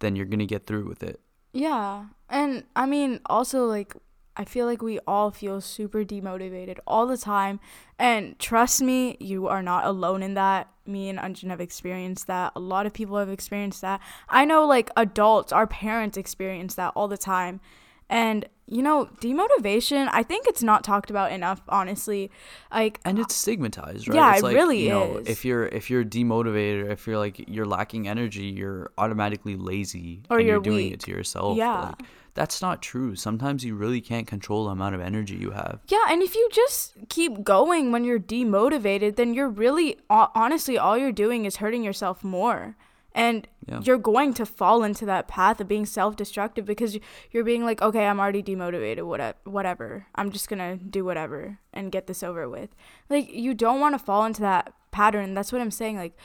then 0.00 0.16
you're 0.16 0.26
going 0.26 0.38
to 0.38 0.46
get 0.46 0.66
through 0.66 0.86
with 0.86 1.02
it. 1.02 1.20
Yeah. 1.52 2.06
And 2.28 2.64
I 2.76 2.86
mean, 2.86 3.20
also, 3.26 3.66
like, 3.66 3.94
I 4.36 4.44
feel 4.44 4.66
like 4.66 4.82
we 4.82 5.00
all 5.06 5.30
feel 5.32 5.60
super 5.60 6.04
demotivated 6.04 6.78
all 6.86 7.06
the 7.06 7.18
time. 7.18 7.58
And 7.98 8.38
trust 8.38 8.80
me, 8.80 9.16
you 9.18 9.48
are 9.48 9.62
not 9.62 9.84
alone 9.84 10.22
in 10.22 10.34
that. 10.34 10.68
Me 10.86 11.08
and 11.08 11.18
Anjan 11.18 11.50
have 11.50 11.60
experienced 11.60 12.28
that. 12.28 12.52
A 12.54 12.60
lot 12.60 12.86
of 12.86 12.92
people 12.92 13.16
have 13.16 13.28
experienced 13.28 13.80
that. 13.80 14.00
I 14.28 14.44
know, 14.44 14.64
like, 14.66 14.90
adults, 14.96 15.52
our 15.52 15.66
parents 15.66 16.16
experience 16.16 16.76
that 16.76 16.92
all 16.94 17.08
the 17.08 17.18
time. 17.18 17.60
And, 18.10 18.46
you 18.66 18.82
know, 18.82 19.06
demotivation, 19.20 20.08
I 20.12 20.22
think 20.22 20.46
it's 20.46 20.62
not 20.62 20.82
talked 20.84 21.10
about 21.10 21.30
enough, 21.32 21.60
honestly. 21.68 22.30
Like, 22.72 23.00
and 23.04 23.18
uh, 23.18 23.22
it's 23.22 23.34
stigmatized 23.34 24.08
right 24.08 24.14
Yeah, 24.16 24.30
it's 24.32 24.40
it 24.40 24.44
like, 24.44 24.54
really 24.54 24.82
you 24.84 24.88
know, 24.90 25.16
is. 25.18 25.28
if 25.28 25.44
you're 25.44 25.66
if 25.66 25.90
you're 25.90 26.04
demotivated 26.04 26.90
if 26.90 27.06
you're 27.06 27.18
like 27.18 27.48
you're 27.48 27.66
lacking 27.66 28.08
energy 28.08 28.44
you're 28.44 28.90
automatically 28.98 29.56
lazy 29.56 30.22
Or 30.30 30.38
and 30.38 30.46
you're, 30.46 30.56
you're 30.56 30.62
doing 30.62 30.92
it 30.92 31.00
to 31.00 31.10
yourself 31.10 31.56
Yeah. 31.56 31.80
like, 31.98 32.02
that's 32.34 32.62
not 32.62 32.80
true 32.82 33.16
sometimes 33.16 33.64
you 33.64 33.74
really 33.74 34.00
can't 34.00 34.26
control 34.26 34.66
the 34.66 34.70
amount 34.70 34.94
of 34.94 35.00
energy 35.00 35.34
you 35.36 35.50
have 35.50 35.80
Yeah, 35.88 36.04
and 36.10 36.22
if 36.22 36.34
you 36.36 36.48
just 36.52 36.94
keep 37.08 37.42
going 37.42 37.90
when 37.90 38.04
you're 38.04 38.20
demotivated, 38.20 39.16
then 39.16 39.34
you're 39.34 39.48
really 39.50 39.98
honestly 40.08 40.78
all 40.78 40.96
you're 40.96 41.10
doing 41.12 41.44
is 41.46 41.56
hurting 41.56 41.82
yourself 41.82 42.22
more. 42.22 42.76
And 43.18 43.48
Yeah. 43.66 43.80
you're 43.82 43.98
going 43.98 44.32
to 44.34 44.46
fall 44.46 44.82
into 44.82 45.04
that 45.06 45.28
path 45.28 45.60
of 45.60 45.68
being 45.68 45.84
self-destructive 45.84 46.64
because 46.64 46.98
you're 47.32 47.44
being 47.44 47.64
like, 47.64 47.82
"Okay, 47.82 48.06
I'm 48.06 48.20
already 48.20 48.42
demotivated, 48.42 49.04
whatever, 49.06 49.36
whatever. 49.44 50.06
I'm 50.14 50.30
just 50.30 50.48
going 50.48 50.60
to 50.60 50.82
do 50.82 51.04
whatever 51.04 51.58
and 51.74 51.92
get 51.92 52.06
this 52.06 52.22
over 52.22 52.48
with." 52.48 52.70
Like 53.10 53.30
you 53.30 53.52
don't 53.54 53.80
want 53.80 53.94
to 53.98 53.98
fall 53.98 54.24
into 54.24 54.40
that 54.42 54.72
pattern. 54.90 55.34
That's 55.34 55.52
what 55.52 55.60
I'm 55.60 55.70
saying. 55.70 55.96
Like 55.98 56.16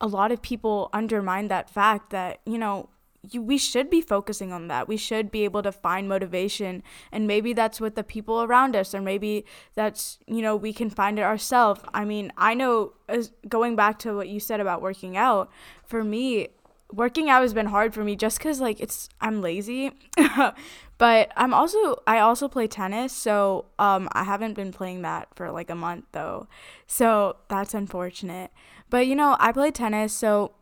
a 0.00 0.06
lot 0.06 0.32
of 0.32 0.40
people 0.40 0.88
undermine 0.94 1.48
that 1.48 1.68
fact 1.68 2.10
that, 2.10 2.40
you 2.46 2.56
know, 2.56 2.88
you, 3.28 3.42
we 3.42 3.58
should 3.58 3.90
be 3.90 4.00
focusing 4.00 4.52
on 4.52 4.68
that. 4.68 4.88
We 4.88 4.96
should 4.96 5.30
be 5.30 5.44
able 5.44 5.62
to 5.62 5.72
find 5.72 6.08
motivation. 6.08 6.82
And 7.12 7.26
maybe 7.26 7.52
that's 7.52 7.80
with 7.80 7.94
the 7.94 8.04
people 8.04 8.42
around 8.42 8.74
us, 8.74 8.94
or 8.94 9.00
maybe 9.00 9.44
that's, 9.74 10.18
you 10.26 10.42
know, 10.42 10.56
we 10.56 10.72
can 10.72 10.90
find 10.90 11.18
it 11.18 11.22
ourselves. 11.22 11.82
I 11.92 12.04
mean, 12.04 12.32
I 12.36 12.54
know, 12.54 12.94
as, 13.08 13.32
going 13.48 13.76
back 13.76 13.98
to 14.00 14.14
what 14.14 14.28
you 14.28 14.40
said 14.40 14.60
about 14.60 14.80
working 14.80 15.16
out, 15.16 15.50
for 15.84 16.02
me, 16.02 16.48
working 16.92 17.28
out 17.28 17.42
has 17.42 17.52
been 17.52 17.66
hard 17.66 17.92
for 17.92 18.04
me 18.04 18.16
just 18.16 18.38
because, 18.38 18.60
like, 18.60 18.80
it's, 18.80 19.08
I'm 19.20 19.42
lazy. 19.42 19.92
but 20.98 21.30
I'm 21.36 21.52
also, 21.52 22.02
I 22.06 22.20
also 22.20 22.48
play 22.48 22.66
tennis. 22.66 23.12
So 23.12 23.66
um, 23.78 24.08
I 24.12 24.24
haven't 24.24 24.54
been 24.54 24.72
playing 24.72 25.02
that 25.02 25.28
for 25.34 25.50
like 25.50 25.70
a 25.70 25.74
month 25.74 26.06
though. 26.12 26.48
So 26.86 27.36
that's 27.48 27.74
unfortunate. 27.74 28.50
But, 28.88 29.06
you 29.06 29.14
know, 29.14 29.36
I 29.38 29.52
play 29.52 29.70
tennis. 29.70 30.12
So 30.12 30.52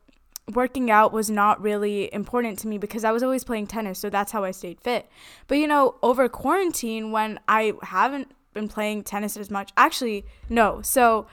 working 0.54 0.90
out 0.90 1.12
was 1.12 1.30
not 1.30 1.60
really 1.60 2.12
important 2.12 2.58
to 2.60 2.68
me 2.68 2.78
because 2.78 3.04
I 3.04 3.12
was 3.12 3.22
always 3.22 3.44
playing 3.44 3.66
tennis, 3.66 3.98
so 3.98 4.10
that's 4.10 4.32
how 4.32 4.44
I 4.44 4.50
stayed 4.50 4.80
fit. 4.80 5.08
But 5.46 5.58
you 5.58 5.66
know, 5.66 5.96
over 6.02 6.28
quarantine 6.28 7.12
when 7.12 7.38
I 7.48 7.74
haven't 7.82 8.32
been 8.54 8.68
playing 8.68 9.04
tennis 9.04 9.36
as 9.36 9.50
much, 9.50 9.72
actually, 9.76 10.24
no. 10.48 10.80
So 10.82 11.26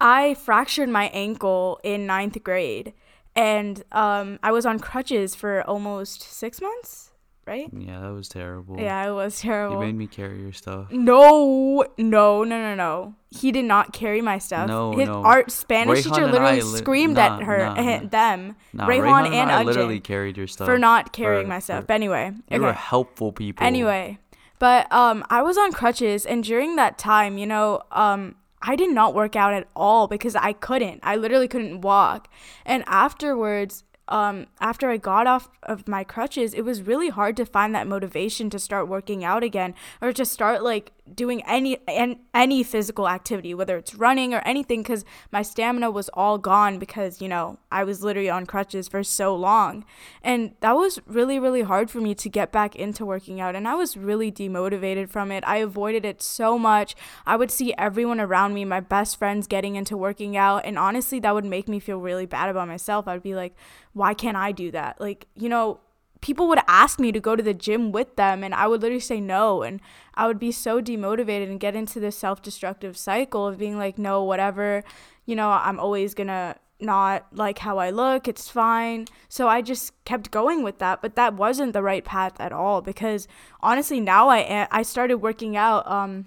I 0.00 0.34
fractured 0.34 0.88
my 0.88 1.06
ankle 1.14 1.80
in 1.82 2.06
ninth 2.06 2.42
grade 2.42 2.92
and 3.36 3.82
um, 3.92 4.38
I 4.42 4.52
was 4.52 4.64
on 4.64 4.78
crutches 4.78 5.34
for 5.34 5.62
almost 5.62 6.22
six 6.22 6.60
months, 6.60 7.10
right? 7.46 7.68
Yeah, 7.72 8.00
that 8.00 8.12
was 8.12 8.28
terrible. 8.28 8.78
Yeah, 8.80 9.06
it 9.08 9.12
was 9.12 9.40
terrible. 9.40 9.76
You 9.80 9.86
made 9.86 9.94
me 9.96 10.06
carry 10.06 10.40
your 10.40 10.52
stuff. 10.52 10.90
No, 10.90 11.84
no, 11.98 12.44
no, 12.44 12.44
no, 12.44 12.74
no. 12.74 13.14
He 13.30 13.52
did 13.52 13.64
not 13.64 13.92
carry 13.92 14.20
my 14.20 14.38
stuff. 14.38 14.68
No, 14.68 14.92
His 14.92 15.08
no. 15.08 15.22
art 15.22 15.50
Spanish 15.50 16.00
Rayhan 16.00 16.02
teacher 16.04 16.22
and 16.24 16.32
literally 16.32 16.60
li- 16.62 16.78
screamed 16.78 17.14
nah, 17.16 17.36
at 17.38 17.42
her, 17.42 17.58
nah, 17.58 17.74
eh, 17.74 18.00
nah. 18.00 18.08
them, 18.08 18.56
Nah, 18.72 18.86
Rayhan, 18.86 19.00
Rayhan 19.26 19.32
and 19.32 19.50
I 19.50 19.62
literally 19.62 20.00
carried 20.00 20.36
your 20.36 20.46
stuff 20.46 20.66
for 20.66 20.78
not 20.78 21.12
carrying 21.12 21.44
for- 21.46 21.48
my 21.50 21.58
stuff. 21.58 21.82
for- 21.82 21.86
But 21.88 21.94
anyway, 21.94 22.32
You 22.50 22.60
were 22.62 22.72
helpful 22.72 23.32
people. 23.32 23.66
Anyway, 23.66 24.18
but 24.58 24.90
um, 24.92 25.24
I 25.30 25.42
was 25.42 25.58
on 25.58 25.72
crutches, 25.72 26.24
and 26.24 26.44
during 26.44 26.76
that 26.76 26.96
time, 26.98 27.38
you 27.38 27.46
know, 27.46 27.82
um, 27.90 28.36
I 28.62 28.76
did 28.76 28.90
not 28.90 29.14
work 29.14 29.36
out 29.36 29.52
at 29.52 29.68
all 29.76 30.06
because 30.08 30.34
I 30.36 30.54
couldn't. 30.54 31.00
I 31.02 31.16
literally 31.16 31.48
couldn't 31.48 31.82
walk. 31.82 32.28
And 32.64 32.82
afterwards, 32.86 33.84
um, 34.08 34.46
after 34.60 34.90
I 34.90 34.96
got 34.96 35.26
off 35.26 35.48
of 35.62 35.88
my 35.88 36.04
crutches, 36.04 36.52
it 36.52 36.62
was 36.62 36.82
really 36.82 37.08
hard 37.08 37.36
to 37.38 37.46
find 37.46 37.74
that 37.74 37.86
motivation 37.86 38.50
to 38.50 38.58
start 38.58 38.88
working 38.88 39.24
out 39.24 39.42
again 39.42 39.74
or 40.02 40.12
to 40.12 40.24
start 40.24 40.62
like 40.62 40.92
doing 41.12 41.42
any 41.42 41.78
an, 41.86 42.18
any 42.32 42.62
physical 42.62 43.08
activity, 43.08 43.54
whether 43.54 43.76
it's 43.76 43.94
running 43.94 44.32
or 44.32 44.38
anything, 44.40 44.82
because 44.82 45.04
my 45.30 45.42
stamina 45.42 45.90
was 45.90 46.08
all 46.10 46.38
gone 46.38 46.78
because 46.78 47.20
you 47.20 47.28
know 47.28 47.58
I 47.70 47.84
was 47.84 48.02
literally 48.02 48.30
on 48.30 48.46
crutches 48.46 48.88
for 48.88 49.02
so 49.02 49.34
long, 49.34 49.84
and 50.22 50.54
that 50.60 50.76
was 50.76 51.00
really 51.06 51.38
really 51.38 51.62
hard 51.62 51.90
for 51.90 52.00
me 52.00 52.14
to 52.14 52.28
get 52.28 52.52
back 52.52 52.74
into 52.74 53.04
working 53.04 53.40
out, 53.40 53.54
and 53.54 53.68
I 53.68 53.74
was 53.74 53.96
really 53.96 54.32
demotivated 54.32 55.10
from 55.10 55.30
it. 55.30 55.44
I 55.46 55.58
avoided 55.58 56.04
it 56.04 56.22
so 56.22 56.58
much. 56.58 56.94
I 57.26 57.36
would 57.36 57.50
see 57.50 57.74
everyone 57.76 58.20
around 58.20 58.54
me, 58.54 58.64
my 58.64 58.80
best 58.80 59.18
friends, 59.18 59.46
getting 59.46 59.76
into 59.76 59.96
working 59.96 60.36
out, 60.36 60.64
and 60.64 60.78
honestly, 60.78 61.20
that 61.20 61.34
would 61.34 61.44
make 61.44 61.68
me 61.68 61.80
feel 61.80 61.98
really 61.98 62.26
bad 62.26 62.48
about 62.48 62.68
myself. 62.68 63.06
I'd 63.06 63.22
be 63.22 63.34
like, 63.34 63.54
why 63.92 64.14
can't 64.14 64.36
I 64.36 64.52
do 64.52 64.70
that? 64.70 65.00
Like 65.00 65.26
you 65.34 65.48
know 65.48 65.80
people 66.24 66.48
would 66.48 66.60
ask 66.66 66.98
me 66.98 67.12
to 67.12 67.20
go 67.20 67.36
to 67.36 67.42
the 67.42 67.52
gym 67.52 67.92
with 67.92 68.16
them 68.16 68.42
and 68.42 68.54
I 68.54 68.66
would 68.66 68.80
literally 68.80 68.98
say 68.98 69.20
no 69.20 69.62
and 69.62 69.78
I 70.14 70.26
would 70.26 70.38
be 70.38 70.52
so 70.52 70.80
demotivated 70.80 71.50
and 71.50 71.60
get 71.60 71.76
into 71.76 72.00
this 72.00 72.16
self-destructive 72.16 72.96
cycle 72.96 73.46
of 73.46 73.58
being 73.58 73.76
like 73.76 73.98
no 73.98 74.24
whatever 74.24 74.82
you 75.26 75.36
know 75.36 75.50
I'm 75.50 75.78
always 75.78 76.14
going 76.14 76.28
to 76.28 76.56
not 76.80 77.26
like 77.30 77.58
how 77.58 77.76
I 77.76 77.90
look 77.90 78.26
it's 78.26 78.48
fine. 78.48 79.06
So 79.28 79.48
I 79.48 79.60
just 79.60 79.92
kept 80.06 80.30
going 80.30 80.62
with 80.62 80.78
that 80.78 81.02
but 81.02 81.14
that 81.16 81.34
wasn't 81.34 81.74
the 81.74 81.82
right 81.82 82.02
path 82.02 82.40
at 82.40 82.52
all 82.52 82.80
because 82.80 83.28
honestly 83.60 84.00
now 84.00 84.30
I 84.30 84.66
I 84.70 84.80
started 84.80 85.18
working 85.18 85.58
out 85.58 85.86
um 85.86 86.24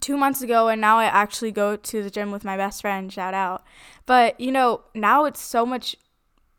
2 0.00 0.16
months 0.16 0.42
ago 0.42 0.66
and 0.66 0.80
now 0.80 0.98
I 0.98 1.04
actually 1.04 1.52
go 1.52 1.76
to 1.76 2.02
the 2.02 2.10
gym 2.10 2.32
with 2.32 2.42
my 2.42 2.56
best 2.56 2.80
friend 2.80 3.12
shout 3.12 3.34
out. 3.34 3.62
But 4.04 4.40
you 4.40 4.50
know 4.50 4.80
now 4.94 5.26
it's 5.26 5.40
so 5.40 5.64
much 5.64 5.94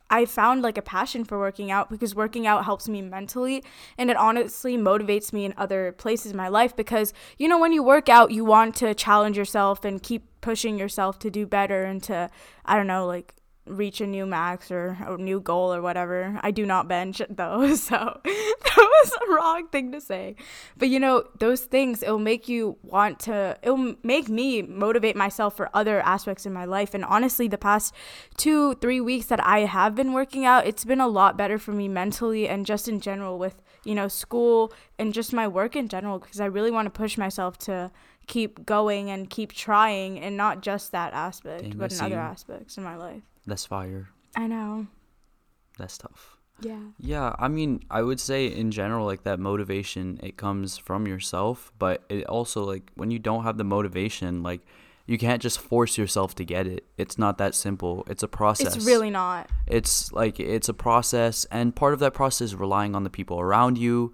I 0.10 0.26
found 0.26 0.62
like 0.62 0.78
a 0.78 0.82
passion 0.82 1.26
for 1.26 1.38
working 1.38 1.72
out 1.72 1.90
because 1.90 2.16
working 2.16 2.48
out 2.48 2.66
helps 2.66 2.88
me 2.88 3.02
mentally 3.02 3.64
and 3.98 4.10
it 4.10 4.18
honestly 4.18 4.78
motivates 4.78 5.34
me 5.34 5.46
in 5.46 5.54
other 5.58 5.92
places 5.92 6.32
in 6.32 6.38
my 6.38 6.48
life 6.48 6.76
because 6.76 7.14
you 7.38 7.48
know 7.48 7.60
when 7.60 7.74
you 7.74 7.84
work 7.84 8.10
out 8.10 8.32
you 8.32 8.46
want 8.46 8.76
to 8.78 8.94
challenge 8.94 9.38
yourself 9.38 9.84
and 9.84 10.04
keep 10.04 10.26
pushing 10.42 10.78
yourself 10.78 11.20
to 11.20 11.30
do 11.30 11.46
better 11.46 11.84
and 11.84 12.04
to 12.04 12.30
I 12.66 12.78
don't 12.78 12.88
know 12.88 13.06
like 13.06 13.34
reach 13.70 14.02
a 14.02 14.08
new 14.08 14.26
max 14.26 14.72
or 14.72 14.98
a 15.06 15.18
new 15.18 15.40
goal 15.40 15.74
or 15.74 15.82
whatever. 15.82 16.40
I 16.42 16.52
do 16.52 16.66
not 16.66 16.88
bench 16.88 17.22
though, 17.30 17.76
so 17.76 18.20
that 18.24 18.78
was 18.78 19.12
a 19.28 19.34
wrong 19.34 19.68
thing 19.68 19.92
to 19.92 20.02
say. 20.02 20.36
But 20.78 20.90
you 20.90 21.00
know, 21.00 21.26
those 21.40 21.62
things 21.62 22.04
it'll 22.04 22.20
make 22.20 22.48
you 22.48 22.78
want 22.84 23.20
to 23.22 23.58
it'll 23.62 23.96
make 24.04 24.30
me 24.30 24.62
motivate 24.62 25.16
myself 25.16 25.56
for 25.56 25.70
other 25.74 26.02
aspects 26.02 26.46
in 26.46 26.54
my 26.54 26.66
life. 26.66 26.94
And 26.94 27.04
honestly, 27.06 27.48
the 27.48 27.58
past 27.58 27.94
2 28.38 28.76
3 28.76 29.02
weeks 29.02 29.28
that 29.28 29.46
I 29.46 29.60
have 29.60 29.96
been 29.96 30.14
working 30.14 30.46
out, 30.46 30.66
it's 30.66 30.86
been 30.86 31.02
a 31.02 31.08
lot 31.08 31.38
better 31.38 31.58
for 31.58 31.72
me 31.72 31.88
mentally 31.88 32.48
and 32.48 32.66
just 32.66 32.88
in 32.88 33.00
general 33.00 33.38
with, 33.38 33.62
you 33.84 33.96
know, 33.96 34.08
school 34.08 34.74
and 35.00 35.14
just 35.14 35.34
my 35.34 35.48
work 35.48 35.76
in 35.76 35.88
general 35.88 36.20
because 36.20 36.40
I 36.40 36.46
really 36.46 36.72
want 36.72 36.86
to 36.86 36.92
push 36.92 37.18
myself 37.18 37.58
to 37.60 37.92
keep 38.28 38.66
going 38.66 39.10
and 39.10 39.30
keep 39.30 39.54
trying 39.54 40.20
and 40.20 40.38
not 40.38 40.62
just 40.62 40.92
that 40.92 41.14
aspect, 41.14 41.64
Dang, 41.64 41.78
but 41.78 41.92
in 41.92 42.02
other 42.02 42.20
aspects 42.20 42.78
in 42.78 42.84
my 42.84 42.96
life. 42.96 43.24
That's 43.48 43.66
fire. 43.66 44.10
I 44.36 44.46
know. 44.46 44.86
That's 45.80 45.98
tough. 45.98 46.38
Yeah. 46.60 46.82
Yeah, 47.00 47.36
I 47.40 47.48
mean, 47.48 47.82
I 47.90 48.02
would 48.02 48.20
say 48.20 48.48
in 48.48 48.72
general, 48.72 49.06
like 49.06 49.24
that 49.24 49.40
motivation, 49.40 50.20
it 50.22 50.38
comes 50.38 50.78
from 50.78 51.08
yourself, 51.08 51.72
but 51.80 52.04
it 52.10 52.26
also, 52.26 52.64
like, 52.64 52.92
when 52.96 53.10
you 53.10 53.20
don't 53.20 53.44
have 53.44 53.58
the 53.58 53.64
motivation, 53.64 54.44
like, 54.44 54.62
you 55.06 55.18
can't 55.18 55.42
just 55.42 55.60
force 55.60 55.98
yourself 55.98 56.36
to 56.36 56.44
get 56.44 56.68
it. 56.68 56.86
It's 56.98 57.18
not 57.18 57.38
that 57.38 57.56
simple. 57.56 58.04
It's 58.10 58.24
a 58.24 58.28
process. 58.28 58.76
It's 58.76 58.86
really 58.86 59.10
not. 59.10 59.50
It's 59.66 60.12
like, 60.12 60.40
it's 60.40 60.68
a 60.68 60.74
process, 60.74 61.46
and 61.46 61.74
part 61.76 61.94
of 61.94 62.00
that 62.00 62.14
process 62.14 62.48
is 62.48 62.56
relying 62.56 62.96
on 62.96 63.06
the 63.06 63.10
people 63.10 63.40
around 63.40 63.78
you, 63.78 64.14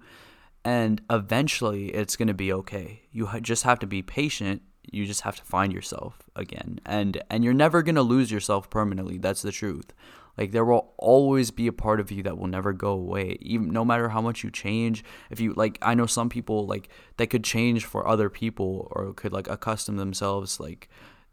and 0.64 1.00
eventually 1.10 1.88
it's 1.88 2.14
going 2.14 2.28
to 2.28 2.34
be 2.34 2.52
okay. 2.52 3.02
You 3.10 3.28
just 3.40 3.64
have 3.64 3.80
to 3.80 3.86
be 3.86 4.02
patient. 4.02 4.62
You 4.90 5.06
just 5.06 5.22
have 5.22 5.36
to 5.36 5.42
find 5.42 5.72
yourself 5.72 6.28
again. 6.36 6.80
And 6.84 7.22
and 7.30 7.44
you're 7.44 7.54
never 7.54 7.82
going 7.82 7.94
to 7.94 8.02
lose 8.02 8.30
yourself 8.30 8.70
permanently. 8.70 9.18
That's 9.18 9.42
the 9.42 9.52
truth. 9.52 9.92
Like 10.36 10.52
there 10.52 10.64
will 10.64 10.92
always 10.98 11.50
be 11.50 11.66
a 11.66 11.72
part 11.72 12.00
of 12.00 12.10
you 12.10 12.22
that 12.24 12.38
will 12.38 12.48
never 12.48 12.72
go 12.72 12.90
away. 12.90 13.38
Even 13.40 13.70
no 13.70 13.84
matter 13.84 14.08
how 14.08 14.20
much 14.20 14.42
you 14.42 14.50
change. 14.50 15.04
If 15.30 15.40
you 15.40 15.52
like 15.54 15.78
I 15.82 15.94
know 15.94 16.06
some 16.06 16.28
people 16.28 16.66
like 16.66 16.88
that 17.16 17.28
could 17.28 17.44
change 17.44 17.84
for 17.84 18.06
other 18.06 18.28
people 18.28 18.88
or 18.90 19.12
could 19.12 19.32
like 19.32 19.48
accustom 19.48 19.96
themselves 19.96 20.58
like 20.58 20.88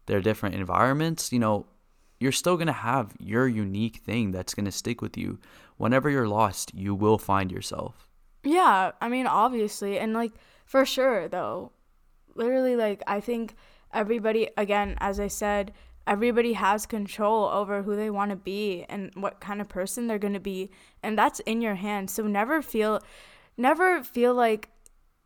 their 0.06 0.20
different 0.20 0.54
environments, 0.54 1.32
you 1.32 1.38
know, 1.38 1.66
you're 2.18 2.32
still 2.32 2.56
going 2.56 2.66
to 2.68 2.72
have 2.72 3.14
your 3.18 3.48
unique 3.48 3.98
thing 3.98 4.30
that's 4.30 4.54
going 4.54 4.64
to 4.66 4.72
stick 4.72 5.00
with 5.02 5.16
you. 5.16 5.38
Whenever 5.76 6.08
you're 6.08 6.28
lost, 6.28 6.72
you 6.74 6.94
will 6.94 7.18
find 7.18 7.50
yourself. 7.50 8.08
Yeah, 8.44 8.92
I 9.00 9.08
mean, 9.08 9.26
obviously, 9.26 9.98
and 9.98 10.14
like 10.14 10.32
for 10.64 10.86
sure 10.86 11.28
though. 11.28 11.72
Literally, 12.34 12.76
like 12.76 13.02
I 13.06 13.20
think 13.20 13.54
everybody, 13.92 14.48
again, 14.56 14.96
as 14.98 15.20
I 15.20 15.28
said, 15.28 15.72
everybody 16.06 16.54
has 16.54 16.86
control 16.86 17.48
over 17.48 17.82
who 17.82 17.94
they 17.94 18.10
want 18.10 18.30
to 18.30 18.36
be 18.36 18.84
and 18.88 19.10
what 19.14 19.40
kind 19.40 19.60
of 19.60 19.68
person 19.68 20.06
they're 20.06 20.18
going 20.18 20.32
to 20.34 20.40
be, 20.40 20.70
and 21.02 21.16
that's 21.16 21.40
in 21.40 21.60
your 21.60 21.76
hands. 21.76 22.12
So 22.12 22.26
never 22.26 22.62
feel, 22.62 23.00
never 23.56 24.02
feel 24.02 24.34
like 24.34 24.68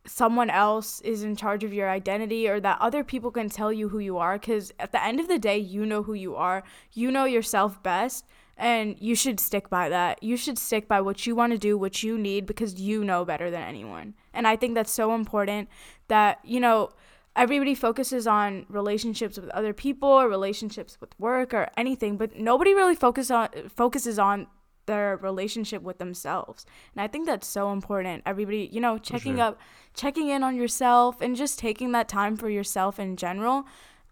someone 0.06 0.50
else 0.50 1.00
is 1.00 1.22
in 1.22 1.36
charge 1.36 1.64
of 1.64 1.72
your 1.72 1.90
identity 1.90 2.48
or 2.48 2.60
that 2.60 2.78
other 2.80 3.02
people 3.02 3.30
can 3.30 3.48
tell 3.48 3.72
you 3.72 3.88
who 3.88 3.98
you 3.98 4.18
are 4.18 4.38
because 4.38 4.72
at 4.78 4.92
the 4.92 5.04
end 5.04 5.20
of 5.20 5.28
the 5.28 5.38
day 5.38 5.58
you 5.58 5.84
know 5.84 6.02
who 6.02 6.14
you 6.14 6.36
are. 6.36 6.62
You 6.92 7.10
know 7.10 7.24
yourself 7.24 7.82
best 7.82 8.26
and 8.56 8.96
you 9.00 9.14
should 9.14 9.40
stick 9.40 9.68
by 9.68 9.88
that. 9.88 10.22
You 10.22 10.36
should 10.36 10.58
stick 10.58 10.88
by 10.88 11.00
what 11.00 11.26
you 11.26 11.34
want 11.34 11.52
to 11.52 11.58
do 11.58 11.76
what 11.76 12.02
you 12.02 12.16
need 12.16 12.46
because 12.46 12.80
you 12.80 13.04
know 13.04 13.24
better 13.24 13.50
than 13.50 13.62
anyone 13.62 14.14
and 14.36 14.46
i 14.46 14.54
think 14.54 14.74
that's 14.74 14.92
so 14.92 15.14
important 15.14 15.68
that 16.08 16.38
you 16.44 16.60
know 16.60 16.90
everybody 17.34 17.74
focuses 17.74 18.26
on 18.26 18.64
relationships 18.68 19.38
with 19.38 19.48
other 19.50 19.72
people 19.72 20.08
or 20.08 20.28
relationships 20.28 20.98
with 21.00 21.18
work 21.18 21.52
or 21.52 21.68
anything 21.76 22.16
but 22.16 22.36
nobody 22.36 22.74
really 22.74 22.94
focus 22.94 23.30
on 23.30 23.48
focuses 23.68 24.18
on 24.18 24.46
their 24.86 25.16
relationship 25.16 25.82
with 25.82 25.98
themselves 25.98 26.64
and 26.94 27.02
i 27.02 27.06
think 27.06 27.26
that's 27.26 27.46
so 27.46 27.72
important 27.72 28.22
everybody 28.24 28.68
you 28.72 28.80
know 28.80 28.98
checking 28.98 29.36
sure. 29.36 29.46
up 29.46 29.60
checking 29.94 30.28
in 30.28 30.42
on 30.42 30.54
yourself 30.54 31.20
and 31.20 31.34
just 31.36 31.58
taking 31.58 31.92
that 31.92 32.08
time 32.08 32.36
for 32.36 32.48
yourself 32.48 33.00
in 33.00 33.16
general 33.16 33.66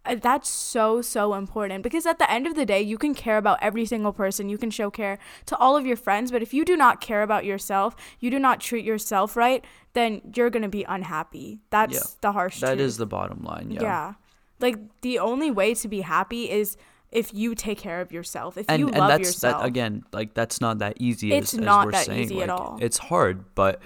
Uh, 0.07 0.15
that's 0.21 0.51
so 0.51 1.01
so 1.01 1.33
important 1.35 1.83
because 1.83 2.05
at 2.05 2.19
the 2.19 2.31
end 2.31 2.47
of 2.47 2.55
the 2.55 2.67
day 2.67 2.81
you 2.83 2.99
can 2.99 3.15
care 3.15 3.39
about 3.39 3.57
every 3.63 3.87
single 3.87 4.13
person 4.13 4.51
you 4.51 4.59
can 4.59 4.71
show 4.71 4.91
care 4.91 5.19
to 5.47 5.57
all 5.57 5.77
of 5.79 5.87
your 5.87 5.97
friends 5.97 6.31
but 6.31 6.43
if 6.43 6.53
you 6.53 6.63
do 6.63 6.77
not 6.77 7.01
care 7.01 7.23
about 7.23 7.45
yourself 7.45 7.97
you 8.21 8.31
do 8.31 8.39
not 8.39 8.61
treat 8.61 8.85
yourself 8.85 9.35
right 9.35 9.65
then 9.95 10.21
you're 10.37 10.51
going 10.51 10.63
to 10.63 10.69
be 10.69 10.85
unhappy 10.85 11.59
that's 11.71 11.95
Yeah. 11.95 12.01
the 12.21 12.33
harsh 12.33 12.61
That 12.61 12.75
truth 12.77 12.81
is 12.81 12.97
the 12.99 13.07
bottom 13.07 13.43
line. 13.45 13.71
Yeah. 13.71 13.83
yeah 13.83 14.13
Like 14.61 14.77
the 15.01 15.19
only 15.21 15.51
way 15.51 15.73
to 15.75 15.89
be 15.89 16.03
happy 16.03 16.51
is 16.51 16.77
if 17.11 17.33
you 17.33 17.55
take 17.55 17.79
care 17.79 18.01
of 18.01 18.11
yourself. 18.13 18.59
If 18.59 18.67
and 18.69 18.81
you 18.81 18.89
and 18.89 18.99
love 18.99 19.09
that's 19.09 19.29
yourself. 19.29 19.61
that 19.63 19.67
again 19.67 20.05
like 20.13 20.35
that's 20.35 20.61
not 20.61 20.81
that 20.81 20.95
easy 21.01 21.33
It's 21.33 21.55
as, 21.55 21.61
as 21.61 21.65
not 21.65 21.87
we're 21.87 21.93
that 21.93 22.07
saying. 22.07 22.25
easy 22.25 22.43
at 22.43 22.51
all. 22.51 22.77
it's 22.81 22.99
hard 22.99 23.55
but 23.55 23.81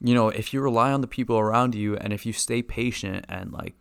you 0.00 0.14
know 0.14 0.28
if 0.28 0.52
you 0.52 0.60
rely 0.60 0.92
on 0.92 1.00
the 1.00 1.08
people 1.08 1.38
around 1.38 1.74
you 1.74 1.96
and 1.96 2.12
if 2.12 2.24
you 2.26 2.32
stay 2.32 2.62
patient 2.62 3.24
and 3.28 3.50
like 3.52 3.74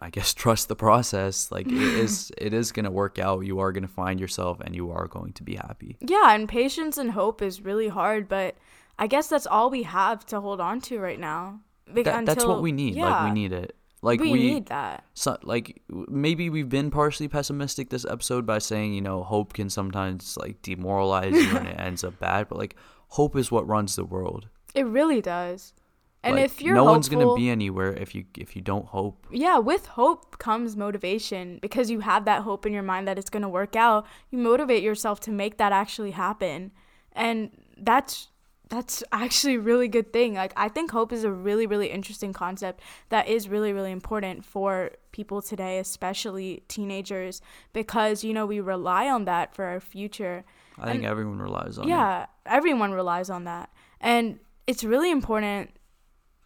i 0.00 0.10
guess 0.10 0.32
trust 0.34 0.68
the 0.68 0.76
process 0.76 1.50
like 1.50 1.66
it 1.66 1.72
is 2.04 2.32
it 2.38 2.52
is 2.52 2.72
going 2.72 2.84
to 2.84 2.90
work 2.90 3.18
out 3.18 3.40
you 3.40 3.58
are 3.58 3.72
going 3.72 3.82
to 3.82 3.88
find 3.88 4.20
yourself 4.20 4.60
and 4.60 4.74
you 4.74 4.90
are 4.90 5.06
going 5.06 5.32
to 5.32 5.42
be 5.42 5.56
happy 5.56 5.96
Yeah, 6.00 6.34
and 6.34 6.48
patience 6.48 6.98
and 6.98 7.12
hope 7.12 7.42
is 7.42 7.60
really 7.62 7.88
hard, 7.88 8.28
but 8.28 8.56
I 8.98 9.06
guess 9.06 9.28
that's 9.28 9.46
all 9.46 9.70
we 9.70 9.84
have 9.84 10.26
to 10.26 10.40
hold 10.40 10.60
on 10.60 10.80
to 10.82 10.98
right 10.98 11.18
now. 11.18 11.60
That, 11.86 12.26
that's 12.26 12.44
what 12.44 12.62
we 12.62 12.72
need 12.72 12.94
like 12.94 13.04
yeah, 13.04 13.24
we 13.24 13.32
need 13.32 13.52
it 13.52 13.74
like 14.02 14.20
we, 14.20 14.32
we, 14.32 14.38
need 14.38 14.66
that. 14.66 15.04
so, 15.12 15.36
like 15.42 15.82
maybe 15.88 16.48
we've 16.48 16.68
been 16.68 16.90
partially 16.90 17.28
pessimistic 17.28 17.90
this 17.90 18.04
episode 18.04 18.46
by 18.46 18.58
saying 18.58 18.94
you 18.94 19.00
know 19.00 19.22
hope 19.24 19.52
can 19.52 19.68
sometimes 19.68 20.36
like 20.36 20.62
demoralize 20.62 21.34
you 21.34 21.56
and 21.56 21.66
it 21.66 21.76
ends 21.78 22.04
up 22.04 22.18
bad 22.20 22.48
but 22.48 22.58
like 22.58 22.76
hope 23.08 23.36
is 23.36 23.50
what 23.50 23.66
runs 23.66 23.96
the 23.96 24.04
world 24.04 24.48
It 24.74 24.86
really 24.86 25.20
does. 25.20 25.74
And 26.22 26.36
Like, 26.36 26.44
if 26.44 26.60
you're 26.60 26.74
no 26.74 26.84
one's 26.84 27.08
gonna 27.08 27.34
be 27.34 27.48
anywhere 27.48 27.94
if 27.94 28.14
you 28.14 28.24
if 28.36 28.54
you 28.54 28.60
don't 28.60 28.86
hope 28.86 29.26
yeah, 29.30 29.58
with 29.58 29.86
hope 29.86 30.38
comes 30.38 30.76
motivation 30.76 31.58
because 31.62 31.90
you 31.90 32.00
have 32.00 32.26
that 32.26 32.42
hope 32.42 32.66
in 32.66 32.72
your 32.72 32.82
mind 32.82 33.08
that 33.08 33.18
it's 33.18 33.30
going 33.30 33.42
to 33.42 33.48
work 33.48 33.74
out. 33.74 34.06
You 34.30 34.38
motivate 34.38 34.82
yourself 34.82 35.20
to 35.20 35.30
make 35.30 35.56
that 35.56 35.72
actually 35.72 36.10
happen. 36.10 36.72
And 37.12 37.50
that's 37.78 38.28
that's 38.68 39.02
actually 39.12 39.56
a 39.56 39.60
really 39.60 39.88
good 39.88 40.12
thing. 40.12 40.34
Like 40.34 40.52
I 40.56 40.68
think 40.68 40.90
hope 40.90 41.10
is 41.10 41.24
a 41.24 41.32
really 41.32 41.66
really 41.66 41.90
interesting 41.90 42.34
concept 42.34 42.80
that 43.08 43.26
is 43.26 43.48
really 43.48 43.72
really 43.72 43.90
important 43.90 44.44
for 44.44 44.90
people 45.12 45.40
today, 45.40 45.78
especially 45.78 46.64
teenagers 46.68 47.40
because 47.72 48.24
you 48.24 48.34
know 48.34 48.44
we 48.44 48.60
rely 48.60 49.08
on 49.08 49.24
that 49.24 49.54
for 49.54 49.64
our 49.64 49.80
future. 49.80 50.44
I 50.78 50.92
think 50.92 51.04
everyone 51.04 51.40
relies 51.40 51.78
on 51.78 51.86
it. 51.86 51.88
yeah, 51.88 52.26
everyone 52.46 52.92
relies 52.92 53.28
on 53.30 53.44
that. 53.44 53.70
And 54.00 54.38
it's 54.66 54.84
really 54.84 55.10
important. 55.10 55.70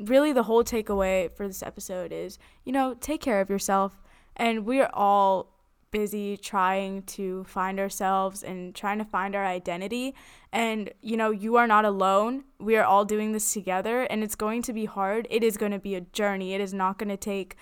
Really, 0.00 0.32
the 0.32 0.42
whole 0.44 0.64
takeaway 0.64 1.30
for 1.34 1.46
this 1.46 1.62
episode 1.62 2.12
is 2.12 2.38
you 2.64 2.72
know, 2.72 2.94
take 3.00 3.20
care 3.20 3.40
of 3.40 3.50
yourself. 3.50 4.02
And 4.36 4.66
we're 4.66 4.90
all 4.92 5.54
busy 5.94 6.36
trying 6.36 7.02
to 7.02 7.44
find 7.44 7.78
ourselves 7.78 8.42
and 8.42 8.74
trying 8.74 8.98
to 8.98 9.04
find 9.04 9.36
our 9.36 9.46
identity. 9.46 10.12
And, 10.52 10.90
you 11.00 11.16
know, 11.16 11.30
you 11.30 11.54
are 11.54 11.68
not 11.68 11.84
alone. 11.84 12.42
We 12.58 12.76
are 12.76 12.82
all 12.84 13.04
doing 13.04 13.30
this 13.30 13.52
together, 13.52 14.02
and 14.02 14.24
it's 14.24 14.34
going 14.34 14.62
to 14.62 14.72
be 14.72 14.86
hard. 14.86 15.28
It 15.30 15.44
is 15.44 15.56
going 15.56 15.70
to 15.70 15.78
be 15.78 15.94
a 15.94 16.00
journey. 16.00 16.52
It 16.52 16.60
is 16.60 16.74
not 16.74 16.98
going 16.98 17.10
to 17.10 17.16
take, 17.16 17.54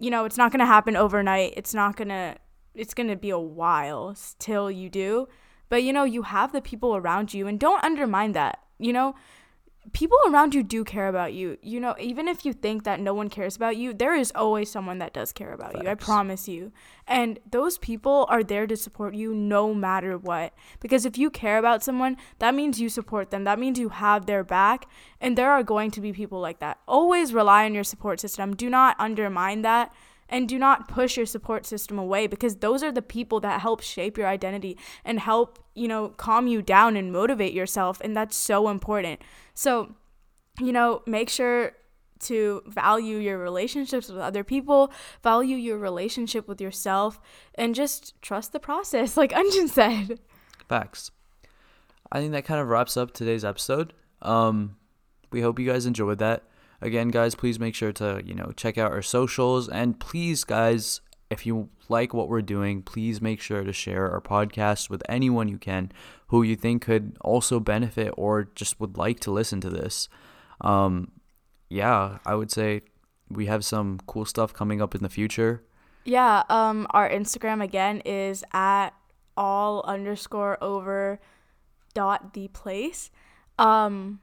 you 0.00 0.10
know, 0.10 0.24
it's 0.24 0.36
not 0.36 0.50
going 0.50 0.58
to 0.58 0.66
happen 0.66 0.96
overnight. 0.96 1.54
It's 1.56 1.72
not 1.72 1.96
going 1.96 2.08
to, 2.08 2.34
it's 2.74 2.94
going 2.94 3.10
to 3.10 3.16
be 3.16 3.30
a 3.30 3.38
while 3.38 4.16
till 4.40 4.72
you 4.72 4.90
do. 4.90 5.28
But 5.68 5.84
you 5.84 5.92
know, 5.92 6.04
you 6.04 6.22
have 6.22 6.52
the 6.52 6.60
people 6.60 6.96
around 6.96 7.32
you 7.32 7.46
and 7.46 7.60
don't 7.60 7.84
undermine 7.84 8.32
that. 8.32 8.58
You 8.80 8.92
know, 8.92 9.14
people 9.92 10.18
around 10.26 10.54
you 10.54 10.62
do 10.62 10.84
care 10.84 11.08
about 11.08 11.32
you. 11.32 11.58
You 11.62 11.80
know, 11.80 11.94
even 11.98 12.28
if 12.28 12.44
you 12.44 12.52
think 12.52 12.84
that 12.84 13.00
no 13.00 13.14
one 13.14 13.28
cares 13.28 13.56
about 13.56 13.76
you, 13.76 13.92
there 13.92 14.14
is 14.14 14.32
always 14.34 14.70
someone 14.70 14.98
that 14.98 15.12
does 15.12 15.32
care 15.32 15.52
about 15.52 15.82
you. 15.82 15.88
I 15.88 15.94
promise 15.94 16.48
you. 16.48 16.72
And 17.06 17.38
those 17.50 17.78
people 17.78 18.26
are 18.28 18.42
there 18.42 18.66
to 18.66 18.76
support 18.76 19.14
you 19.14 19.34
no 19.34 19.72
matter 19.74 20.18
what. 20.18 20.52
Because 20.80 21.06
if 21.06 21.16
you 21.16 21.30
care 21.30 21.58
about 21.58 21.82
someone, 21.82 22.16
that 22.38 22.54
means 22.54 22.80
you 22.80 22.88
support 22.88 23.30
them. 23.30 23.44
That 23.44 23.58
means 23.58 23.78
you 23.78 23.88
have 23.88 24.26
their 24.26 24.44
back. 24.44 24.86
And 25.20 25.36
there 25.36 25.50
are 25.50 25.62
going 25.62 25.90
to 25.92 26.00
be 26.00 26.12
people 26.12 26.40
like 26.40 26.58
that. 26.60 26.78
Always 26.86 27.32
rely 27.32 27.64
on 27.64 27.74
your 27.74 27.84
support 27.84 28.20
system. 28.20 28.54
Do 28.54 28.68
not 28.68 28.96
undermine 28.98 29.62
that 29.62 29.92
and 30.28 30.48
do 30.48 30.58
not 30.58 30.88
push 30.88 31.16
your 31.16 31.26
support 31.26 31.66
system 31.66 31.98
away 31.98 32.26
because 32.26 32.56
those 32.56 32.82
are 32.82 32.92
the 32.92 33.02
people 33.02 33.40
that 33.40 33.60
help 33.60 33.82
shape 33.82 34.16
your 34.18 34.26
identity 34.26 34.76
and 35.04 35.20
help 35.20 35.58
you 35.74 35.88
know 35.88 36.08
calm 36.10 36.46
you 36.46 36.62
down 36.62 36.96
and 36.96 37.12
motivate 37.12 37.52
yourself 37.52 38.00
and 38.00 38.16
that's 38.16 38.36
so 38.36 38.68
important 38.68 39.20
so 39.54 39.94
you 40.60 40.72
know 40.72 41.02
make 41.06 41.28
sure 41.28 41.72
to 42.20 42.62
value 42.66 43.18
your 43.18 43.38
relationships 43.38 44.08
with 44.08 44.18
other 44.18 44.42
people 44.42 44.92
value 45.22 45.56
your 45.56 45.78
relationship 45.78 46.48
with 46.48 46.60
yourself 46.60 47.20
and 47.54 47.74
just 47.74 48.20
trust 48.22 48.52
the 48.52 48.60
process 48.60 49.16
like 49.16 49.30
Anjan 49.32 49.68
said 49.68 50.18
Facts. 50.68 51.10
I 52.12 52.20
think 52.20 52.32
that 52.32 52.44
kind 52.44 52.60
of 52.60 52.68
wraps 52.68 52.96
up 52.96 53.12
today's 53.12 53.44
episode. 53.44 53.94
Um, 54.22 54.76
we 55.30 55.40
hope 55.40 55.58
you 55.58 55.66
guys 55.66 55.86
enjoyed 55.86 56.18
that. 56.18 56.44
Again, 56.80 57.08
guys, 57.08 57.34
please 57.34 57.58
make 57.58 57.74
sure 57.74 57.92
to 57.92 58.22
you 58.24 58.34
know 58.34 58.52
check 58.56 58.78
out 58.78 58.92
our 58.92 59.02
socials 59.02 59.68
and 59.68 59.98
please, 59.98 60.44
guys, 60.44 61.00
if 61.30 61.44
you 61.44 61.68
like 61.88 62.14
what 62.14 62.28
we're 62.28 62.42
doing, 62.42 62.82
please 62.82 63.20
make 63.20 63.40
sure 63.40 63.64
to 63.64 63.72
share 63.72 64.10
our 64.10 64.20
podcast 64.20 64.88
with 64.90 65.02
anyone 65.08 65.48
you 65.48 65.58
can 65.58 65.90
who 66.28 66.42
you 66.42 66.56
think 66.56 66.82
could 66.82 67.16
also 67.20 67.58
benefit 67.60 68.12
or 68.16 68.44
just 68.54 68.78
would 68.80 68.96
like 68.96 69.20
to 69.20 69.30
listen 69.30 69.60
to 69.60 69.70
this. 69.70 70.08
Um, 70.60 71.12
yeah, 71.68 72.18
I 72.24 72.34
would 72.34 72.50
say 72.50 72.82
we 73.30 73.46
have 73.46 73.64
some 73.64 73.98
cool 74.06 74.24
stuff 74.24 74.52
coming 74.52 74.80
up 74.80 74.94
in 74.94 75.02
the 75.02 75.08
future. 75.08 75.64
Yeah, 76.04 76.44
um, 76.48 76.86
our 76.90 77.08
Instagram 77.08 77.62
again 77.62 78.00
is 78.04 78.44
at 78.52 78.90
all 79.36 79.82
underscore 79.86 80.62
over 80.62 81.20
dot 81.94 82.32
the 82.34 82.48
place. 82.48 83.10
Um, 83.58 84.20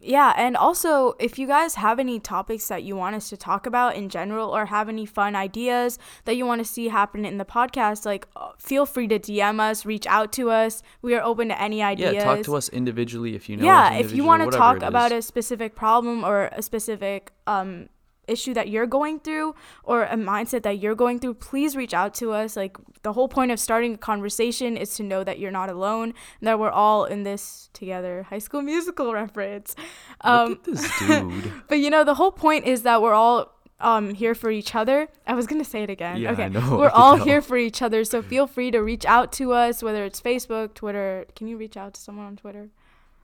yeah, 0.00 0.34
and 0.36 0.56
also 0.56 1.14
if 1.18 1.38
you 1.38 1.46
guys 1.46 1.76
have 1.76 1.98
any 1.98 2.20
topics 2.20 2.68
that 2.68 2.82
you 2.82 2.94
want 2.94 3.16
us 3.16 3.28
to 3.30 3.36
talk 3.36 3.66
about 3.66 3.96
in 3.96 4.08
general 4.08 4.50
or 4.50 4.66
have 4.66 4.88
any 4.88 5.06
fun 5.06 5.34
ideas 5.34 5.98
that 6.24 6.36
you 6.36 6.44
want 6.44 6.60
to 6.60 6.64
see 6.64 6.88
happen 6.88 7.24
in 7.24 7.38
the 7.38 7.44
podcast, 7.44 8.04
like 8.04 8.26
uh, 8.36 8.50
feel 8.58 8.84
free 8.86 9.08
to 9.08 9.18
DM 9.18 9.60
us, 9.60 9.86
reach 9.86 10.06
out 10.06 10.32
to 10.32 10.50
us. 10.50 10.82
We 11.00 11.14
are 11.14 11.22
open 11.22 11.48
to 11.48 11.60
any 11.60 11.82
ideas. 11.82 12.14
Yeah, 12.14 12.24
talk 12.24 12.42
to 12.44 12.56
us 12.56 12.68
individually 12.68 13.34
if 13.34 13.48
you 13.48 13.56
know. 13.56 13.64
yeah, 13.64 13.94
if 13.94 14.12
you 14.12 14.24
want 14.24 14.42
to 14.50 14.56
talk 14.56 14.82
about 14.82 15.12
a 15.12 15.22
specific 15.22 15.74
problem 15.74 16.24
or 16.24 16.50
a 16.52 16.62
specific 16.62 17.32
um 17.46 17.88
issue 18.28 18.54
that 18.54 18.68
you're 18.68 18.86
going 18.86 19.20
through 19.20 19.54
or 19.82 20.04
a 20.04 20.16
mindset 20.16 20.62
that 20.62 20.78
you're 20.78 20.94
going 20.94 21.18
through, 21.18 21.34
please 21.34 21.76
reach 21.76 21.94
out 21.94 22.14
to 22.14 22.32
us. 22.32 22.56
Like 22.56 22.76
the 23.02 23.12
whole 23.12 23.28
point 23.28 23.50
of 23.50 23.60
starting 23.60 23.94
a 23.94 23.98
conversation 23.98 24.76
is 24.76 24.94
to 24.96 25.02
know 25.02 25.24
that 25.24 25.38
you're 25.38 25.50
not 25.50 25.68
alone, 25.70 26.14
and 26.40 26.48
that 26.48 26.58
we're 26.58 26.70
all 26.70 27.04
in 27.04 27.22
this 27.22 27.70
together. 27.72 28.24
High 28.24 28.38
School 28.38 28.62
Musical 28.62 29.12
reference. 29.22 29.76
Um, 30.22 30.50
Look 30.50 30.58
at 30.58 30.64
this 30.64 30.98
dude. 31.06 31.52
but 31.68 31.78
you 31.78 31.90
know, 31.90 32.04
the 32.04 32.14
whole 32.14 32.32
point 32.32 32.64
is 32.66 32.82
that 32.82 33.02
we're 33.02 33.14
all 33.14 33.52
um 33.80 34.14
here 34.14 34.34
for 34.34 34.50
each 34.50 34.74
other. 34.74 35.08
I 35.26 35.34
was 35.34 35.46
gonna 35.46 35.64
say 35.64 35.82
it 35.82 35.90
again. 35.90 36.18
Yeah, 36.18 36.32
okay. 36.32 36.48
We're 36.48 36.88
all 36.94 37.16
tell. 37.16 37.26
here 37.26 37.42
for 37.42 37.56
each 37.56 37.82
other. 37.82 38.04
So 38.04 38.22
feel 38.22 38.46
free 38.46 38.70
to 38.70 38.78
reach 38.80 39.04
out 39.04 39.32
to 39.34 39.52
us, 39.52 39.82
whether 39.82 40.04
it's 40.04 40.20
Facebook, 40.20 40.74
Twitter. 40.74 41.26
Can 41.36 41.48
you 41.48 41.56
reach 41.56 41.76
out 41.76 41.94
to 41.94 42.00
someone 42.00 42.26
on 42.26 42.36
Twitter? 42.36 42.70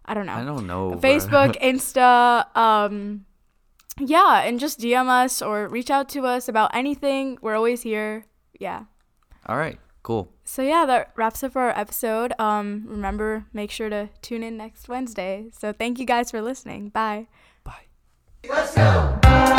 I 0.04 0.14
don't 0.14 0.26
know. 0.26 0.32
I 0.32 0.44
don't 0.44 0.66
know. 0.66 0.92
Facebook, 1.00 1.60
Insta, 1.62 2.54
um 2.56 3.26
yeah, 4.00 4.42
and 4.42 4.58
just 4.58 4.80
DM 4.80 5.08
us 5.08 5.42
or 5.42 5.68
reach 5.68 5.90
out 5.90 6.08
to 6.10 6.26
us 6.26 6.48
about 6.48 6.74
anything. 6.74 7.38
We're 7.40 7.56
always 7.56 7.82
here. 7.82 8.26
Yeah. 8.58 8.84
All 9.46 9.56
right. 9.56 9.78
Cool. 10.02 10.32
So 10.44 10.62
yeah, 10.62 10.86
that 10.86 11.12
wraps 11.16 11.42
up 11.44 11.56
our 11.56 11.70
episode. 11.70 12.32
Um 12.38 12.84
remember 12.86 13.46
make 13.52 13.70
sure 13.70 13.90
to 13.90 14.08
tune 14.22 14.42
in 14.42 14.56
next 14.56 14.88
Wednesday. 14.88 15.50
So 15.52 15.72
thank 15.72 15.98
you 15.98 16.06
guys 16.06 16.30
for 16.30 16.40
listening. 16.40 16.88
Bye. 16.88 17.26
Bye. 17.64 17.86
Let's 18.48 18.74
go. 18.74 19.56